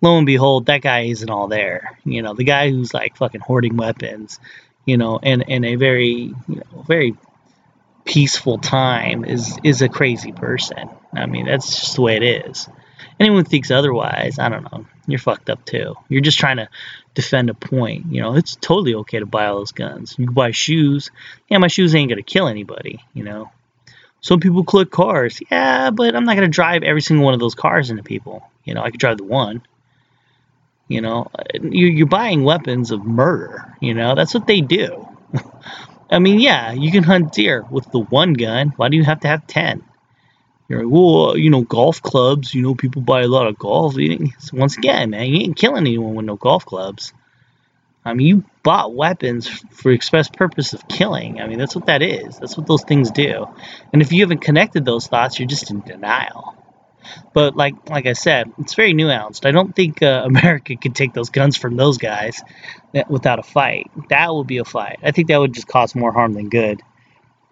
lo 0.00 0.16
and 0.16 0.26
behold 0.26 0.66
that 0.66 0.82
guy 0.82 1.00
isn't 1.00 1.30
all 1.30 1.48
there 1.48 1.98
you 2.04 2.22
know 2.22 2.34
the 2.34 2.44
guy 2.44 2.70
who's 2.70 2.94
like 2.94 3.16
fucking 3.16 3.40
hoarding 3.40 3.76
weapons 3.76 4.38
you 4.84 4.96
know, 4.96 5.18
and 5.22 5.42
in 5.42 5.64
a 5.64 5.76
very, 5.76 6.34
you 6.48 6.56
know, 6.56 6.82
very 6.86 7.16
peaceful 8.04 8.58
time 8.58 9.24
is 9.24 9.58
is 9.62 9.82
a 9.82 9.88
crazy 9.88 10.32
person. 10.32 10.88
I 11.14 11.26
mean, 11.26 11.46
that's 11.46 11.80
just 11.80 11.96
the 11.96 12.02
way 12.02 12.16
it 12.16 12.22
is. 12.22 12.68
Anyone 13.20 13.44
thinks 13.44 13.70
otherwise, 13.70 14.38
I 14.38 14.48
don't 14.48 14.64
know. 14.72 14.86
You're 15.06 15.18
fucked 15.18 15.50
up 15.50 15.64
too. 15.64 15.94
You're 16.08 16.22
just 16.22 16.38
trying 16.38 16.56
to 16.56 16.68
defend 17.14 17.50
a 17.50 17.54
point. 17.54 18.06
You 18.10 18.22
know, 18.22 18.34
it's 18.34 18.56
totally 18.56 18.94
okay 18.94 19.20
to 19.20 19.26
buy 19.26 19.46
all 19.46 19.58
those 19.58 19.72
guns. 19.72 20.16
You 20.18 20.26
can 20.26 20.34
buy 20.34 20.50
shoes. 20.50 21.10
Yeah, 21.48 21.58
my 21.58 21.68
shoes 21.68 21.94
ain't 21.94 22.08
gonna 22.08 22.22
kill 22.22 22.48
anybody. 22.48 23.00
You 23.14 23.24
know. 23.24 23.52
Some 24.22 24.40
people 24.40 24.64
collect 24.64 24.92
cars. 24.92 25.40
Yeah, 25.50 25.90
but 25.90 26.14
I'm 26.14 26.24
not 26.24 26.36
gonna 26.36 26.48
drive 26.48 26.84
every 26.84 27.02
single 27.02 27.24
one 27.24 27.34
of 27.34 27.40
those 27.40 27.56
cars 27.56 27.90
into 27.90 28.02
people. 28.04 28.48
You 28.64 28.74
know, 28.74 28.82
I 28.82 28.90
could 28.90 29.00
drive 29.00 29.18
the 29.18 29.24
one. 29.24 29.62
You 30.88 31.00
know, 31.00 31.30
you're 31.60 32.06
buying 32.06 32.44
weapons 32.44 32.90
of 32.90 33.04
murder. 33.04 33.76
You 33.80 33.94
know, 33.94 34.14
that's 34.14 34.32
what 34.34 34.46
they 34.46 34.60
do. 34.60 35.08
I 36.10 36.18
mean, 36.18 36.38
yeah, 36.38 36.72
you 36.72 36.92
can 36.92 37.02
hunt 37.02 37.32
deer 37.32 37.64
with 37.70 37.90
the 37.90 38.00
one 38.00 38.34
gun. 38.34 38.72
Why 38.76 38.88
do 38.88 38.96
you 38.96 39.04
have 39.04 39.20
to 39.20 39.28
have 39.28 39.46
10? 39.46 39.82
You're 40.68 40.84
like, 40.84 40.92
well, 40.92 41.36
you 41.36 41.50
know, 41.50 41.62
golf 41.62 42.02
clubs, 42.02 42.54
you 42.54 42.62
know, 42.62 42.74
people 42.74 43.02
buy 43.02 43.22
a 43.22 43.28
lot 43.28 43.46
of 43.46 43.58
golf. 43.58 43.96
Once 44.52 44.76
again, 44.76 45.10
man, 45.10 45.26
you 45.26 45.40
ain't 45.40 45.56
killing 45.56 45.86
anyone 45.86 46.14
with 46.14 46.26
no 46.26 46.36
golf 46.36 46.66
clubs. 46.66 47.12
I 48.04 48.14
mean, 48.14 48.26
you 48.26 48.44
bought 48.62 48.94
weapons 48.94 49.48
for 49.48 49.92
express 49.92 50.28
purpose 50.28 50.72
of 50.72 50.88
killing. 50.88 51.40
I 51.40 51.46
mean, 51.46 51.58
that's 51.58 51.76
what 51.76 51.86
that 51.86 52.02
is. 52.02 52.38
That's 52.38 52.56
what 52.56 52.66
those 52.66 52.82
things 52.82 53.10
do. 53.10 53.46
And 53.92 54.02
if 54.02 54.12
you 54.12 54.22
haven't 54.22 54.40
connected 54.40 54.84
those 54.84 55.06
thoughts, 55.06 55.38
you're 55.38 55.48
just 55.48 55.70
in 55.70 55.80
denial. 55.80 56.56
But 57.32 57.56
like 57.56 57.90
like 57.90 58.06
I 58.06 58.12
said, 58.14 58.52
it's 58.58 58.74
very 58.74 58.94
nuanced. 58.94 59.46
I 59.46 59.50
don't 59.52 59.74
think 59.74 60.02
uh, 60.02 60.22
America 60.26 60.76
could 60.76 60.94
take 60.94 61.12
those 61.12 61.30
guns 61.30 61.56
from 61.56 61.76
those 61.76 61.98
guys 61.98 62.42
without 63.08 63.38
a 63.38 63.42
fight. 63.42 63.90
That 64.08 64.34
would 64.34 64.46
be 64.46 64.58
a 64.58 64.64
fight. 64.64 64.98
I 65.02 65.12
think 65.12 65.28
that 65.28 65.38
would 65.38 65.52
just 65.52 65.68
cause 65.68 65.94
more 65.94 66.12
harm 66.12 66.32
than 66.34 66.48
good. 66.48 66.82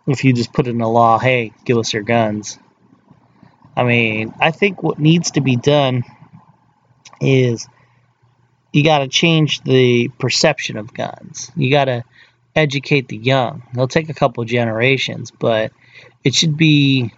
If 0.06 0.24
you 0.24 0.32
just 0.32 0.52
put 0.52 0.66
in 0.66 0.80
a 0.80 0.90
law, 0.90 1.18
hey, 1.18 1.52
give 1.64 1.78
us 1.78 1.92
your 1.92 2.02
guns. 2.02 2.58
I 3.76 3.84
mean, 3.84 4.34
I 4.40 4.50
think 4.50 4.82
what 4.82 4.98
needs 4.98 5.32
to 5.32 5.40
be 5.40 5.56
done 5.56 6.02
is 7.20 7.68
you 8.72 8.84
got 8.84 8.98
to 8.98 9.08
change 9.08 9.62
the 9.62 10.08
perception 10.18 10.76
of 10.76 10.94
guns. 10.94 11.50
You 11.56 11.70
got 11.70 11.86
to 11.86 12.04
educate 12.54 13.08
the 13.08 13.16
young. 13.16 13.62
It'll 13.72 13.88
take 13.88 14.08
a 14.08 14.14
couple 14.14 14.44
generations, 14.44 15.30
but 15.30 15.72
it 16.24 16.34
should 16.34 16.56
be 16.56 17.12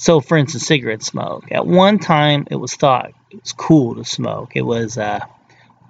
so, 0.00 0.20
for 0.20 0.38
instance, 0.38 0.64
cigarette 0.64 1.02
smoke. 1.02 1.50
At 1.50 1.66
one 1.66 1.98
time, 1.98 2.46
it 2.50 2.56
was 2.56 2.74
thought 2.74 3.12
it 3.30 3.42
was 3.42 3.52
cool 3.52 3.96
to 3.96 4.04
smoke. 4.04 4.52
It 4.54 4.62
was 4.62 4.96
uh, 4.96 5.20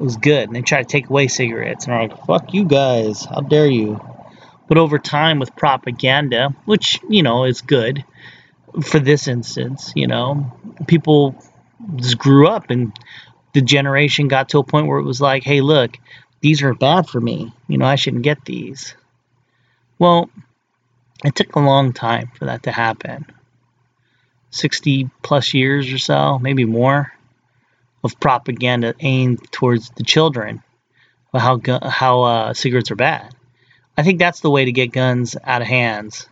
it 0.00 0.02
was 0.02 0.16
good, 0.16 0.48
and 0.48 0.56
they 0.56 0.62
tried 0.62 0.84
to 0.84 0.88
take 0.88 1.11
away 1.11 1.28
cigarettes, 1.28 1.84
and 1.84 1.92
they're 1.92 2.09
like, 2.09 2.26
"Fuck 2.26 2.54
you 2.54 2.64
guys! 2.64 3.26
How 3.26 3.42
dare 3.42 3.66
you?" 3.66 4.00
But 4.66 4.78
over 4.78 4.98
time, 4.98 5.38
with 5.38 5.54
propaganda, 5.56 6.54
which 6.64 7.00
you 7.09 7.22
know 7.22 7.44
is 7.44 7.61
good 7.61 8.04
for 8.82 8.98
this 8.98 9.28
instance, 9.28 9.92
you 9.94 10.06
know, 10.06 10.52
people 10.86 11.34
just 11.96 12.18
grew 12.18 12.48
up 12.48 12.70
and 12.70 12.92
the 13.59 13.64
generation 13.64 14.28
got 14.28 14.50
to 14.50 14.61
a 14.61 14.62
point 14.62 14.86
where 14.86 15.00
it 15.00 15.04
was 15.04 15.20
like, 15.20 15.42
hey, 15.42 15.62
look, 15.62 15.98
these 16.40 16.62
are 16.62 16.74
bad 16.74 17.09
for 17.09 17.20
me. 17.20 17.52
You 17.66 17.76
know, 17.76 17.86
I 17.86 17.96
shouldn't 17.96 18.22
get 18.22 18.44
these. 18.44 18.94
Well, 19.98 20.30
it 21.24 21.34
took 21.34 21.56
a 21.56 21.59
long 21.59 21.92
time 21.92 22.30
for 22.38 22.44
that 22.44 22.62
to 22.62 22.70
happen 22.70 23.26
60 24.50 25.11
plus 25.24 25.54
years 25.54 25.92
or 25.92 25.98
so, 25.98 26.38
maybe 26.38 26.66
more, 26.66 27.12
of 28.04 28.20
propaganda 28.20 28.94
aimed 29.00 29.50
towards 29.50 29.90
the 29.90 30.04
children 30.04 30.62
of 31.32 31.40
how, 31.40 31.61
how 31.82 32.22
uh, 32.22 32.54
cigarettes 32.54 32.92
are 32.92 32.96
bad. 32.96 33.34
I 33.96 34.04
think 34.04 34.20
that's 34.20 34.38
the 34.38 34.50
way 34.50 34.66
to 34.66 34.72
get 34.72 34.92
guns 34.92 35.36
out 35.42 35.62
of 35.62 35.66
hands. 35.66 36.28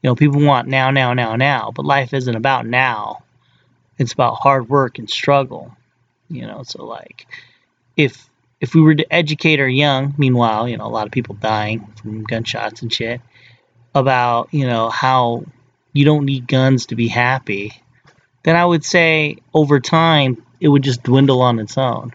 You 0.00 0.08
know, 0.08 0.14
people 0.14 0.40
want 0.40 0.66
now, 0.66 0.90
now, 0.92 1.12
now, 1.12 1.36
now, 1.36 1.72
but 1.76 1.84
life 1.84 2.14
isn't 2.14 2.34
about 2.34 2.66
now. 2.66 3.22
It's 3.98 4.14
about 4.14 4.36
hard 4.36 4.70
work 4.70 4.98
and 4.98 5.10
struggle. 5.10 5.76
You 6.32 6.46
know, 6.46 6.62
so 6.62 6.84
like 6.84 7.26
if 7.96 8.28
if 8.60 8.74
we 8.74 8.80
were 8.80 8.94
to 8.94 9.12
educate 9.12 9.60
our 9.60 9.68
young, 9.68 10.14
meanwhile, 10.16 10.68
you 10.68 10.76
know, 10.76 10.86
a 10.86 10.88
lot 10.88 11.06
of 11.06 11.12
people 11.12 11.34
dying 11.34 11.92
from 12.00 12.22
gunshots 12.22 12.82
and 12.82 12.92
shit, 12.92 13.20
about, 13.94 14.48
you 14.52 14.66
know, 14.66 14.88
how 14.88 15.44
you 15.92 16.04
don't 16.04 16.24
need 16.24 16.46
guns 16.46 16.86
to 16.86 16.94
be 16.94 17.08
happy, 17.08 17.72
then 18.44 18.56
I 18.56 18.64
would 18.64 18.84
say 18.84 19.38
over 19.52 19.80
time 19.80 20.42
it 20.60 20.68
would 20.68 20.82
just 20.82 21.02
dwindle 21.02 21.42
on 21.42 21.58
its 21.58 21.76
own. 21.76 22.14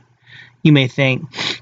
You 0.64 0.72
may 0.72 0.88
think 0.88 1.62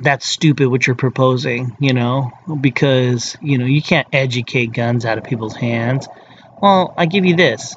that's 0.00 0.28
stupid 0.28 0.68
what 0.68 0.86
you're 0.86 0.96
proposing, 0.96 1.76
you 1.80 1.92
know, 1.92 2.30
because, 2.60 3.36
you 3.42 3.58
know, 3.58 3.66
you 3.66 3.82
can't 3.82 4.08
educate 4.12 4.72
guns 4.72 5.04
out 5.04 5.18
of 5.18 5.24
people's 5.24 5.56
hands. 5.56 6.08
Well, 6.62 6.94
I 6.96 7.06
give 7.06 7.24
you 7.24 7.34
this 7.34 7.74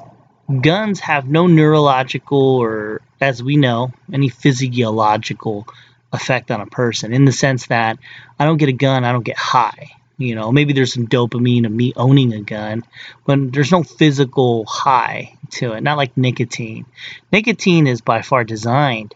guns 0.60 1.00
have 1.00 1.28
no 1.28 1.46
neurological 1.46 2.56
or, 2.56 3.00
as 3.20 3.42
we 3.42 3.56
know, 3.56 3.92
any 4.12 4.28
physiological 4.28 5.66
effect 6.12 6.50
on 6.50 6.60
a 6.60 6.66
person 6.66 7.12
in 7.12 7.24
the 7.24 7.32
sense 7.32 7.66
that 7.66 7.98
I 8.38 8.44
don't 8.44 8.56
get 8.56 8.68
a 8.68 8.72
gun, 8.72 9.04
I 9.04 9.12
don't 9.12 9.24
get 9.24 9.36
high. 9.36 9.90
You 10.18 10.34
know, 10.34 10.52
maybe 10.52 10.74
there's 10.74 10.92
some 10.92 11.06
dopamine 11.06 11.64
of 11.64 11.72
me 11.72 11.94
owning 11.96 12.34
a 12.34 12.42
gun, 12.42 12.84
but 13.24 13.52
there's 13.52 13.72
no 13.72 13.82
physical 13.82 14.66
high 14.66 15.38
to 15.52 15.72
it, 15.72 15.82
not 15.82 15.96
like 15.96 16.16
nicotine. 16.16 16.84
Nicotine 17.32 17.86
is 17.86 18.02
by 18.02 18.20
far 18.20 18.44
designed 18.44 19.14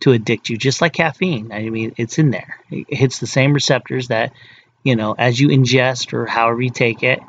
to 0.00 0.12
addict 0.12 0.48
you, 0.48 0.56
just 0.56 0.80
like 0.80 0.92
caffeine. 0.92 1.50
I 1.50 1.68
mean, 1.68 1.94
it's 1.96 2.18
in 2.18 2.30
there. 2.30 2.60
It 2.70 2.94
hits 2.96 3.18
the 3.18 3.26
same 3.26 3.52
receptors 3.52 4.08
that, 4.08 4.32
you 4.84 4.94
know, 4.94 5.16
as 5.18 5.40
you 5.40 5.48
ingest 5.48 6.12
or 6.12 6.26
however 6.26 6.62
you 6.62 6.70
take 6.70 7.02
it, 7.02 7.20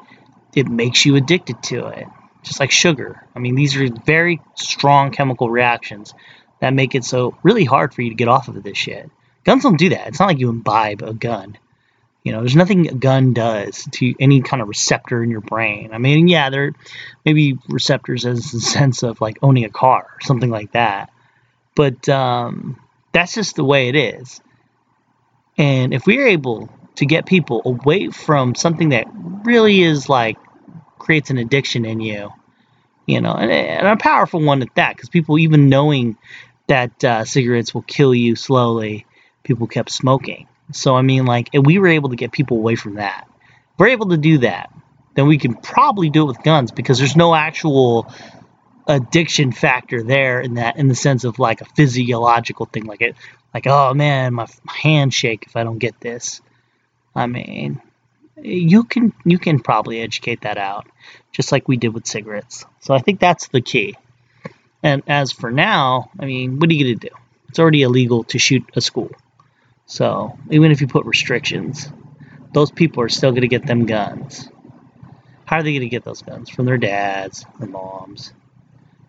it 0.54 0.68
makes 0.68 1.06
you 1.06 1.16
addicted 1.16 1.64
to 1.64 1.88
it, 1.88 2.06
just 2.44 2.60
like 2.60 2.72
sugar. 2.72 3.26
I 3.36 3.40
mean, 3.40 3.56
these 3.56 3.76
are 3.76 3.88
very 4.06 4.42
strong 4.56 5.12
chemical 5.12 5.50
reactions 5.50 6.14
that 6.60 6.74
make 6.74 6.96
it 6.96 7.04
so 7.04 7.38
really 7.44 7.66
hard 7.66 7.94
for 7.94 8.02
you 8.02 8.10
to 8.10 8.16
get 8.16 8.28
off 8.28 8.48
of 8.48 8.62
this 8.62 8.78
shit. 8.78 9.10
Guns 9.44 9.64
don't 9.64 9.78
do 9.78 9.90
that. 9.90 10.08
It's 10.08 10.20
not 10.20 10.28
like 10.28 10.40
you 10.40 10.50
imbibe 10.50 11.02
a 11.02 11.14
gun. 11.14 11.58
You 12.24 12.32
know, 12.32 12.40
there's 12.42 12.56
nothing 12.56 12.88
a 12.88 12.94
gun 12.94 13.34
does 13.34 13.88
to 13.94 14.14
any 14.20 14.42
kind 14.42 14.62
of 14.62 14.68
receptor 14.68 15.24
in 15.24 15.32
your 15.32 15.42
brain. 15.42 15.90
I 15.92 15.98
mean, 15.98 16.28
yeah, 16.28 16.52
there 16.52 16.74
may 17.26 17.34
be 17.34 17.58
receptors 17.68 18.26
as 18.26 18.54
a 18.54 18.60
sense 18.60 19.02
of 19.02 19.20
like 19.22 19.40
owning 19.42 19.66
a 19.66 19.70
car 19.70 20.04
or 20.04 20.22
something 20.22 20.50
like 20.52 20.74
that. 20.74 21.12
But 21.74 22.08
um, 22.10 22.80
that's 23.12 23.34
just 23.34 23.56
the 23.56 23.64
way 23.64 23.90
it 23.90 23.96
is. 23.96 24.40
And 25.58 25.94
if 25.94 26.06
we're 26.06 26.28
able 26.28 26.70
to 26.96 27.06
get 27.06 27.26
people 27.26 27.62
away 27.66 28.10
from 28.10 28.54
something 28.54 28.90
that 28.90 29.08
really 29.44 29.82
is 29.82 30.08
like 30.08 30.38
creates 31.02 31.30
an 31.30 31.38
addiction 31.38 31.86
in 31.86 32.00
you, 32.00 32.32
you 33.06 33.22
know, 33.22 33.34
and, 33.34 33.52
and 33.52 33.88
a 33.88 33.98
powerful 33.98 34.42
one 34.42 34.62
at 34.62 34.74
that, 34.76 34.96
because 34.96 35.10
people 35.10 35.38
even 35.40 35.70
knowing 35.70 36.18
that 36.68 37.04
uh, 37.04 37.26
cigarettes 37.26 37.74
will 37.74 37.82
kill 37.82 38.16
you 38.16 38.36
slowly, 38.36 39.06
people 39.44 39.68
kept 39.68 39.92
smoking. 39.92 40.48
So 40.72 40.96
I 40.96 41.02
mean, 41.02 41.26
like, 41.26 41.50
if 41.54 41.66
we 41.66 41.80
were 41.80 41.88
able 41.88 42.10
to 42.10 42.16
get 42.16 42.32
people 42.32 42.58
away 42.58 42.76
from 42.76 42.96
that, 42.96 43.28
if 43.74 43.80
we're 43.80 43.88
able 43.88 44.10
to 44.10 44.18
do 44.18 44.38
that, 44.40 44.72
then 45.16 45.28
we 45.28 45.38
can 45.38 45.56
probably 45.56 46.10
do 46.10 46.24
it 46.24 46.28
with 46.28 46.44
guns 46.44 46.72
because 46.72 46.98
there's 46.98 47.16
no 47.16 47.36
actual 47.36 48.12
addiction 48.88 49.52
factor 49.52 50.04
there 50.04 50.42
in 50.42 50.56
that 50.56 50.78
in 50.78 50.88
the 50.88 50.96
sense 50.96 51.24
of 51.24 51.40
like 51.40 51.62
a 51.62 51.66
physiological 51.66 52.66
thing 52.66 52.86
like 52.86 53.02
it 53.02 53.16
like 53.54 53.68
oh 53.68 53.94
man 53.94 54.34
my, 54.34 54.48
my 54.64 54.74
hands 54.74 55.14
shake 55.14 55.46
if 55.46 55.56
i 55.56 55.64
don't 55.64 55.78
get 55.78 56.00
this 56.02 56.42
i 57.16 57.28
mean 57.28 57.80
you 58.42 58.84
can 58.84 59.14
you 59.26 59.38
can 59.38 59.60
probably 59.60 60.02
educate 60.02 60.42
that 60.42 60.58
out 60.58 60.88
just 61.32 61.52
like 61.52 61.68
we 61.68 61.78
did 61.78 61.94
with 61.94 62.06
cigarettes 62.08 62.66
so 62.80 62.94
i 62.94 63.00
think 63.00 63.20
that's 63.20 63.48
the 63.50 63.62
key 63.62 63.96
and 64.84 65.04
as 65.08 65.32
for 65.32 65.52
now 65.52 66.10
i 66.20 66.26
mean 66.26 66.60
what 66.60 66.70
are 66.70 66.74
you 66.74 66.86
going 66.86 67.00
to 67.00 67.10
do 67.10 67.16
it's 67.50 67.60
already 67.60 67.82
illegal 67.82 68.24
to 68.24 68.40
shoot 68.40 68.64
a 68.76 68.82
school 68.82 69.12
so 69.92 70.38
even 70.50 70.72
if 70.72 70.80
you 70.80 70.88
put 70.88 71.06
restrictions, 71.06 71.92
those 72.54 72.72
people 72.72 73.04
are 73.04 73.10
still 73.10 73.32
going 73.32 73.42
to 73.42 73.50
get 73.50 73.66
them 73.66 73.86
guns. 73.86 74.48
How 75.44 75.58
are 75.58 75.64
they 75.64 75.74
going 75.74 75.82
to 75.82 75.90
get 75.90 76.06
those 76.06 76.22
guns? 76.22 76.50
From 76.50 76.64
their 76.64 76.78
dads, 76.78 77.46
their 77.60 77.68
moms, 77.68 78.32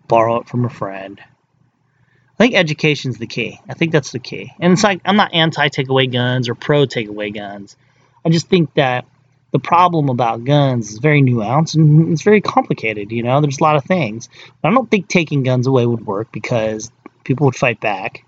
borrow 0.09 0.41
it 0.41 0.49
from 0.49 0.65
a 0.65 0.69
friend. 0.69 1.21
I 1.21 2.37
think 2.37 2.57
education's 2.57 3.17
the 3.19 3.29
key. 3.29 3.61
I 3.69 3.75
think 3.75 3.93
that's 3.93 4.11
the 4.11 4.19
key. 4.19 4.53
And 4.59 4.73
it's 4.73 4.83
like 4.83 5.03
I'm 5.05 5.15
not 5.15 5.35
anti 5.35 5.69
takeaway 5.69 6.13
guns 6.13 6.49
or 6.49 6.57
pro 6.57 6.85
takeaway 6.85 7.33
guns. 7.33 7.77
I 8.25 8.31
just 8.31 8.49
think 8.49 8.75
that 8.75 9.05
the 9.53 9.59
problem 9.59 10.09
about 10.09 10.45
guns 10.45 10.91
is 10.91 10.99
very 10.99 11.23
nuanced 11.23 11.75
and 11.75 12.11
it's 12.11 12.23
very 12.23 12.41
complicated. 12.41 13.13
You 13.13 13.23
know, 13.23 13.41
there's 13.41 13.61
a 13.61 13.63
lot 13.63 13.77
of 13.77 13.85
things. 13.85 14.29
But 14.61 14.71
I 14.71 14.75
don't 14.75 14.91
think 14.91 15.09
taking 15.09 15.43
guns 15.43 15.67
away 15.67 15.87
would 15.87 16.07
work 16.07 16.33
because 16.33 16.91
people 17.23 17.45
would 17.47 17.55
fight 17.55 17.81
back 17.81 18.25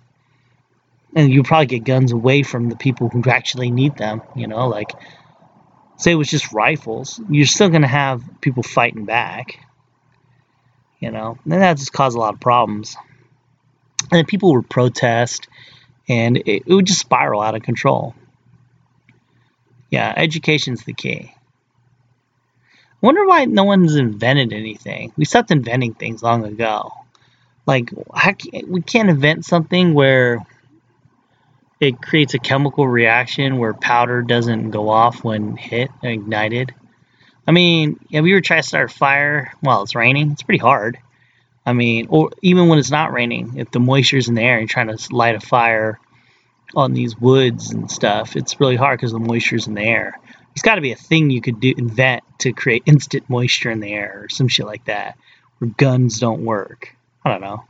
and 1.16 1.30
you'd 1.30 1.46
probably 1.46 1.66
get 1.66 1.84
guns 1.84 2.12
away 2.12 2.42
from 2.42 2.68
the 2.68 2.76
people 2.76 3.08
who 3.08 3.22
actually 3.28 3.70
need 3.70 3.96
them. 3.96 4.22
You 4.36 4.46
know, 4.46 4.68
like 4.68 4.92
say 5.96 6.12
it 6.12 6.16
was 6.16 6.28
just 6.28 6.52
rifles, 6.52 7.20
you're 7.30 7.46
still 7.46 7.68
going 7.68 7.82
to 7.82 7.88
have 7.88 8.22
people 8.40 8.62
fighting 8.62 9.04
back. 9.04 9.58
You 10.98 11.10
know, 11.10 11.38
and 11.44 11.52
that 11.52 11.76
just 11.76 11.92
caused 11.92 12.16
a 12.16 12.20
lot 12.20 12.34
of 12.34 12.40
problems. 12.40 12.96
And 14.10 14.26
people 14.26 14.54
would 14.54 14.68
protest, 14.68 15.48
and 16.08 16.36
it, 16.36 16.64
it 16.66 16.68
would 16.68 16.86
just 16.86 17.00
spiral 17.00 17.42
out 17.42 17.54
of 17.54 17.62
control. 17.62 18.14
Yeah, 19.94 20.12
education's 20.16 20.82
the 20.82 20.92
key. 20.92 21.32
I 21.32 23.00
wonder 23.00 23.24
why 23.26 23.44
no 23.44 23.62
one's 23.62 23.94
invented 23.94 24.52
anything. 24.52 25.12
We 25.16 25.24
stopped 25.24 25.52
inventing 25.52 25.94
things 25.94 26.20
long 26.20 26.44
ago. 26.44 26.90
Like, 27.64 27.92
we 28.66 28.82
can't 28.82 29.08
invent 29.08 29.44
something 29.44 29.94
where 29.94 30.44
it 31.78 32.02
creates 32.02 32.34
a 32.34 32.40
chemical 32.40 32.88
reaction 32.88 33.58
where 33.58 33.72
powder 33.72 34.22
doesn't 34.22 34.72
go 34.72 34.88
off 34.88 35.22
when 35.22 35.56
hit 35.56 35.90
and 36.02 36.10
ignited. 36.10 36.74
I 37.46 37.52
mean, 37.52 38.00
have 38.12 38.26
you 38.26 38.34
ever 38.34 38.40
tried 38.40 38.62
to 38.62 38.66
start 38.66 38.90
a 38.90 38.94
fire 38.94 39.52
while 39.60 39.84
it's 39.84 39.94
raining? 39.94 40.32
It's 40.32 40.42
pretty 40.42 40.58
hard. 40.58 40.98
I 41.64 41.72
mean, 41.72 42.08
or 42.10 42.32
even 42.42 42.66
when 42.66 42.80
it's 42.80 42.90
not 42.90 43.12
raining, 43.12 43.58
if 43.58 43.70
the 43.70 43.78
moisture's 43.78 44.26
in 44.26 44.34
the 44.34 44.42
air 44.42 44.58
and 44.58 44.62
you're 44.62 44.74
trying 44.74 44.96
to 44.96 45.14
light 45.14 45.36
a 45.36 45.40
fire 45.40 46.00
on 46.76 46.92
these 46.92 47.18
woods 47.18 47.72
and 47.72 47.90
stuff, 47.90 48.36
it's 48.36 48.60
really 48.60 48.76
hard 48.76 48.98
because 48.98 49.12
the 49.12 49.18
moisture's 49.18 49.66
in 49.66 49.74
the 49.74 49.82
air. 49.82 50.18
There's 50.22 50.62
got 50.62 50.76
to 50.76 50.80
be 50.80 50.92
a 50.92 50.96
thing 50.96 51.30
you 51.30 51.40
could 51.40 51.60
do 51.60 51.74
invent 51.76 52.22
to 52.40 52.52
create 52.52 52.84
instant 52.86 53.28
moisture 53.28 53.70
in 53.70 53.80
the 53.80 53.92
air 53.92 54.22
or 54.24 54.28
some 54.28 54.48
shit 54.48 54.66
like 54.66 54.84
that, 54.84 55.16
where 55.58 55.70
guns 55.70 56.20
don't 56.20 56.44
work. 56.44 56.94
I 57.24 57.30
don't 57.30 57.40
know 57.40 57.64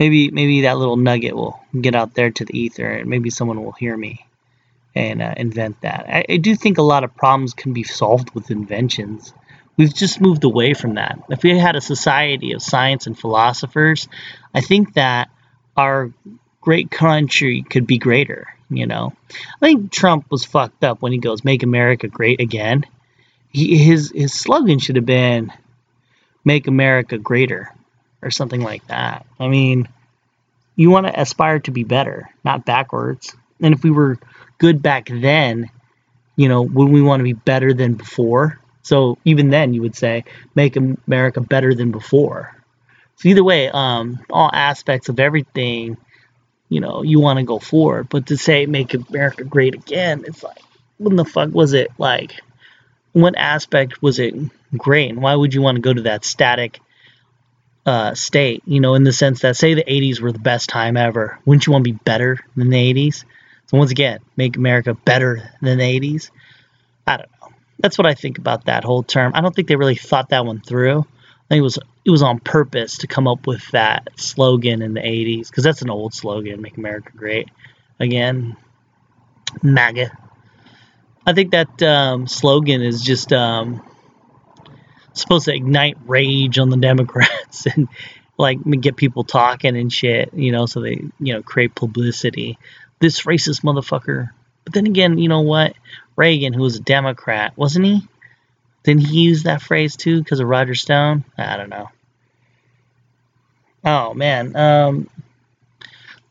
maybe 0.00 0.30
maybe 0.30 0.62
that 0.62 0.78
little 0.78 0.96
nugget 0.96 1.36
will 1.36 1.60
get 1.78 1.94
out 1.94 2.14
there 2.14 2.30
to 2.30 2.44
the 2.44 2.58
ether 2.58 2.90
and 2.90 3.08
maybe 3.08 3.30
someone 3.30 3.62
will 3.62 3.72
hear 3.72 3.96
me 3.96 4.26
and 4.96 5.22
uh, 5.22 5.34
invent 5.36 5.80
that 5.82 6.06
I, 6.08 6.24
I, 6.28 6.36
do 6.38 6.56
think 6.56 6.78
a 6.78 6.82
lot 6.82 7.04
of 7.04 7.14
problems 7.14 7.54
can 7.54 7.72
be 7.72 7.84
solved 7.84 8.34
with 8.34 8.50
inventions 8.50 9.32
we've 9.76 9.94
just 9.94 10.20
moved 10.20 10.42
away 10.42 10.74
from 10.74 10.94
that 10.94 11.20
if 11.28 11.44
we 11.44 11.56
had 11.56 11.76
a 11.76 11.80
society 11.80 12.52
of 12.52 12.62
science 12.62 13.06
and 13.06 13.16
philosophers 13.16 14.08
i 14.52 14.60
think 14.60 14.94
that 14.94 15.30
our 15.76 16.10
great 16.60 16.90
country 16.90 17.62
could 17.62 17.86
be 17.86 17.98
greater 17.98 18.46
you 18.68 18.86
know 18.86 19.12
i 19.30 19.66
think 19.66 19.90
trump 19.90 20.30
was 20.30 20.44
fucked 20.44 20.84
up 20.84 21.02
when 21.02 21.12
he 21.12 21.18
goes 21.18 21.44
make 21.44 21.62
america 21.62 22.08
great 22.08 22.40
again 22.40 22.84
he, 23.50 23.76
his 23.76 24.12
his 24.14 24.32
slogan 24.32 24.78
should 24.78 24.96
have 24.96 25.06
been 25.06 25.52
make 26.44 26.66
america 26.66 27.18
greater 27.18 27.72
or 28.22 28.30
something 28.30 28.60
like 28.60 28.86
that. 28.88 29.26
I 29.38 29.48
mean, 29.48 29.88
you 30.76 30.90
want 30.90 31.06
to 31.06 31.20
aspire 31.20 31.58
to 31.60 31.70
be 31.70 31.84
better, 31.84 32.30
not 32.44 32.64
backwards. 32.64 33.34
And 33.60 33.74
if 33.74 33.82
we 33.82 33.90
were 33.90 34.18
good 34.58 34.82
back 34.82 35.08
then, 35.12 35.70
you 36.36 36.48
know, 36.48 36.62
would 36.62 36.88
we 36.88 37.02
want 37.02 37.20
to 37.20 37.24
be 37.24 37.32
better 37.32 37.72
than 37.74 37.94
before? 37.94 38.58
So 38.82 39.18
even 39.24 39.50
then, 39.50 39.74
you 39.74 39.82
would 39.82 39.94
say, 39.94 40.24
make 40.54 40.76
America 40.76 41.40
better 41.40 41.74
than 41.74 41.90
before. 41.90 42.56
So 43.16 43.28
either 43.28 43.44
way, 43.44 43.68
um, 43.68 44.20
all 44.30 44.50
aspects 44.52 45.10
of 45.10 45.20
everything, 45.20 45.98
you 46.70 46.80
know, 46.80 47.02
you 47.02 47.20
want 47.20 47.38
to 47.38 47.44
go 47.44 47.58
forward. 47.58 48.08
But 48.08 48.28
to 48.28 48.38
say 48.38 48.64
make 48.64 48.94
America 48.94 49.44
great 49.44 49.74
again, 49.74 50.24
it's 50.26 50.42
like, 50.42 50.62
when 50.96 51.16
the 51.16 51.24
fuck 51.26 51.50
was 51.52 51.74
it 51.74 51.90
like? 51.98 52.40
What 53.12 53.36
aspect 53.36 54.00
was 54.00 54.20
it 54.20 54.34
great, 54.76 55.10
and 55.10 55.20
why 55.20 55.34
would 55.34 55.52
you 55.52 55.60
want 55.60 55.76
to 55.76 55.82
go 55.82 55.92
to 55.92 56.02
that 56.02 56.24
static 56.24 56.80
uh, 57.84 58.14
state? 58.14 58.62
You 58.66 58.80
know, 58.80 58.94
in 58.94 59.02
the 59.02 59.12
sense 59.12 59.40
that 59.40 59.56
say 59.56 59.74
the 59.74 59.82
'80s 59.82 60.20
were 60.20 60.30
the 60.30 60.38
best 60.38 60.68
time 60.68 60.96
ever, 60.96 61.38
wouldn't 61.44 61.66
you 61.66 61.72
want 61.72 61.84
to 61.84 61.92
be 61.92 61.98
better 62.04 62.38
than 62.54 62.70
the 62.70 62.94
'80s? 62.94 63.24
So 63.66 63.78
once 63.78 63.90
again, 63.90 64.20
make 64.36 64.56
America 64.56 64.94
better 64.94 65.50
than 65.60 65.78
the 65.78 66.00
'80s. 66.00 66.30
I 67.04 67.16
don't 67.16 67.30
know. 67.42 67.48
That's 67.80 67.98
what 67.98 68.06
I 68.06 68.14
think 68.14 68.38
about 68.38 68.66
that 68.66 68.84
whole 68.84 69.02
term. 69.02 69.32
I 69.34 69.40
don't 69.40 69.56
think 69.56 69.66
they 69.66 69.76
really 69.76 69.96
thought 69.96 70.28
that 70.28 70.46
one 70.46 70.60
through. 70.60 71.04
I 71.50 71.54
think 71.54 71.60
it 71.60 71.62
was 71.62 71.78
it 72.04 72.10
was 72.10 72.22
on 72.22 72.38
purpose 72.38 72.98
to 72.98 73.06
come 73.06 73.26
up 73.26 73.46
with 73.46 73.68
that 73.72 74.08
slogan 74.16 74.82
in 74.82 74.94
the 74.94 75.00
80s 75.00 75.48
because 75.48 75.64
that's 75.64 75.82
an 75.82 75.90
old 75.90 76.14
slogan, 76.14 76.62
"Make 76.62 76.76
America 76.76 77.10
Great 77.16 77.50
Again." 77.98 78.56
MAGA. 79.62 80.10
I 81.26 81.32
think 81.32 81.50
that 81.52 81.82
um, 81.82 82.26
slogan 82.26 82.82
is 82.82 83.02
just 83.02 83.32
um, 83.32 83.82
supposed 85.12 85.46
to 85.46 85.54
ignite 85.54 85.96
rage 86.06 86.58
on 86.58 86.70
the 86.70 86.76
Democrats 86.76 87.66
and 87.74 87.88
like 88.38 88.58
get 88.80 88.96
people 88.96 89.24
talking 89.24 89.76
and 89.76 89.92
shit, 89.92 90.32
you 90.34 90.52
know, 90.52 90.66
so 90.66 90.80
they 90.80 91.02
you 91.18 91.34
know 91.34 91.42
create 91.42 91.74
publicity. 91.74 92.58
This 93.00 93.22
racist 93.22 93.62
motherfucker. 93.62 94.30
But 94.64 94.74
then 94.74 94.86
again, 94.86 95.18
you 95.18 95.28
know 95.28 95.40
what? 95.40 95.74
Reagan, 96.16 96.52
who 96.52 96.62
was 96.62 96.76
a 96.76 96.80
Democrat, 96.80 97.56
wasn't 97.56 97.86
he? 97.86 98.08
Didn't 98.82 99.06
he 99.06 99.20
use 99.22 99.42
that 99.42 99.62
phrase 99.62 99.96
too 99.96 100.22
because 100.22 100.40
of 100.40 100.48
Roger 100.48 100.74
Stone? 100.74 101.24
I 101.36 101.56
don't 101.56 101.68
know. 101.68 101.88
Oh 103.84 104.14
man, 104.14 104.56
um, 104.56 105.08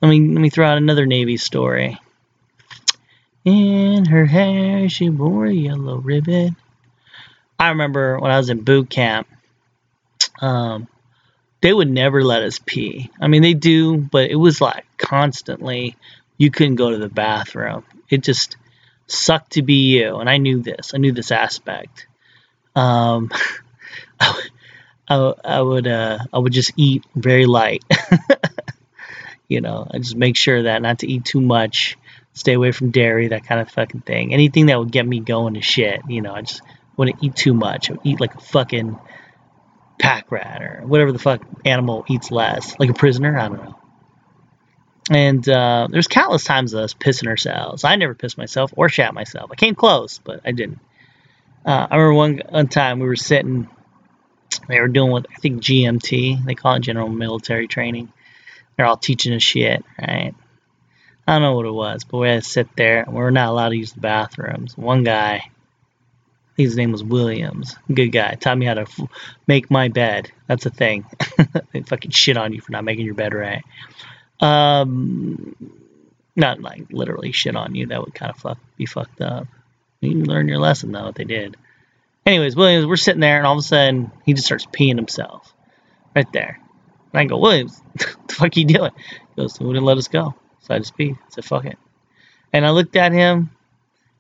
let 0.01 0.09
me 0.09 0.19
let 0.19 0.41
me 0.41 0.49
throw 0.49 0.67
out 0.67 0.77
another 0.77 1.05
Navy 1.05 1.37
story. 1.37 1.99
In 3.45 4.05
her 4.05 4.25
hair, 4.25 4.89
she 4.89 5.09
wore 5.09 5.45
a 5.45 5.53
yellow 5.53 5.97
ribbon. 5.97 6.55
I 7.57 7.69
remember 7.69 8.19
when 8.19 8.31
I 8.31 8.37
was 8.37 8.49
in 8.49 8.63
boot 8.63 8.89
camp, 8.89 9.27
um, 10.41 10.87
they 11.61 11.73
would 11.73 11.89
never 11.89 12.23
let 12.23 12.43
us 12.43 12.59
pee. 12.63 13.09
I 13.19 13.27
mean, 13.27 13.41
they 13.41 13.53
do, 13.53 13.97
but 13.97 14.29
it 14.29 14.35
was 14.35 14.61
like 14.61 14.85
constantly. 14.97 15.95
You 16.37 16.51
couldn't 16.51 16.75
go 16.75 16.91
to 16.91 16.97
the 16.97 17.09
bathroom. 17.09 17.83
It 18.09 18.23
just 18.23 18.55
sucked 19.07 19.53
to 19.53 19.61
be 19.61 19.97
you, 19.97 20.17
and 20.17 20.29
I 20.29 20.37
knew 20.37 20.61
this. 20.61 20.93
I 20.93 20.97
knew 20.97 21.11
this 21.11 21.31
aspect. 21.31 22.07
Um, 22.79 23.29
I, 24.19 25.33
I, 25.43 25.61
would 25.61 25.87
uh, 25.87 26.19
I 26.31 26.37
would 26.37 26.53
just 26.53 26.71
eat 26.77 27.03
very 27.15 27.45
light. 27.45 27.83
you 29.47 29.61
know, 29.61 29.87
I 29.89 29.97
just 29.97 30.15
make 30.15 30.37
sure 30.37 30.63
that 30.63 30.81
not 30.81 30.99
to 30.99 31.07
eat 31.07 31.25
too 31.25 31.41
much, 31.41 31.97
stay 32.33 32.53
away 32.53 32.71
from 32.71 32.91
dairy, 32.91 33.29
that 33.29 33.43
kind 33.43 33.59
of 33.59 33.69
fucking 33.71 34.01
thing. 34.01 34.33
Anything 34.33 34.67
that 34.67 34.79
would 34.79 34.91
get 34.91 35.05
me 35.05 35.19
going 35.19 35.55
to 35.55 35.61
shit. 35.61 36.01
You 36.07 36.21
know, 36.21 36.33
I 36.33 36.41
just 36.41 36.61
wouldn't 36.95 37.23
eat 37.23 37.35
too 37.35 37.53
much. 37.53 37.89
I 37.89 37.93
would 37.93 38.05
eat 38.05 38.19
like 38.21 38.35
a 38.35 38.39
fucking 38.39 38.97
pack 39.99 40.31
rat 40.31 40.61
or 40.61 40.83
whatever 40.85 41.11
the 41.11 41.19
fuck 41.19 41.41
animal 41.65 42.05
eats 42.07 42.31
less, 42.31 42.79
like 42.79 42.89
a 42.89 42.93
prisoner. 42.93 43.37
I 43.37 43.49
don't 43.49 43.63
know. 43.63 43.75
And 45.11 45.49
uh, 45.49 45.87
there's 45.89 46.07
countless 46.07 46.43
times 46.43 46.73
of 46.73 46.81
us 46.81 46.93
pissing 46.93 47.27
ourselves. 47.27 47.83
I 47.83 47.95
never 47.95 48.13
pissed 48.13 48.37
myself 48.37 48.71
or 48.77 48.89
shat 48.89 49.13
myself. 49.15 49.49
I 49.51 49.55
came 49.55 49.73
close, 49.73 50.19
but 50.19 50.41
I 50.45 50.51
didn't. 50.51 50.79
Uh, 51.65 51.87
I 51.89 51.95
remember 51.97 52.13
one, 52.13 52.41
one 52.49 52.67
time 52.67 52.99
we 52.99 53.07
were 53.07 53.15
sitting, 53.15 53.69
they 54.67 54.79
were 54.79 54.87
doing 54.87 55.11
what 55.11 55.27
I 55.31 55.39
think 55.39 55.61
GMT, 55.61 56.45
they 56.45 56.55
call 56.55 56.75
it 56.75 56.81
General 56.81 57.09
Military 57.09 57.67
Training. 57.67 58.11
They're 58.75 58.85
all 58.85 58.97
teaching 58.97 59.33
us 59.33 59.43
shit, 59.43 59.83
right? 59.99 60.33
I 61.27 61.33
don't 61.33 61.41
know 61.41 61.53
what 61.53 61.65
it 61.65 61.71
was, 61.71 62.05
but 62.05 62.17
we 62.17 62.27
had 62.27 62.43
to 62.43 62.49
sit 62.49 62.75
there 62.75 63.03
and 63.03 63.13
we 63.13 63.21
were 63.21 63.29
not 63.29 63.49
allowed 63.49 63.69
to 63.69 63.77
use 63.77 63.91
the 63.91 63.99
bathrooms. 63.99 64.77
One 64.77 65.03
guy, 65.03 65.51
his 66.57 66.75
name 66.75 66.91
was 66.91 67.03
Williams, 67.03 67.75
good 67.93 68.07
guy, 68.07 68.35
taught 68.35 68.57
me 68.57 68.65
how 68.65 68.75
to 68.75 68.81
f- 68.81 69.01
make 69.45 69.69
my 69.69 69.89
bed. 69.89 70.31
That's 70.47 70.65
a 70.65 70.71
thing. 70.71 71.05
they 71.71 71.81
fucking 71.81 72.11
shit 72.11 72.37
on 72.37 72.53
you 72.53 72.61
for 72.61 72.71
not 72.71 72.83
making 72.83 73.05
your 73.05 73.15
bed 73.15 73.33
right. 73.33 73.63
Um, 74.39 75.55
not 76.35 76.61
like 76.61 76.87
literally 76.91 77.31
shit 77.31 77.55
on 77.55 77.75
you. 77.75 77.87
That 77.87 78.01
would 78.01 78.15
kind 78.15 78.31
of 78.31 78.37
fuck 78.37 78.57
be 78.77 78.85
fucked 78.85 79.21
up. 79.21 79.47
You 80.01 80.23
learn 80.23 80.47
your 80.47 80.59
lesson 80.59 80.91
though. 80.91 81.05
What 81.05 81.15
they 81.15 81.25
did. 81.25 81.57
Anyways, 82.25 82.55
Williams, 82.55 82.85
we're 82.85 82.95
sitting 82.95 83.21
there, 83.21 83.37
and 83.37 83.47
all 83.47 83.53
of 83.53 83.59
a 83.59 83.63
sudden 83.63 84.11
he 84.25 84.33
just 84.33 84.45
starts 84.45 84.65
peeing 84.65 84.95
himself 84.95 85.53
right 86.15 86.31
there. 86.31 86.59
And 87.11 87.19
I 87.19 87.25
go, 87.25 87.37
Williams, 87.37 87.81
what 87.93 88.27
the 88.27 88.33
fuck 88.35 88.55
are 88.55 88.59
you 88.59 88.65
doing? 88.65 88.91
He 89.35 89.41
goes, 89.41 89.59
wouldn't 89.59 89.85
let 89.85 89.97
us 89.97 90.07
go. 90.07 90.35
So 90.61 90.75
I 90.75 90.79
just 90.79 90.97
peed. 90.97 91.15
I 91.15 91.29
said, 91.29 91.45
fuck 91.45 91.65
it. 91.65 91.77
And 92.53 92.65
I 92.65 92.71
looked 92.71 92.95
at 92.95 93.11
him, 93.11 93.51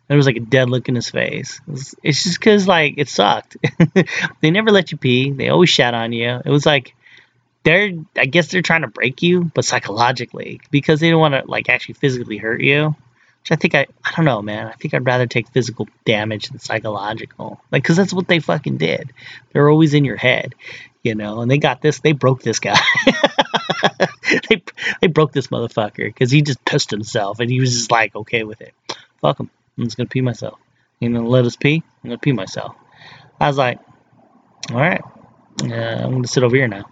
there 0.07 0.17
was 0.17 0.25
like 0.25 0.37
a 0.37 0.41
dead 0.41 0.69
look 0.69 0.89
in 0.89 0.95
his 0.95 1.09
face. 1.09 1.61
It 1.67 1.71
was, 1.71 1.95
it's 2.03 2.23
just 2.23 2.39
because, 2.39 2.67
like, 2.67 2.95
it 2.97 3.09
sucked. 3.09 3.57
they 4.41 4.49
never 4.49 4.71
let 4.71 4.91
you 4.91 4.97
pee. 4.97 5.31
They 5.31 5.49
always 5.49 5.69
shat 5.69 5.93
on 5.93 6.13
you. 6.13 6.41
It 6.43 6.49
was 6.49 6.65
like, 6.65 6.95
they're, 7.63 7.91
I 8.15 8.25
guess 8.25 8.47
they're 8.47 8.63
trying 8.63 8.81
to 8.81 8.87
break 8.87 9.21
you, 9.21 9.51
but 9.53 9.65
psychologically, 9.65 10.61
because 10.71 10.99
they 10.99 11.11
don't 11.11 11.19
want 11.19 11.35
to, 11.35 11.43
like, 11.45 11.69
actually 11.69 11.93
physically 11.93 12.37
hurt 12.37 12.61
you. 12.61 12.95
Which 13.49 13.57
I 13.57 13.59
think 13.59 13.75
I, 13.75 13.87
I 14.03 14.11
don't 14.15 14.25
know, 14.25 14.41
man. 14.41 14.67
I 14.67 14.73
think 14.73 14.93
I'd 14.93 15.05
rather 15.05 15.25
take 15.25 15.49
physical 15.49 15.87
damage 16.05 16.49
than 16.49 16.59
psychological. 16.59 17.59
Like, 17.71 17.83
because 17.83 17.97
that's 17.97 18.13
what 18.13 18.27
they 18.27 18.39
fucking 18.39 18.77
did. 18.77 19.11
They're 19.51 19.69
always 19.69 19.93
in 19.93 20.05
your 20.05 20.17
head, 20.17 20.53
you 21.03 21.15
know, 21.15 21.41
and 21.41 21.49
they 21.49 21.57
got 21.57 21.81
this, 21.81 21.99
they 21.99 22.11
broke 22.11 22.43
this 22.43 22.59
guy. 22.59 22.79
they, 24.49 24.61
they 25.01 25.07
broke 25.07 25.31
this 25.31 25.47
motherfucker 25.47 26.05
because 26.05 26.31
he 26.31 26.41
just 26.41 26.63
pissed 26.63 26.91
himself 26.91 27.39
and 27.39 27.49
he 27.49 27.59
was 27.59 27.73
just 27.73 27.91
like 27.91 28.15
okay 28.15 28.43
with 28.43 28.61
it. 28.61 28.73
Fuck 29.21 29.39
him. 29.39 29.49
I'm 29.77 29.85
just 29.85 29.97
gonna 29.97 30.09
pee 30.09 30.21
myself. 30.21 30.59
You 30.99 31.11
gonna 31.11 31.27
let 31.27 31.45
us 31.45 31.55
pee? 31.55 31.81
I'm 32.03 32.09
gonna 32.09 32.19
pee 32.19 32.33
myself. 32.33 32.75
I 33.39 33.47
was 33.47 33.57
like, 33.57 33.79
all 34.71 34.77
right, 34.77 35.01
I'm 35.63 36.11
gonna 36.11 36.27
sit 36.27 36.43
over 36.43 36.55
here 36.55 36.67
now. 36.67 36.85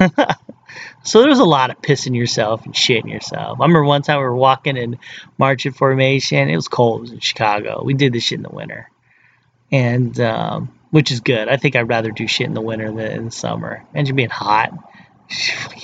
so 1.02 1.20
there 1.20 1.28
was 1.28 1.38
a 1.38 1.44
lot 1.44 1.70
of 1.70 1.80
pissing 1.80 2.16
yourself 2.16 2.64
and 2.64 2.74
shitting 2.74 3.10
yourself. 3.10 3.60
I 3.60 3.64
remember 3.64 3.84
one 3.84 4.02
time 4.02 4.18
we 4.18 4.24
were 4.24 4.34
walking 4.34 4.76
in 4.76 4.98
marching 5.38 5.72
formation. 5.72 6.48
It 6.48 6.56
was 6.56 6.68
cold. 6.68 6.98
It 6.98 7.02
was 7.02 7.12
in 7.12 7.20
Chicago. 7.20 7.82
We 7.84 7.94
did 7.94 8.12
this 8.12 8.24
shit 8.24 8.38
in 8.38 8.42
the 8.42 8.48
winter, 8.48 8.90
and 9.70 10.18
um, 10.20 10.78
which 10.90 11.10
is 11.10 11.20
good. 11.20 11.48
I 11.48 11.56
think 11.56 11.76
I'd 11.76 11.88
rather 11.88 12.10
do 12.10 12.26
shit 12.26 12.46
in 12.46 12.54
the 12.54 12.60
winter 12.60 12.90
than 12.90 13.12
in 13.12 13.24
the 13.26 13.30
summer. 13.30 13.84
Imagine 13.92 14.16
being 14.16 14.30
hot. 14.30 14.72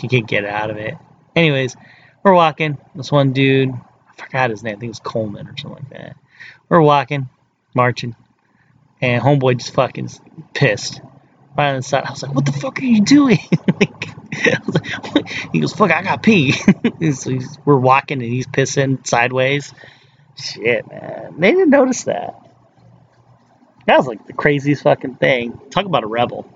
You 0.03 0.09
can't 0.09 0.29
get 0.29 0.45
out 0.45 0.71
of 0.71 0.77
it. 0.77 0.97
Anyways, 1.35 1.75
we're 2.23 2.35
walking. 2.35 2.79
This 2.95 3.11
one 3.11 3.33
dude, 3.33 3.71
I 3.71 4.23
forgot 4.23 4.51
his 4.51 4.63
name. 4.63 4.77
I 4.77 4.79
think 4.79 4.85
it 4.85 4.89
was 4.89 5.01
Coleman 5.01 5.49
or 5.49 5.57
something 5.57 5.83
like 5.83 5.99
that. 5.99 6.17
We're 6.69 6.83
walking, 6.83 7.29
marching, 7.75 8.15
and 9.01 9.23
homeboy 9.23 9.59
just 9.59 9.75
fucking 9.75 10.11
pissed 10.55 11.01
right 11.57 11.71
on 11.71 11.77
the 11.77 11.83
side. 11.83 12.05
I 12.05 12.11
was 12.11 12.23
like, 12.23 12.35
"What 12.35 12.47
the 12.47 12.53
fuck 12.53 12.79
are 12.79 12.85
you 12.85 13.03
doing?" 13.03 13.39
like, 13.81 14.09
he 15.53 15.61
goes, 15.61 15.73
"Fuck, 15.73 15.91
I 15.91 16.03
got 16.03 16.23
pee." 16.23 16.53
so 17.13 17.39
we're 17.65 17.77
walking 17.77 18.23
and 18.23 18.33
he's 18.33 18.47
pissing 18.47 19.07
sideways. 19.07 19.73
Shit, 20.37 20.89
man, 20.89 21.35
they 21.39 21.51
didn't 21.53 21.71
notice 21.71 22.05
that. 22.05 22.35
That 23.87 23.99
was 23.99 24.07
like 24.07 24.27
the 24.27 24.33
craziest 24.33 24.83
fucking 24.83 25.17
thing. 25.17 25.59
Talk 25.71 25.87
about 25.87 26.05
a 26.05 26.07
rebel. 26.07 26.47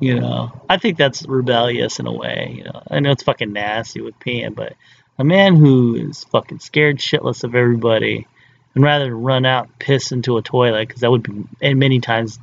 You 0.00 0.20
know, 0.20 0.52
I 0.68 0.78
think 0.78 0.96
that's 0.96 1.26
rebellious 1.26 1.98
in 1.98 2.06
a 2.06 2.12
way. 2.12 2.54
You 2.56 2.64
know, 2.64 2.82
I 2.88 3.00
know 3.00 3.10
it's 3.10 3.24
fucking 3.24 3.52
nasty 3.52 4.00
with 4.00 4.18
peeing, 4.20 4.54
but 4.54 4.74
a 5.18 5.24
man 5.24 5.56
who 5.56 5.96
is 5.96 6.24
fucking 6.24 6.60
scared 6.60 6.98
shitless 6.98 7.42
of 7.42 7.54
everybody 7.56 8.26
and 8.74 8.84
rather 8.84 9.14
run 9.14 9.44
out 9.44 9.64
and 9.64 9.78
piss 9.78 10.12
into 10.12 10.36
a 10.36 10.42
toilet 10.42 10.86
because 10.86 11.00
that 11.00 11.10
would 11.10 11.24
be 11.24 11.44
and 11.60 11.78
many 11.80 12.00
times 12.00 12.38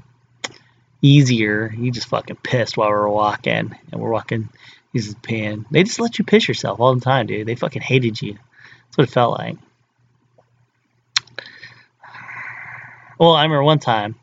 easier. 1.06 1.70
He 1.70 1.92
just 1.92 2.08
fucking 2.08 2.38
pissed 2.38 2.78
while 2.78 2.90
we 2.90 2.96
were 2.96 3.10
walking, 3.10 3.76
and 3.92 4.02
we're 4.02 4.12
walking. 4.12 4.50
He's 4.92 5.06
just 5.06 5.22
peeing. 5.22 5.66
They 5.70 5.84
just 5.84 6.00
let 6.00 6.18
you 6.18 6.26
piss 6.26 6.48
yourself 6.48 6.80
all 6.80 6.96
the 6.96 7.02
time, 7.02 7.28
dude. 7.28 7.48
They 7.48 7.56
fucking 7.56 7.82
hated 7.82 8.22
you. 8.22 8.34
That's 8.34 8.98
what 8.98 9.08
it 9.08 9.12
felt 9.12 9.38
like. 9.38 9.58
Well, 13.20 13.34
I 13.34 13.44
remember 13.44 13.64
one 13.64 13.80
time 13.80 14.16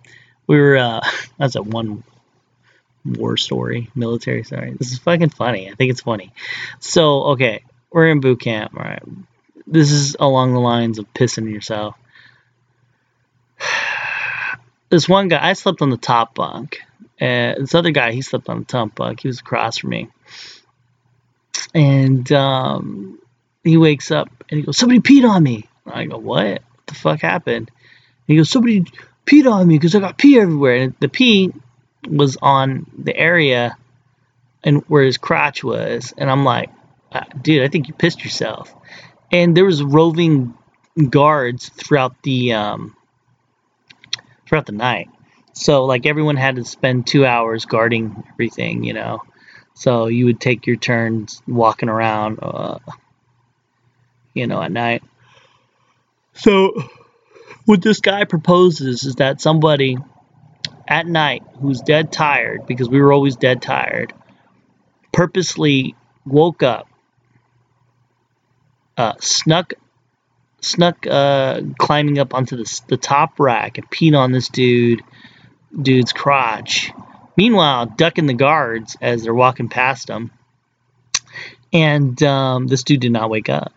we 0.47 0.59
were. 0.59 0.77
uh 0.77 1.01
That's 1.39 1.57
a 1.57 1.63
one 1.63 2.05
war 3.05 3.37
story, 3.37 3.91
military 3.95 4.45
story. 4.45 4.75
This 4.79 4.93
is 4.93 4.99
fucking 4.99 5.31
funny. 5.31 5.69
I 5.71 5.75
think 5.75 5.91
it's 5.91 6.03
funny. 6.03 6.33
So, 6.79 7.25
okay, 7.33 7.65
we're 7.91 8.09
in 8.09 8.21
boot 8.21 8.41
camp, 8.41 8.73
all 8.77 8.85
right? 8.85 9.03
This 9.67 9.91
is 9.91 10.17
along 10.21 10.53
the 10.53 10.61
lines 10.61 10.99
of 10.99 11.13
pissing 11.15 11.53
yourself. 11.53 11.97
This 14.93 15.09
one 15.09 15.29
guy, 15.29 15.43
I 15.43 15.55
slept 15.55 15.81
on 15.81 15.89
the 15.89 15.97
top 15.97 16.35
bunk. 16.35 16.83
And 17.19 17.63
this 17.63 17.75
other 17.75 17.93
guy, 17.93 18.13
he 18.13 18.21
slept 18.21 18.51
on 18.51 18.59
the 18.59 18.67
top 18.67 18.95
bunk. 18.95 19.21
He 19.21 19.29
was 19.29 19.41
across 19.41 19.79
from 19.79 19.89
me. 19.89 20.11
And 21.73 22.31
um, 22.31 23.19
he 23.65 23.79
wakes 23.79 24.11
up 24.11 24.29
and 24.51 24.59
he 24.61 24.67
goes, 24.67 24.77
Somebody 24.77 25.01
peed 25.01 25.27
on 25.27 25.43
me. 25.43 25.67
I 25.87 26.05
go, 26.05 26.19
What? 26.19 26.45
What 26.45 26.63
the 26.85 26.95
fuck 26.95 27.23
happened? 27.23 27.71
And 27.71 28.27
he 28.27 28.37
goes, 28.37 28.51
Somebody 28.51 28.85
peed 29.25 29.51
on 29.51 29.67
me 29.67 29.79
because 29.79 29.95
I 29.95 30.01
got 30.01 30.19
pee 30.19 30.39
everywhere. 30.39 30.77
And 30.77 30.95
the 31.01 31.09
pee 31.09 31.55
was 32.07 32.37
on 32.43 32.85
the 32.99 33.17
area 33.17 33.79
and 34.63 34.83
where 34.89 35.05
his 35.05 35.17
crotch 35.17 35.65
was, 35.65 36.13
and 36.19 36.31
I'm 36.31 36.45
like, 36.45 36.69
dude, 37.41 37.63
I 37.63 37.69
think 37.69 37.89
you 37.89 37.95
pissed 37.95 38.23
yourself. 38.23 38.75
And 39.33 39.57
there 39.57 39.65
was 39.65 39.83
roving 39.83 40.53
guards 41.09 41.71
throughout 41.71 42.23
the 42.23 42.53
um, 42.53 42.95
throughout 44.53 44.67
the 44.67 44.73
night. 44.73 45.09
So 45.55 45.87
like 45.87 46.05
everyone 46.05 46.37
had 46.37 46.57
to 46.57 46.65
spend 46.67 47.07
two 47.07 47.25
hours 47.25 47.65
guarding 47.65 48.23
everything, 48.33 48.85
you 48.85 48.93
know. 48.93 49.23
So 49.73 50.09
you 50.09 50.27
would 50.27 50.41
take 50.41 50.67
your 50.67 50.77
turns 50.77 51.41
walking 51.49 51.89
around, 51.89 52.39
uh, 52.43 52.79
you 54.35 54.47
know, 54.47 54.61
at 54.61 54.71
night. 54.71 55.03
So 56.35 56.83
what 57.65 57.81
this 57.81 58.01
guy 58.01 58.25
proposes 58.25 59.05
is 59.05 59.15
that 59.15 59.41
somebody 59.41 59.97
at 60.87 61.07
night 61.07 61.43
who's 61.59 61.81
dead 61.81 62.13
tired, 62.13 62.67
because 62.67 62.91
we 62.91 63.01
were 63.01 63.15
always 63.15 63.37
dead 63.37 63.63
tired, 63.63 64.13
purposely 65.15 65.95
woke 66.27 66.63
up, 66.63 66.89
uh, 68.99 69.15
snuck 69.19 69.73
snuck 70.63 71.07
uh, 71.07 71.61
climbing 71.79 72.19
up 72.19 72.35
onto 72.35 72.57
the, 72.57 72.81
the 72.89 72.97
top 72.97 73.39
rack 73.39 73.79
and 73.79 73.91
peed 73.91 74.17
on 74.17 74.33
this 74.33 74.49
dude 74.49 75.03
dude's 75.81 76.13
crotch. 76.13 76.93
Meanwhile, 77.37 77.87
ducking 77.97 78.27
the 78.27 78.35
guards 78.35 78.97
as 79.01 79.23
they're 79.23 79.35
walking 79.35 79.69
past 79.69 80.09
him. 80.09 80.31
And 81.73 82.23
um, 82.23 82.67
this 82.67 82.83
dude 82.83 83.01
did 83.01 83.13
not 83.13 83.31
wake 83.31 83.49
up. 83.49 83.73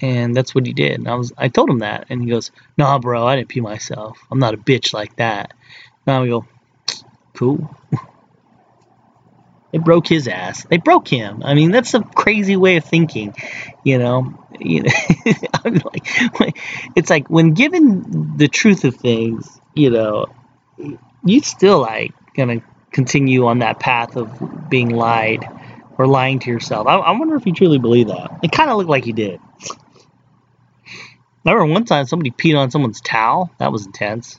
And 0.00 0.34
that's 0.34 0.54
what 0.54 0.66
he 0.66 0.72
did. 0.72 0.98
And 0.98 1.08
I 1.08 1.14
was 1.14 1.32
I 1.36 1.48
told 1.48 1.70
him 1.70 1.80
that. 1.80 2.06
And 2.08 2.22
he 2.22 2.30
goes, 2.30 2.50
Nah, 2.78 2.98
bro, 2.98 3.26
I 3.26 3.36
didn't 3.36 3.48
pee 3.48 3.60
myself. 3.60 4.18
I'm 4.30 4.38
not 4.38 4.54
a 4.54 4.58
bitch 4.58 4.92
like 4.92 5.16
that. 5.16 5.52
Now 6.06 6.22
we 6.22 6.28
go, 6.28 6.46
Cool. 7.34 7.74
They 9.72 9.78
broke 9.78 10.08
his 10.08 10.26
ass. 10.26 10.64
They 10.68 10.78
broke 10.78 11.06
him. 11.06 11.42
I 11.44 11.54
mean, 11.54 11.70
that's 11.70 11.94
a 11.94 12.00
crazy 12.02 12.56
way 12.56 12.76
of 12.76 12.84
thinking, 12.84 13.34
you 13.84 13.98
know. 13.98 14.34
You 14.58 14.82
know, 14.82 14.92
I'm 15.64 15.74
like, 15.74 16.56
it's 16.96 17.08
like 17.08 17.30
when 17.30 17.54
given 17.54 18.36
the 18.36 18.48
truth 18.48 18.84
of 18.84 18.96
things, 18.96 19.60
you 19.74 19.90
know, 19.90 20.26
you 21.24 21.40
still 21.40 21.80
like 21.80 22.12
gonna 22.34 22.62
continue 22.90 23.46
on 23.46 23.60
that 23.60 23.78
path 23.78 24.16
of 24.16 24.68
being 24.68 24.88
lied 24.90 25.48
or 25.98 26.06
lying 26.06 26.40
to 26.40 26.50
yourself. 26.50 26.86
I, 26.86 26.96
I 26.96 27.10
wonder 27.12 27.36
if 27.36 27.46
you 27.46 27.52
truly 27.52 27.78
believe 27.78 28.08
that. 28.08 28.30
It 28.42 28.50
kind 28.52 28.70
of 28.70 28.76
looked 28.76 28.90
like 28.90 29.04
he 29.04 29.12
did. 29.12 29.40
I 31.46 31.52
remember 31.52 31.72
one 31.72 31.84
time 31.84 32.06
somebody 32.06 32.30
peed 32.30 32.58
on 32.58 32.70
someone's 32.70 33.00
towel. 33.00 33.50
That 33.58 33.72
was 33.72 33.86
intense. 33.86 34.38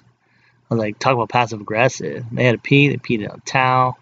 I 0.69 0.75
was 0.75 0.79
like, 0.79 0.99
talk 0.99 1.13
about 1.13 1.29
passive 1.29 1.59
aggressive. 1.61 2.25
They 2.32 2.43
had 2.43 2.53
to 2.53 2.57
pee. 2.57 2.89
They 2.89 2.97
peed 2.97 3.27
on 3.27 3.38
a 3.38 3.41
towel. 3.41 3.97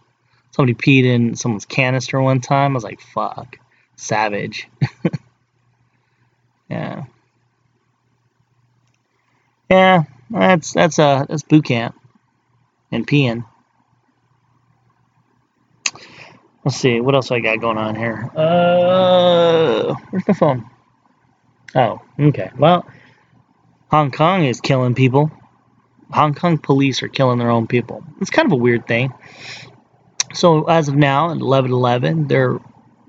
Somebody 0.59 0.73
peed 0.73 1.05
in 1.05 1.35
someone's 1.37 1.63
canister 1.63 2.21
one 2.21 2.41
time. 2.41 2.71
I 2.71 2.73
was 2.73 2.83
like, 2.83 2.99
fuck, 2.99 3.57
savage. 3.95 4.67
yeah. 6.69 7.05
Yeah, 9.71 10.03
that's 10.29 10.73
that's 10.73 10.99
uh 10.99 11.25
that's 11.29 11.43
boot 11.43 11.63
camp 11.63 11.95
and 12.91 13.07
peeing. 13.07 13.45
Let's 16.65 16.75
see, 16.75 16.99
what 16.99 17.15
else 17.15 17.31
I 17.31 17.39
got 17.39 17.61
going 17.61 17.77
on 17.77 17.95
here? 17.95 18.29
Uh, 18.35 19.95
where's 20.09 20.27
my 20.27 20.33
phone? 20.33 20.69
Oh, 21.73 22.01
okay. 22.19 22.51
Well, 22.57 22.85
Hong 23.91 24.11
Kong 24.11 24.43
is 24.43 24.59
killing 24.59 24.93
people. 24.93 25.31
Hong 26.11 26.33
Kong 26.33 26.57
police 26.57 27.01
are 27.01 27.07
killing 27.07 27.39
their 27.39 27.49
own 27.49 27.65
people. 27.65 28.03
It's 28.19 28.29
kind 28.29 28.45
of 28.45 28.51
a 28.51 28.57
weird 28.57 28.87
thing. 28.89 29.13
So 30.33 30.65
as 30.65 30.87
of 30.87 30.95
now, 30.95 31.31
at 31.31 31.37
11:11, 31.37 32.27
they're 32.27 32.59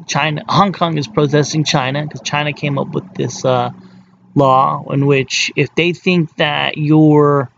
China, 0.07 0.45
Hong 0.49 0.73
Kong 0.73 0.97
is 0.99 1.07
protesting 1.07 1.65
China 1.65 2.03
because 2.03 2.23
China 2.23 2.53
came 2.53 2.79
up 2.79 2.89
with 2.89 3.15
this 3.15 3.45
uh, 3.45 3.71
law 4.35 4.85
in 4.91 5.07
which 5.07 5.53
if 5.57 5.75
they 5.75 5.93
think 5.93 6.35
that 6.37 6.79
you're, 6.79 7.51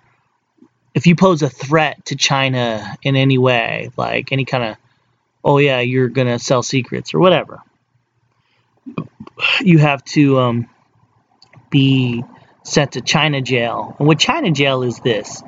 if 0.94 1.06
you 1.06 1.14
pose 1.14 1.42
a 1.42 1.48
threat 1.48 2.04
to 2.06 2.16
China 2.16 2.96
in 3.02 3.16
any 3.16 3.38
way, 3.38 3.90
like 3.96 4.32
any 4.32 4.44
kind 4.44 4.64
of, 4.64 4.76
oh 5.44 5.58
yeah, 5.58 5.80
you're 5.80 6.08
gonna 6.08 6.38
sell 6.38 6.62
secrets 6.62 7.14
or 7.14 7.20
whatever, 7.20 7.62
you 9.60 9.78
have 9.78 10.04
to 10.04 10.38
um, 10.38 10.68
be 11.70 12.24
sent 12.64 12.92
to 12.92 13.00
China 13.00 13.40
jail. 13.40 13.96
And 13.98 14.08
what 14.08 14.18
China 14.18 14.50
jail 14.50 14.82
is 14.82 14.98
this 15.00 15.42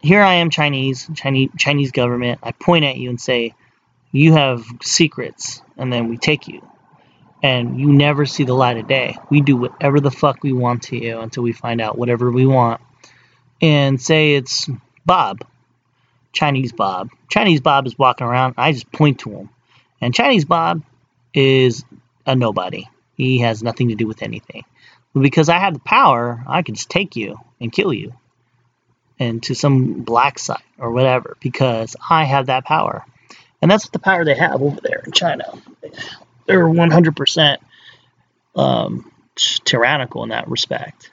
here 0.00 0.22
I 0.22 0.34
am, 0.34 0.50
Chinese, 0.50 1.08
Chinese, 1.14 1.50
Chinese 1.56 1.92
government. 1.92 2.40
I 2.42 2.52
point 2.52 2.84
at 2.84 2.96
you 2.96 3.10
and 3.10 3.20
say, 3.20 3.54
you 4.12 4.32
have 4.32 4.64
secrets, 4.82 5.62
and 5.76 5.92
then 5.92 6.08
we 6.08 6.16
take 6.16 6.48
you, 6.48 6.66
and 7.42 7.78
you 7.78 7.92
never 7.92 8.24
see 8.24 8.44
the 8.44 8.54
light 8.54 8.78
of 8.78 8.88
day. 8.88 9.18
We 9.30 9.40
do 9.40 9.56
whatever 9.56 10.00
the 10.00 10.10
fuck 10.10 10.42
we 10.42 10.52
want 10.52 10.84
to 10.84 10.96
you 10.96 11.20
until 11.20 11.42
we 11.42 11.52
find 11.52 11.80
out 11.80 11.98
whatever 11.98 12.30
we 12.30 12.46
want. 12.46 12.80
And 13.60 14.00
say 14.00 14.34
it's 14.36 14.70
Bob, 15.04 15.44
Chinese 16.32 16.72
Bob. 16.72 17.10
Chinese 17.28 17.60
Bob 17.60 17.86
is 17.86 17.98
walking 17.98 18.26
around. 18.26 18.54
I 18.56 18.72
just 18.72 18.90
point 18.92 19.20
to 19.20 19.30
him, 19.30 19.50
and 20.00 20.14
Chinese 20.14 20.44
Bob 20.44 20.82
is 21.34 21.84
a 22.24 22.34
nobody. 22.34 22.86
He 23.16 23.38
has 23.40 23.62
nothing 23.62 23.88
to 23.88 23.94
do 23.94 24.06
with 24.06 24.22
anything. 24.22 24.64
Because 25.18 25.48
I 25.48 25.58
have 25.58 25.74
the 25.74 25.80
power, 25.80 26.44
I 26.46 26.62
can 26.62 26.76
just 26.76 26.90
take 26.90 27.16
you 27.16 27.38
and 27.60 27.72
kill 27.72 27.92
you 27.92 28.14
and 29.18 29.42
to 29.44 29.54
some 29.54 30.02
black 30.02 30.38
site 30.38 30.62
or 30.78 30.90
whatever 30.90 31.36
because 31.40 31.96
I 32.08 32.24
have 32.24 32.46
that 32.46 32.64
power. 32.64 33.04
And 33.60 33.70
that's 33.70 33.88
the 33.88 33.98
power 33.98 34.24
they 34.24 34.36
have 34.36 34.62
over 34.62 34.80
there 34.80 35.02
in 35.04 35.12
China. 35.12 35.52
They're 36.46 36.64
100% 36.64 37.56
um, 38.54 39.12
tyrannical 39.64 40.22
in 40.22 40.30
that 40.30 40.48
respect. 40.48 41.10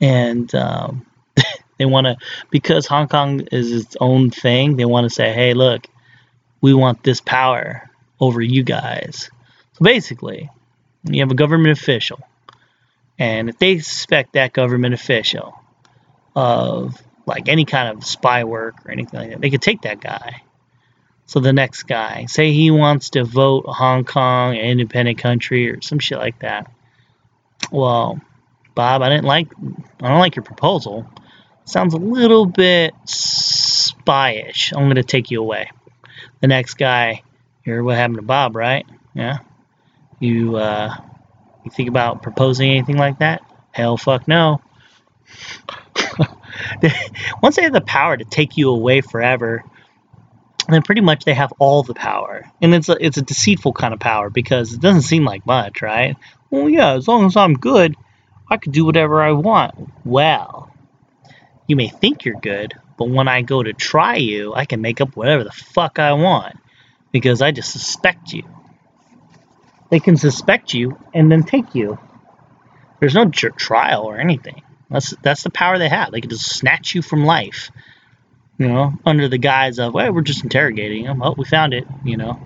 And 0.00 0.52
um, 0.54 1.06
they 1.78 1.86
want 1.86 2.06
to, 2.06 2.16
because 2.50 2.86
Hong 2.86 3.08
Kong 3.08 3.40
is 3.52 3.72
its 3.72 3.96
own 4.00 4.30
thing, 4.30 4.76
they 4.76 4.84
want 4.84 5.04
to 5.04 5.14
say, 5.14 5.32
hey, 5.32 5.54
look, 5.54 5.86
we 6.60 6.72
want 6.74 7.02
this 7.02 7.20
power 7.20 7.90
over 8.20 8.40
you 8.40 8.62
guys. 8.62 9.30
So 9.74 9.84
basically, 9.84 10.50
you 11.04 11.20
have 11.20 11.30
a 11.30 11.36
government 11.36 11.78
official. 11.78 12.20
And 13.18 13.48
if 13.48 13.58
they 13.58 13.78
suspect 13.78 14.34
that 14.34 14.52
government 14.52 14.94
official 14.94 15.58
of 16.38 17.02
like 17.26 17.48
any 17.48 17.64
kind 17.64 17.96
of 17.96 18.04
spy 18.04 18.44
work 18.44 18.76
or 18.84 18.92
anything 18.92 19.18
like 19.18 19.30
that, 19.30 19.40
they 19.40 19.50
could 19.50 19.60
take 19.60 19.82
that 19.82 20.00
guy. 20.00 20.42
So 21.26 21.40
the 21.40 21.52
next 21.52 21.82
guy, 21.82 22.26
say 22.26 22.52
he 22.52 22.70
wants 22.70 23.10
to 23.10 23.24
vote 23.24 23.64
Hong 23.66 24.04
Kong 24.04 24.56
an 24.56 24.64
independent 24.64 25.18
country 25.18 25.68
or 25.68 25.82
some 25.82 25.98
shit 25.98 26.16
like 26.16 26.38
that. 26.38 26.70
Well, 27.72 28.20
Bob, 28.76 29.02
I 29.02 29.08
didn't 29.08 29.24
like 29.24 29.48
I 30.00 30.08
don't 30.08 30.20
like 30.20 30.36
your 30.36 30.44
proposal. 30.44 31.10
Sounds 31.64 31.92
a 31.92 31.98
little 31.98 32.46
bit 32.46 32.94
spyish. 33.04 34.72
I'm 34.74 34.86
gonna 34.88 35.02
take 35.02 35.32
you 35.32 35.40
away. 35.40 35.72
The 36.40 36.46
next 36.46 36.74
guy, 36.74 37.24
hear 37.64 37.82
what 37.82 37.96
happened 37.96 38.18
to 38.18 38.22
Bob, 38.22 38.54
right? 38.54 38.86
Yeah. 39.12 39.38
You 40.20 40.56
uh 40.56 40.94
you 41.64 41.72
think 41.72 41.88
about 41.88 42.22
proposing 42.22 42.70
anything 42.70 42.96
like 42.96 43.18
that? 43.18 43.42
Hell 43.72 43.96
fuck 43.96 44.28
no. 44.28 44.62
once 47.42 47.56
they 47.56 47.62
have 47.62 47.72
the 47.72 47.80
power 47.80 48.16
to 48.16 48.24
take 48.24 48.56
you 48.56 48.70
away 48.70 49.00
forever, 49.00 49.64
then 50.68 50.82
pretty 50.82 51.00
much 51.00 51.24
they 51.24 51.34
have 51.34 51.52
all 51.58 51.82
the 51.82 51.94
power. 51.94 52.50
And 52.60 52.74
it's 52.74 52.88
a, 52.88 52.96
it's 53.04 53.16
a 53.16 53.22
deceitful 53.22 53.72
kind 53.72 53.94
of 53.94 54.00
power 54.00 54.30
because 54.30 54.72
it 54.72 54.80
doesn't 54.80 55.02
seem 55.02 55.24
like 55.24 55.46
much, 55.46 55.82
right? 55.82 56.16
Well, 56.50 56.68
yeah, 56.68 56.92
as 56.92 57.08
long 57.08 57.26
as 57.26 57.36
I'm 57.36 57.54
good, 57.54 57.94
I 58.50 58.56
could 58.56 58.72
do 58.72 58.84
whatever 58.84 59.22
I 59.22 59.32
want. 59.32 59.74
Well, 60.04 60.72
you 61.66 61.76
may 61.76 61.88
think 61.88 62.24
you're 62.24 62.40
good, 62.40 62.74
but 62.96 63.08
when 63.08 63.28
I 63.28 63.42
go 63.42 63.62
to 63.62 63.72
try 63.72 64.16
you, 64.16 64.54
I 64.54 64.64
can 64.64 64.80
make 64.80 65.00
up 65.00 65.16
whatever 65.16 65.44
the 65.44 65.52
fuck 65.52 65.98
I 65.98 66.12
want 66.14 66.56
because 67.12 67.42
I 67.42 67.52
just 67.52 67.72
suspect 67.72 68.32
you. 68.32 68.44
They 69.90 70.00
can 70.00 70.16
suspect 70.16 70.74
you 70.74 70.98
and 71.14 71.30
then 71.30 71.44
take 71.44 71.74
you. 71.74 71.98
There's 73.00 73.14
no 73.14 73.26
trial 73.26 74.02
or 74.02 74.18
anything. 74.18 74.62
That's 74.90 75.14
that's 75.22 75.42
the 75.42 75.50
power 75.50 75.78
they 75.78 75.88
have. 75.88 76.12
They 76.12 76.20
can 76.20 76.30
just 76.30 76.56
snatch 76.56 76.94
you 76.94 77.02
from 77.02 77.24
life, 77.24 77.70
you 78.58 78.68
know, 78.68 78.94
under 79.04 79.28
the 79.28 79.38
guise 79.38 79.78
of, 79.78 79.92
well, 79.92 80.12
we're 80.12 80.22
just 80.22 80.42
interrogating 80.42 81.04
them. 81.04 81.22
Oh, 81.22 81.34
we 81.36 81.44
found 81.44 81.74
it, 81.74 81.86
you 82.04 82.16
know. 82.16 82.40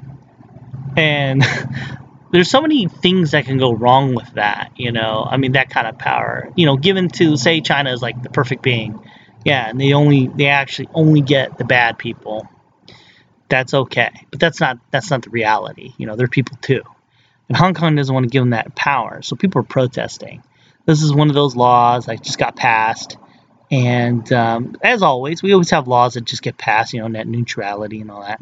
And 0.97 1.43
there's 2.33 2.51
so 2.51 2.61
many 2.61 2.89
things 2.89 3.31
that 3.31 3.45
can 3.45 3.59
go 3.59 3.73
wrong 3.73 4.15
with 4.15 4.35
that, 4.35 4.73
you 4.77 4.91
know. 4.91 5.27
I 5.29 5.37
mean, 5.37 5.53
that 5.53 5.71
kind 5.71 5.87
of 5.87 5.99
power, 5.99 6.51
you 6.57 6.67
know, 6.67 6.77
given 6.77 7.09
to 7.11 7.37
say 7.37 7.61
China 7.61 7.93
is 7.93 8.03
like 8.03 8.21
the 8.21 8.31
perfect 8.31 8.63
being, 8.63 9.01
yeah, 9.45 9.69
and 9.69 9.81
they 9.81 9.93
only 9.93 10.27
they 10.27 10.47
actually 10.47 10.89
only 10.95 11.21
get 11.21 11.59
the 11.59 11.65
bad 11.65 11.97
people. 11.97 12.49
That's 13.49 13.75
okay, 13.75 14.11
but 14.31 14.41
that's 14.41 14.61
not 14.61 14.79
that's 14.91 15.11
not 15.11 15.23
the 15.23 15.31
reality. 15.31 15.93
You 15.97 16.07
know, 16.07 16.17
they're 16.17 16.27
people 16.27 16.57
too, 16.61 16.83
and 17.49 17.57
Hong 17.57 17.75
Kong 17.75 17.95
doesn't 17.95 18.13
want 18.13 18.25
to 18.25 18.31
give 18.31 18.43
them 18.43 18.51
that 18.51 18.75
power, 18.75 19.23
so 19.23 19.37
people 19.37 19.61
are 19.61 19.65
protesting 19.65 20.43
this 20.87 21.03
is 21.03 21.13
one 21.13 21.29
of 21.29 21.35
those 21.35 21.57
laws 21.57 22.07
that 22.07 22.23
just 22.23 22.39
got 22.39 22.57
passed. 22.57 23.17
And 23.71 24.31
um, 24.33 24.77
as 24.83 25.03
always, 25.03 25.43
we 25.43 25.53
always 25.53 25.71
have 25.71 25.89
laws 25.89 26.15
that 26.15 26.25
just 26.25 26.43
get 26.43 26.59
passed, 26.59 26.93
you 26.93 27.01
know, 27.01 27.09
net 27.09 27.27
neutrality 27.27 28.01
and 28.01 28.11
all 28.11 28.23
that. 28.23 28.41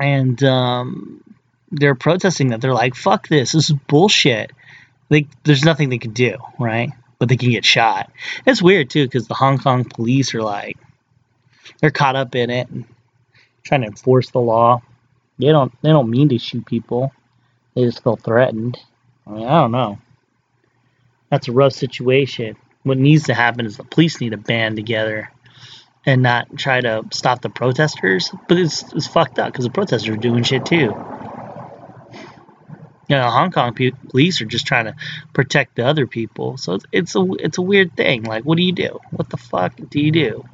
And 0.00 0.40
um, 0.44 1.24
they're 1.72 1.96
protesting 1.96 2.48
that. 2.48 2.60
They're 2.60 2.72
like, 2.72 2.94
fuck 2.94 3.26
this. 3.26 3.52
This 3.52 3.70
is 3.70 3.76
bullshit. 3.88 4.52
They, 5.08 5.26
there's 5.42 5.64
nothing 5.64 5.88
they 5.88 5.98
can 5.98 6.12
do, 6.12 6.36
right? 6.58 6.90
But 7.18 7.28
they 7.28 7.36
can 7.36 7.50
get 7.50 7.64
shot. 7.64 8.12
It's 8.46 8.62
weird 8.62 8.90
too 8.90 9.04
because 9.04 9.26
the 9.26 9.34
Hong 9.34 9.58
Kong 9.58 9.84
police 9.84 10.34
are 10.34 10.42
like, 10.42 10.76
they're 11.80 11.90
caught 11.90 12.14
up 12.16 12.34
in 12.34 12.50
it, 12.50 12.68
trying 13.64 13.80
to 13.80 13.88
enforce 13.88 14.30
the 14.30 14.40
law. 14.40 14.82
They 15.38 15.46
don't, 15.46 15.72
they 15.82 15.90
don't 15.90 16.10
mean 16.10 16.28
to 16.28 16.38
shoot 16.38 16.66
people. 16.66 17.12
They 17.74 17.84
just 17.84 18.02
feel 18.02 18.16
threatened. 18.16 18.78
I 19.26 19.30
mean, 19.30 19.46
I 19.46 19.60
don't 19.60 19.72
know. 19.72 19.98
That's 21.30 21.48
a 21.48 21.52
rough 21.52 21.72
situation. 21.72 22.56
What 22.82 22.98
needs 22.98 23.24
to 23.24 23.34
happen 23.34 23.66
is 23.66 23.76
the 23.76 23.84
police 23.84 24.20
need 24.20 24.30
to 24.30 24.36
band 24.36 24.76
together 24.76 25.30
and 26.06 26.22
not 26.22 26.56
try 26.56 26.80
to 26.80 27.04
stop 27.12 27.42
the 27.42 27.50
protesters. 27.50 28.30
But 28.48 28.58
it's, 28.58 28.82
it's 28.92 29.06
fucked 29.06 29.38
up 29.38 29.52
because 29.52 29.64
the 29.64 29.70
protesters 29.70 30.08
are 30.08 30.16
doing 30.16 30.42
shit 30.42 30.64
too. 30.64 30.94
You 33.08 33.16
know, 33.16 33.30
Hong 33.30 33.50
Kong 33.50 33.74
police 34.10 34.42
are 34.42 34.46
just 34.46 34.66
trying 34.66 34.84
to 34.84 34.94
protect 35.32 35.76
the 35.76 35.86
other 35.86 36.06
people. 36.06 36.58
So 36.58 36.74
it's, 36.74 36.84
it's 36.92 37.16
a 37.16 37.26
it's 37.38 37.58
a 37.58 37.62
weird 37.62 37.96
thing. 37.96 38.24
Like, 38.24 38.44
what 38.44 38.58
do 38.58 38.62
you 38.62 38.72
do? 38.72 39.00
What 39.10 39.30
the 39.30 39.38
fuck 39.38 39.76
do 39.88 40.00
you 40.00 40.12
do? 40.12 40.44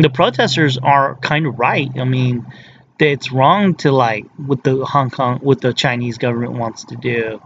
the 0.00 0.08
protesters 0.08 0.78
are 0.78 1.16
kind 1.16 1.46
of 1.46 1.58
right. 1.58 1.90
I 1.98 2.04
mean, 2.04 2.46
it's 2.98 3.32
wrong 3.32 3.74
to 3.76 3.92
like 3.92 4.26
what 4.36 4.62
the 4.64 4.84
Hong 4.84 5.10
Kong, 5.10 5.40
what 5.40 5.60
the 5.60 5.74
Chinese 5.74 6.18
government 6.18 6.52
wants 6.52 6.84
to 6.84 6.96
do. 6.96 7.42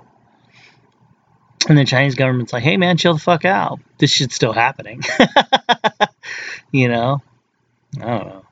And 1.68 1.76
the 1.76 1.84
Chinese 1.84 2.14
government's 2.14 2.52
like, 2.52 2.62
hey 2.62 2.76
man, 2.76 2.96
chill 2.96 3.14
the 3.14 3.20
fuck 3.20 3.44
out. 3.44 3.80
This 3.98 4.10
shit's 4.10 4.34
still 4.34 4.52
happening. 4.52 5.02
you 6.70 6.88
know? 6.88 7.22
I 8.00 8.04
don't 8.04 8.26
know. 8.26 8.46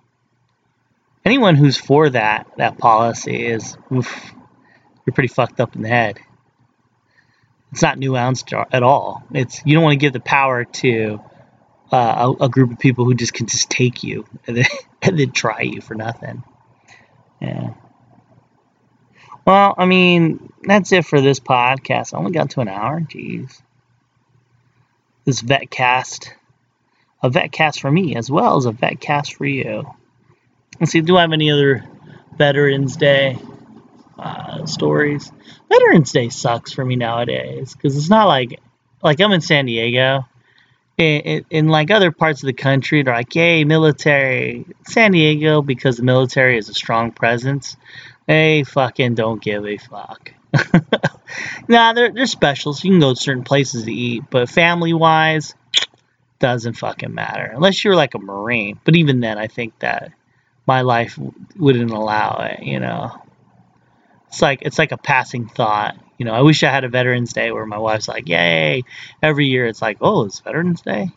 Anyone 1.24 1.57
who's 1.57 1.76
for 1.76 2.11
that 2.11 2.50
that 2.57 2.78
policy 2.78 3.46
is 3.46 3.76
oof, 3.92 4.32
you're 5.07 5.14
pretty 5.14 5.28
fucked 5.28 5.61
up 5.61 5.76
in 5.76 5.82
the 5.82 5.88
head. 5.88 6.18
It's 7.72 7.82
not 7.82 7.98
nuanced 7.98 8.66
at 8.72 8.82
all. 8.82 9.24
It's 9.32 9.62
you 9.64 9.74
don't 9.74 9.82
want 9.82 9.94
to 9.94 9.98
give 9.98 10.12
the 10.12 10.20
power 10.20 10.64
to 10.64 11.20
uh, 11.90 12.34
a, 12.40 12.44
a, 12.44 12.48
group 12.48 12.72
of 12.72 12.78
people 12.78 13.05
who 13.05 13.14
just 13.14 13.32
can 13.32 13.46
just 13.46 13.70
take 13.70 14.02
you 14.02 14.24
and 14.46 14.57
then, 14.57 14.66
and 15.02 15.18
then 15.18 15.32
try 15.32 15.61
you 15.62 15.80
for 15.80 15.94
nothing. 15.94 16.42
Yeah. 17.40 17.74
Well, 19.47 19.74
I 19.76 19.84
mean, 19.84 20.53
that's 20.62 20.92
it 20.92 21.05
for 21.05 21.20
this 21.20 21.38
podcast. 21.38 22.14
I 22.14 22.18
only 22.18 22.32
got 22.32 22.51
to 22.51 22.61
an 22.61 22.68
hour. 22.68 23.01
Jeez. 23.01 23.61
This 25.24 25.40
vet 25.40 25.70
cast, 25.70 26.34
a 27.22 27.30
vet 27.30 27.53
cast 27.53 27.80
for 27.80 27.90
me 27.90 28.16
as 28.16 28.30
well 28.30 28.57
as 28.57 28.66
a 28.66 28.72
vet 28.72 29.01
cast 29.01 29.34
for 29.34 29.47
you. 29.47 29.84
Let's 30.80 30.92
see, 30.92 31.01
do 31.01 31.16
I 31.16 31.22
have 31.22 31.32
any 31.32 31.51
other 31.51 31.84
Veterans 32.36 32.97
Day 32.97 33.38
uh, 34.18 34.66
stories? 34.66 35.30
Veterans 35.68 36.12
Day 36.12 36.28
sucks 36.28 36.72
for 36.72 36.84
me 36.84 36.97
nowadays 36.97 37.74
because 37.74 37.97
it's 37.97 38.11
not 38.11 38.26
like 38.26 38.61
like 39.03 39.20
I'm 39.20 39.32
in 39.32 39.40
San 39.40 39.66
Diego. 39.66 40.26
In, 40.97 41.45
in, 41.51 41.68
like 41.68 41.90
other 41.90 42.12
parts 42.12 42.45
of 42.45 42.47
the 42.47 42.53
country, 42.53 43.03
they're 43.03 43.14
like, 43.14 43.34
"Yay, 43.34 43.64
military!" 43.64 44.64
San 44.86 45.11
Diego, 45.11 45.61
because 45.61 45.97
the 45.97 46.05
military 46.05 46.57
is 46.57 46.68
a 46.68 46.74
strong 46.74 47.11
presence 47.11 47.76
they 48.27 48.64
fucking 48.64 49.14
don't 49.14 49.43
give 49.43 49.66
a 49.66 49.77
fuck. 49.77 50.33
nah, 51.68 51.93
they're, 51.93 52.12
they're 52.12 52.27
specials. 52.27 52.83
You 52.85 52.93
can 52.93 53.01
go 53.01 53.14
to 53.14 53.20
certain 53.20 53.45
places 53.45 53.85
to 53.85 53.93
eat, 53.93 54.25
but 54.31 54.49
family 54.49 54.93
wise, 54.93 55.55
doesn't 56.39 56.75
fucking 56.75 57.14
matter. 57.14 57.51
Unless 57.55 57.85
you're 57.85 57.97
like 57.97 58.14
a 58.14 58.18
Marine. 58.18 58.79
But 58.85 58.97
even 58.97 59.20
then, 59.20 59.39
I 59.39 59.49
think 59.49 59.79
that 59.81 60.12
my 60.66 60.83
life 60.83 61.18
wouldn't 61.57 61.91
allow 61.91 62.39
it, 62.51 62.62
you 62.62 62.81
know. 62.81 63.20
It's 64.29 64.43
like 64.43 64.62
it's 64.62 64.79
like 64.79 64.93
a 64.93 64.97
passing 64.97 65.47
thought. 65.47 65.97
You 66.18 66.25
know, 66.25 66.33
I 66.33 66.41
wish 66.43 66.62
I 66.64 66.70
had 66.70 66.85
a 66.85 66.89
Veterans 66.89 67.33
Day 67.33 67.53
where 67.53 67.66
my 67.66 67.79
wife's 67.79 68.09
like, 68.09 68.29
"Yay!" 68.29 68.83
Every 69.22 69.47
year, 69.47 69.66
it's 69.66 69.83
like, 69.83 69.99
"Oh, 70.01 70.25
it's 70.25 70.41
Veterans 70.41 70.81
Day." 70.81 71.12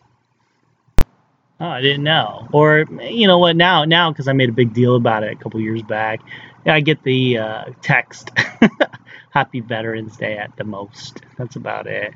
Oh, 1.60 1.66
I 1.66 1.80
didn't 1.80 2.04
know. 2.04 2.46
Or 2.52 2.84
you 3.02 3.26
know 3.26 3.38
what? 3.38 3.56
Now, 3.56 3.84
now 3.84 4.12
because 4.12 4.28
I 4.28 4.32
made 4.32 4.48
a 4.48 4.52
big 4.52 4.72
deal 4.72 4.94
about 4.94 5.24
it 5.24 5.32
a 5.32 5.36
couple 5.36 5.60
years 5.60 5.82
back, 5.82 6.20
I 6.66 6.80
get 6.80 7.02
the 7.02 7.38
uh, 7.38 7.64
text, 7.82 8.30
"Happy 9.30 9.60
Veterans 9.60 10.16
Day" 10.16 10.36
at 10.36 10.56
the 10.56 10.64
most. 10.64 11.22
That's 11.36 11.56
about 11.56 11.86
it. 11.86 12.12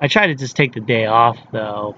I 0.00 0.08
try 0.08 0.26
to 0.26 0.34
just 0.34 0.56
take 0.56 0.72
the 0.72 0.80
day 0.80 1.06
off 1.06 1.38
though, 1.52 1.96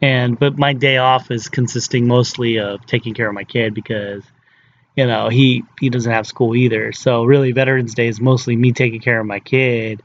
and 0.00 0.38
but 0.38 0.58
my 0.58 0.72
day 0.72 0.96
off 0.98 1.30
is 1.30 1.48
consisting 1.48 2.06
mostly 2.06 2.58
of 2.58 2.86
taking 2.86 3.14
care 3.14 3.28
of 3.28 3.34
my 3.34 3.44
kid 3.44 3.74
because 3.74 4.22
you 4.96 5.06
know 5.06 5.28
he 5.28 5.64
he 5.78 5.90
doesn't 5.90 6.12
have 6.12 6.26
school 6.26 6.54
either. 6.54 6.92
So 6.92 7.24
really, 7.24 7.52
Veterans 7.52 7.94
Day 7.94 8.08
is 8.08 8.20
mostly 8.20 8.56
me 8.56 8.72
taking 8.72 9.00
care 9.00 9.20
of 9.20 9.26
my 9.26 9.40
kid 9.40 10.02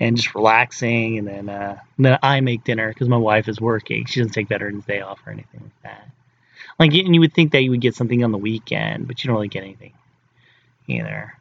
and 0.00 0.16
just 0.16 0.34
relaxing, 0.34 1.18
and 1.18 1.28
then 1.28 1.48
uh, 1.48 1.78
and 1.96 2.06
then 2.06 2.18
I 2.22 2.40
make 2.40 2.64
dinner 2.64 2.88
because 2.88 3.08
my 3.08 3.16
wife 3.16 3.48
is 3.48 3.60
working. 3.60 4.04
She 4.06 4.20
doesn't 4.20 4.32
take 4.32 4.48
Veterans 4.48 4.84
Day 4.84 5.00
off 5.00 5.20
or 5.26 5.32
anything 5.32 5.60
like 5.62 5.82
that. 5.84 6.08
Like, 6.82 6.94
and 6.94 7.14
you 7.14 7.20
would 7.20 7.32
think 7.32 7.52
that 7.52 7.62
you 7.62 7.70
would 7.70 7.80
get 7.80 7.94
something 7.94 8.24
on 8.24 8.32
the 8.32 8.38
weekend, 8.38 9.06
but 9.06 9.22
you 9.22 9.28
don't 9.28 9.36
really 9.36 9.46
get 9.46 9.62
anything 9.62 9.92
either. 10.88 11.32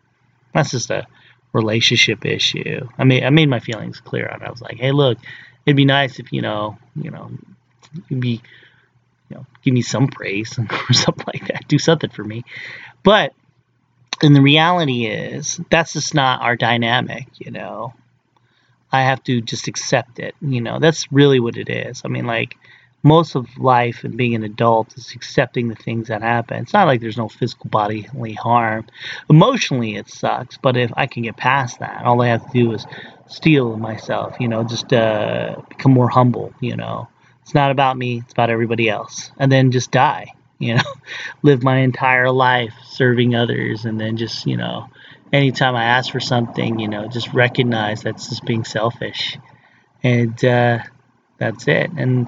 That's 0.54 0.70
just 0.70 0.92
a 0.92 1.08
relationship 1.52 2.24
issue. 2.28 2.88
I 2.96 3.06
mean, 3.06 3.24
I 3.24 3.32
made 3.32 3.50
my 3.50 3.60
feelings 3.60 4.00
clear 4.00 4.28
on. 4.28 4.44
I 4.44 4.52
was 4.52 4.62
like, 4.62 4.78
hey, 4.78 4.92
look, 4.92 5.18
it'd 5.66 5.76
be 5.76 5.86
nice 5.86 6.20
if 6.20 6.32
you 6.32 6.44
know, 6.44 6.78
you 6.96 7.10
know, 7.10 7.32
you'd 8.08 8.20
be, 8.20 8.40
you 9.30 9.38
know, 9.38 9.48
give 9.64 9.74
me 9.74 9.82
some 9.82 10.10
praise 10.10 10.60
or 10.90 10.94
something 10.94 11.26
like 11.26 11.48
that. 11.48 11.68
Do 11.68 11.80
something 11.80 12.12
for 12.12 12.24
me. 12.24 12.44
But 13.02 13.34
and 14.22 14.36
the 14.36 14.44
reality 14.44 15.08
is 15.08 15.60
that's 15.72 15.94
just 15.94 16.14
not 16.14 16.44
our 16.44 16.56
dynamic, 16.56 17.26
you 17.40 17.50
know. 17.50 17.96
I 18.92 19.02
have 19.02 19.24
to 19.24 19.42
just 19.42 19.68
accept 19.68 20.20
it, 20.20 20.36
you 20.40 20.62
know. 20.62 20.78
That's 20.78 21.12
really 21.12 21.40
what 21.40 21.58
it 21.58 21.68
is. 21.68 22.04
I 22.06 22.10
mean, 22.10 22.28
like 22.28 22.58
most 23.04 23.36
of 23.36 23.58
life 23.58 24.04
and 24.04 24.16
being 24.16 24.36
an 24.36 24.44
adult 24.44 24.96
is 24.98 25.14
accepting 25.16 25.68
the 25.68 25.76
things 25.76 26.08
that 26.10 26.22
happen. 26.22 26.62
It's 26.62 26.74
not 26.74 26.88
like 26.88 27.02
there's 27.02 27.18
no 27.18 27.30
physical 27.30 27.70
bodily 27.70 28.34
harm. 28.34 28.88
Emotionally, 29.30 29.96
it 29.96 30.08
sucks, 30.10 30.58
but 30.58 30.78
if 30.78 30.92
I 30.96 31.08
can 31.08 31.24
get 31.24 31.38
past 31.38 31.80
that, 31.80 32.06
all 32.06 32.22
I 32.22 32.28
have 32.28 32.46
to 32.46 32.52
do 32.54 32.74
is 32.74 32.86
steel 33.28 33.76
myself, 33.78 34.36
you 34.40 34.48
know, 34.48 34.64
just 34.64 34.94
uh, 34.94 35.56
become 35.70 35.94
more 35.94 36.10
humble, 36.10 36.54
you 36.60 36.76
know. 36.76 37.08
It's 37.42 37.56
not 37.56 37.72
about 37.72 37.98
me, 37.98 38.20
it's 38.20 38.34
about 38.34 38.52
everybody 38.52 38.88
else. 38.88 39.32
And 39.38 39.52
then 39.52 39.72
just 39.72 39.92
die, 39.92 40.34
you 40.60 40.76
know, 40.76 40.94
live 41.42 41.64
my 41.64 41.78
entire 41.78 42.30
life 42.30 42.74
serving 42.86 43.36
others, 43.36 43.86
and 43.86 44.00
then 44.00 44.18
just, 44.18 44.46
you 44.46 44.58
know, 44.58 44.90
anytime 45.34 45.76
I 45.76 45.86
ask 45.86 46.12
for 46.12 46.20
something, 46.20 46.78
you 46.78 46.88
know, 46.88 47.08
just 47.08 47.34
recognize 47.34 48.04
that's 48.04 48.30
just 48.30 48.46
being 48.46 48.64
selfish. 48.64 49.38
And, 50.04 50.44
uh, 50.46 50.80
that's 51.42 51.68
it. 51.68 51.90
And 51.98 52.28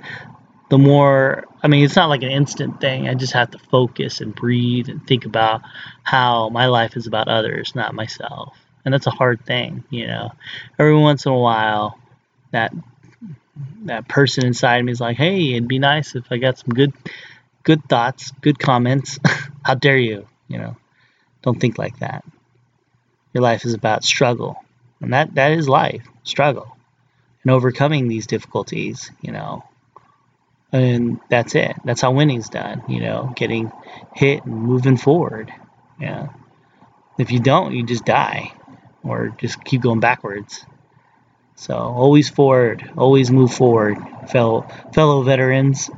the 0.73 0.79
more 0.79 1.45
I 1.61 1.67
mean, 1.67 1.85
it's 1.85 1.95
not 1.95 2.09
like 2.09 2.23
an 2.23 2.31
instant 2.31 2.81
thing. 2.81 3.07
I 3.07 3.13
just 3.13 3.33
have 3.33 3.51
to 3.51 3.59
focus 3.59 4.21
and 4.21 4.33
breathe 4.33 4.89
and 4.89 5.05
think 5.05 5.23
about 5.25 5.61
how 6.01 6.49
my 6.49 6.65
life 6.65 6.97
is 6.97 7.05
about 7.05 7.27
others, 7.27 7.75
not 7.75 7.93
myself. 7.93 8.57
And 8.83 8.91
that's 8.91 9.05
a 9.05 9.11
hard 9.11 9.45
thing, 9.45 9.83
you 9.91 10.07
know. 10.07 10.31
Every 10.79 10.95
once 10.97 11.27
in 11.27 11.31
a 11.31 11.37
while, 11.37 11.99
that 12.49 12.73
that 13.83 14.07
person 14.07 14.47
inside 14.47 14.83
me 14.83 14.91
is 14.91 14.99
like, 14.99 15.15
"Hey, 15.15 15.51
it'd 15.51 15.67
be 15.67 15.77
nice 15.77 16.15
if 16.15 16.25
I 16.31 16.37
got 16.37 16.57
some 16.57 16.69
good 16.69 16.91
good 17.61 17.87
thoughts, 17.87 18.31
good 18.41 18.57
comments. 18.57 19.19
how 19.63 19.75
dare 19.75 19.99
you, 19.99 20.27
you 20.47 20.57
know? 20.57 20.75
Don't 21.43 21.59
think 21.59 21.77
like 21.77 21.99
that. 21.99 22.25
Your 23.31 23.43
life 23.43 23.63
is 23.63 23.75
about 23.75 24.03
struggle. 24.03 24.57
And 25.01 25.13
that 25.13 25.35
that 25.35 25.51
is 25.51 25.69
life, 25.69 26.07
struggle. 26.23 26.75
And 27.43 27.51
overcoming 27.51 28.07
these 28.07 28.25
difficulties, 28.25 29.11
you 29.21 29.31
know, 29.31 29.63
and 30.73 31.19
that's 31.29 31.53
it. 31.53 31.75
That's 31.85 32.01
how 32.01 32.11
winning's 32.11 32.49
done. 32.49 32.83
You 32.89 32.99
know, 32.99 33.31
getting 33.35 33.71
hit 34.13 34.43
and 34.43 34.55
moving 34.55 34.97
forward. 34.97 35.53
Yeah. 36.01 36.29
If 37.17 37.31
you 37.31 37.39
don't, 37.39 37.73
you 37.73 37.83
just 37.83 38.05
die, 38.05 38.51
or 39.03 39.29
just 39.37 39.63
keep 39.63 39.81
going 39.81 39.99
backwards. 39.99 40.65
So 41.55 41.75
always 41.75 42.27
forward, 42.27 42.91
always 42.97 43.29
move 43.29 43.53
forward, 43.53 43.97
fellow 44.29 44.67
fellow 44.93 45.21
veterans. 45.21 45.91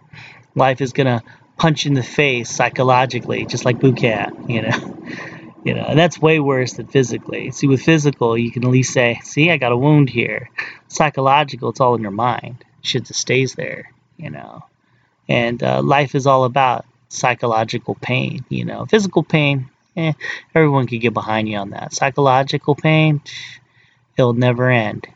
Life 0.54 0.80
is 0.80 0.92
gonna 0.92 1.24
punch 1.58 1.86
in 1.86 1.94
the 1.94 2.02
face 2.04 2.48
psychologically, 2.48 3.46
just 3.46 3.64
like 3.64 3.80
boot 3.80 3.98
camp. 3.98 4.48
You 4.48 4.62
know. 4.62 4.96
You 5.62 5.74
know, 5.74 5.84
and 5.84 5.98
that's 5.98 6.18
way 6.18 6.40
worse 6.40 6.72
than 6.72 6.86
physically. 6.86 7.50
See, 7.50 7.66
with 7.66 7.82
physical, 7.82 8.38
you 8.38 8.50
can 8.50 8.64
at 8.64 8.70
least 8.70 8.94
say, 8.94 9.20
"See, 9.24 9.50
I 9.50 9.58
got 9.58 9.72
a 9.72 9.76
wound 9.76 10.08
here." 10.08 10.48
Psychological, 10.88 11.68
it's 11.68 11.80
all 11.80 11.94
in 11.94 12.00
your 12.00 12.12
mind. 12.12 12.64
Shit 12.80 13.04
just 13.04 13.20
stays 13.20 13.56
there 13.56 13.92
you 14.22 14.30
know. 14.30 14.64
And 15.28 15.62
uh, 15.62 15.82
life 15.82 16.14
is 16.14 16.26
all 16.26 16.44
about 16.44 16.86
psychological 17.08 17.94
pain, 17.94 18.44
you 18.48 18.64
know. 18.64 18.86
Physical 18.86 19.22
pain, 19.22 19.68
eh, 19.96 20.12
everyone 20.54 20.86
could 20.86 21.00
get 21.00 21.14
behind 21.14 21.48
you 21.48 21.58
on 21.58 21.70
that. 21.70 21.94
Psychological 21.94 22.74
pain, 22.74 23.20
it'll 24.16 24.32
never 24.32 24.70
end. 24.70 25.06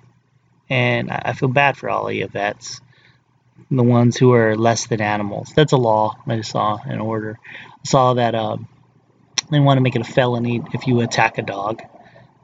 And 0.71 1.11
I, 1.11 1.23
I 1.27 1.33
feel 1.33 1.49
bad 1.49 1.77
for 1.77 1.91
all 1.91 2.09
of 2.09 2.15
you 2.15 2.27
vets, 2.27 2.81
the 3.71 3.83
ones 3.83 4.17
who 4.17 4.33
are 4.33 4.57
less 4.57 4.87
than 4.87 5.01
animals. 5.01 5.53
That's 5.55 5.73
a 5.73 5.77
law 5.77 6.17
I 6.27 6.41
saw 6.43 6.79
in 6.89 7.01
order. 7.01 7.39
I 7.47 7.89
saw 7.89 8.15
that 8.15 8.35
um, 8.35 8.69
they 9.51 9.61
want 9.61 9.79
to 9.79 9.83
make 9.83 9.97
it 9.97 10.03
a 10.03 10.05
felony 10.05 10.63
if 10.73 10.87
you 10.87 11.01
attack 11.01 11.39
a 11.39 11.43
dog. 11.43 11.83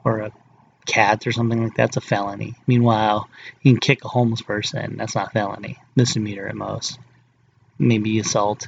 or 0.03 0.19
a 0.19 0.31
cat 0.85 1.27
or 1.27 1.31
something 1.31 1.63
like 1.63 1.75
that's 1.75 1.97
a 1.97 2.01
felony. 2.01 2.55
Meanwhile, 2.67 3.29
you 3.61 3.71
can 3.71 3.79
kick 3.79 4.03
a 4.03 4.09
homeless 4.09 4.41
person. 4.41 4.97
That's 4.97 5.15
not 5.15 5.33
felony. 5.33 5.77
Misdemeanor 5.95 6.47
at 6.47 6.55
most. 6.55 6.99
Maybe 7.79 8.19
assault. 8.19 8.67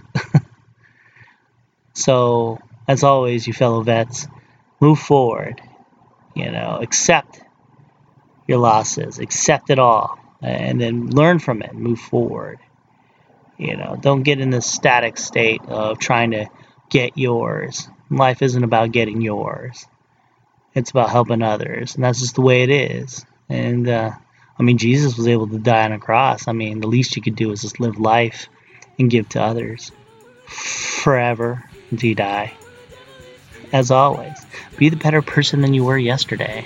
so, 1.93 2.59
as 2.87 3.03
always, 3.03 3.47
you 3.47 3.53
fellow 3.53 3.81
vets, 3.81 4.27
move 4.79 4.99
forward. 4.99 5.61
You 6.35 6.51
know, 6.51 6.79
accept 6.81 7.41
your 8.47 8.57
losses, 8.57 9.19
accept 9.19 9.69
it 9.69 9.79
all, 9.79 10.17
and 10.41 10.81
then 10.81 11.09
learn 11.09 11.39
from 11.39 11.61
it, 11.61 11.73
move 11.73 11.99
forward. 11.99 12.59
You 13.57 13.77
know, 13.77 13.97
don't 13.99 14.23
get 14.23 14.39
in 14.39 14.49
this 14.49 14.65
static 14.65 15.17
state 15.17 15.61
of 15.67 15.99
trying 15.99 16.31
to 16.31 16.47
get 16.89 17.17
yours. 17.17 17.87
Life 18.09 18.41
isn't 18.41 18.63
about 18.63 18.91
getting 18.91 19.21
yours. 19.21 19.85
It's 20.75 20.91
about 20.91 21.09
helping 21.09 21.41
others, 21.41 21.95
and 21.95 22.03
that's 22.03 22.19
just 22.19 22.35
the 22.35 22.41
way 22.41 22.63
it 22.63 22.69
is. 22.69 23.25
And 23.49 23.87
uh, 23.87 24.11
I 24.57 24.63
mean, 24.63 24.77
Jesus 24.77 25.17
was 25.17 25.27
able 25.27 25.47
to 25.47 25.59
die 25.59 25.85
on 25.85 25.91
a 25.91 25.99
cross. 25.99 26.47
I 26.47 26.51
mean, 26.51 26.79
the 26.79 26.87
least 26.87 27.15
you 27.15 27.21
could 27.21 27.35
do 27.35 27.51
is 27.51 27.61
just 27.61 27.79
live 27.79 27.99
life 27.99 28.47
and 28.97 29.09
give 29.09 29.29
to 29.29 29.41
others 29.41 29.91
forever 30.47 31.63
until 31.91 32.09
you 32.09 32.15
die. 32.15 32.53
As 33.71 33.91
always, 33.91 34.37
be 34.77 34.89
the 34.89 34.95
better 34.95 35.21
person 35.21 35.61
than 35.61 35.73
you 35.73 35.83
were 35.83 35.97
yesterday. 35.97 36.65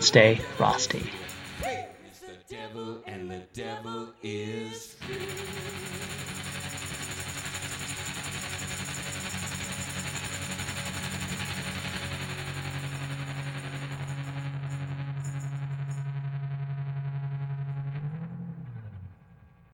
Stay 0.00 0.36
frosty. 0.56 1.10
It's 4.24 4.96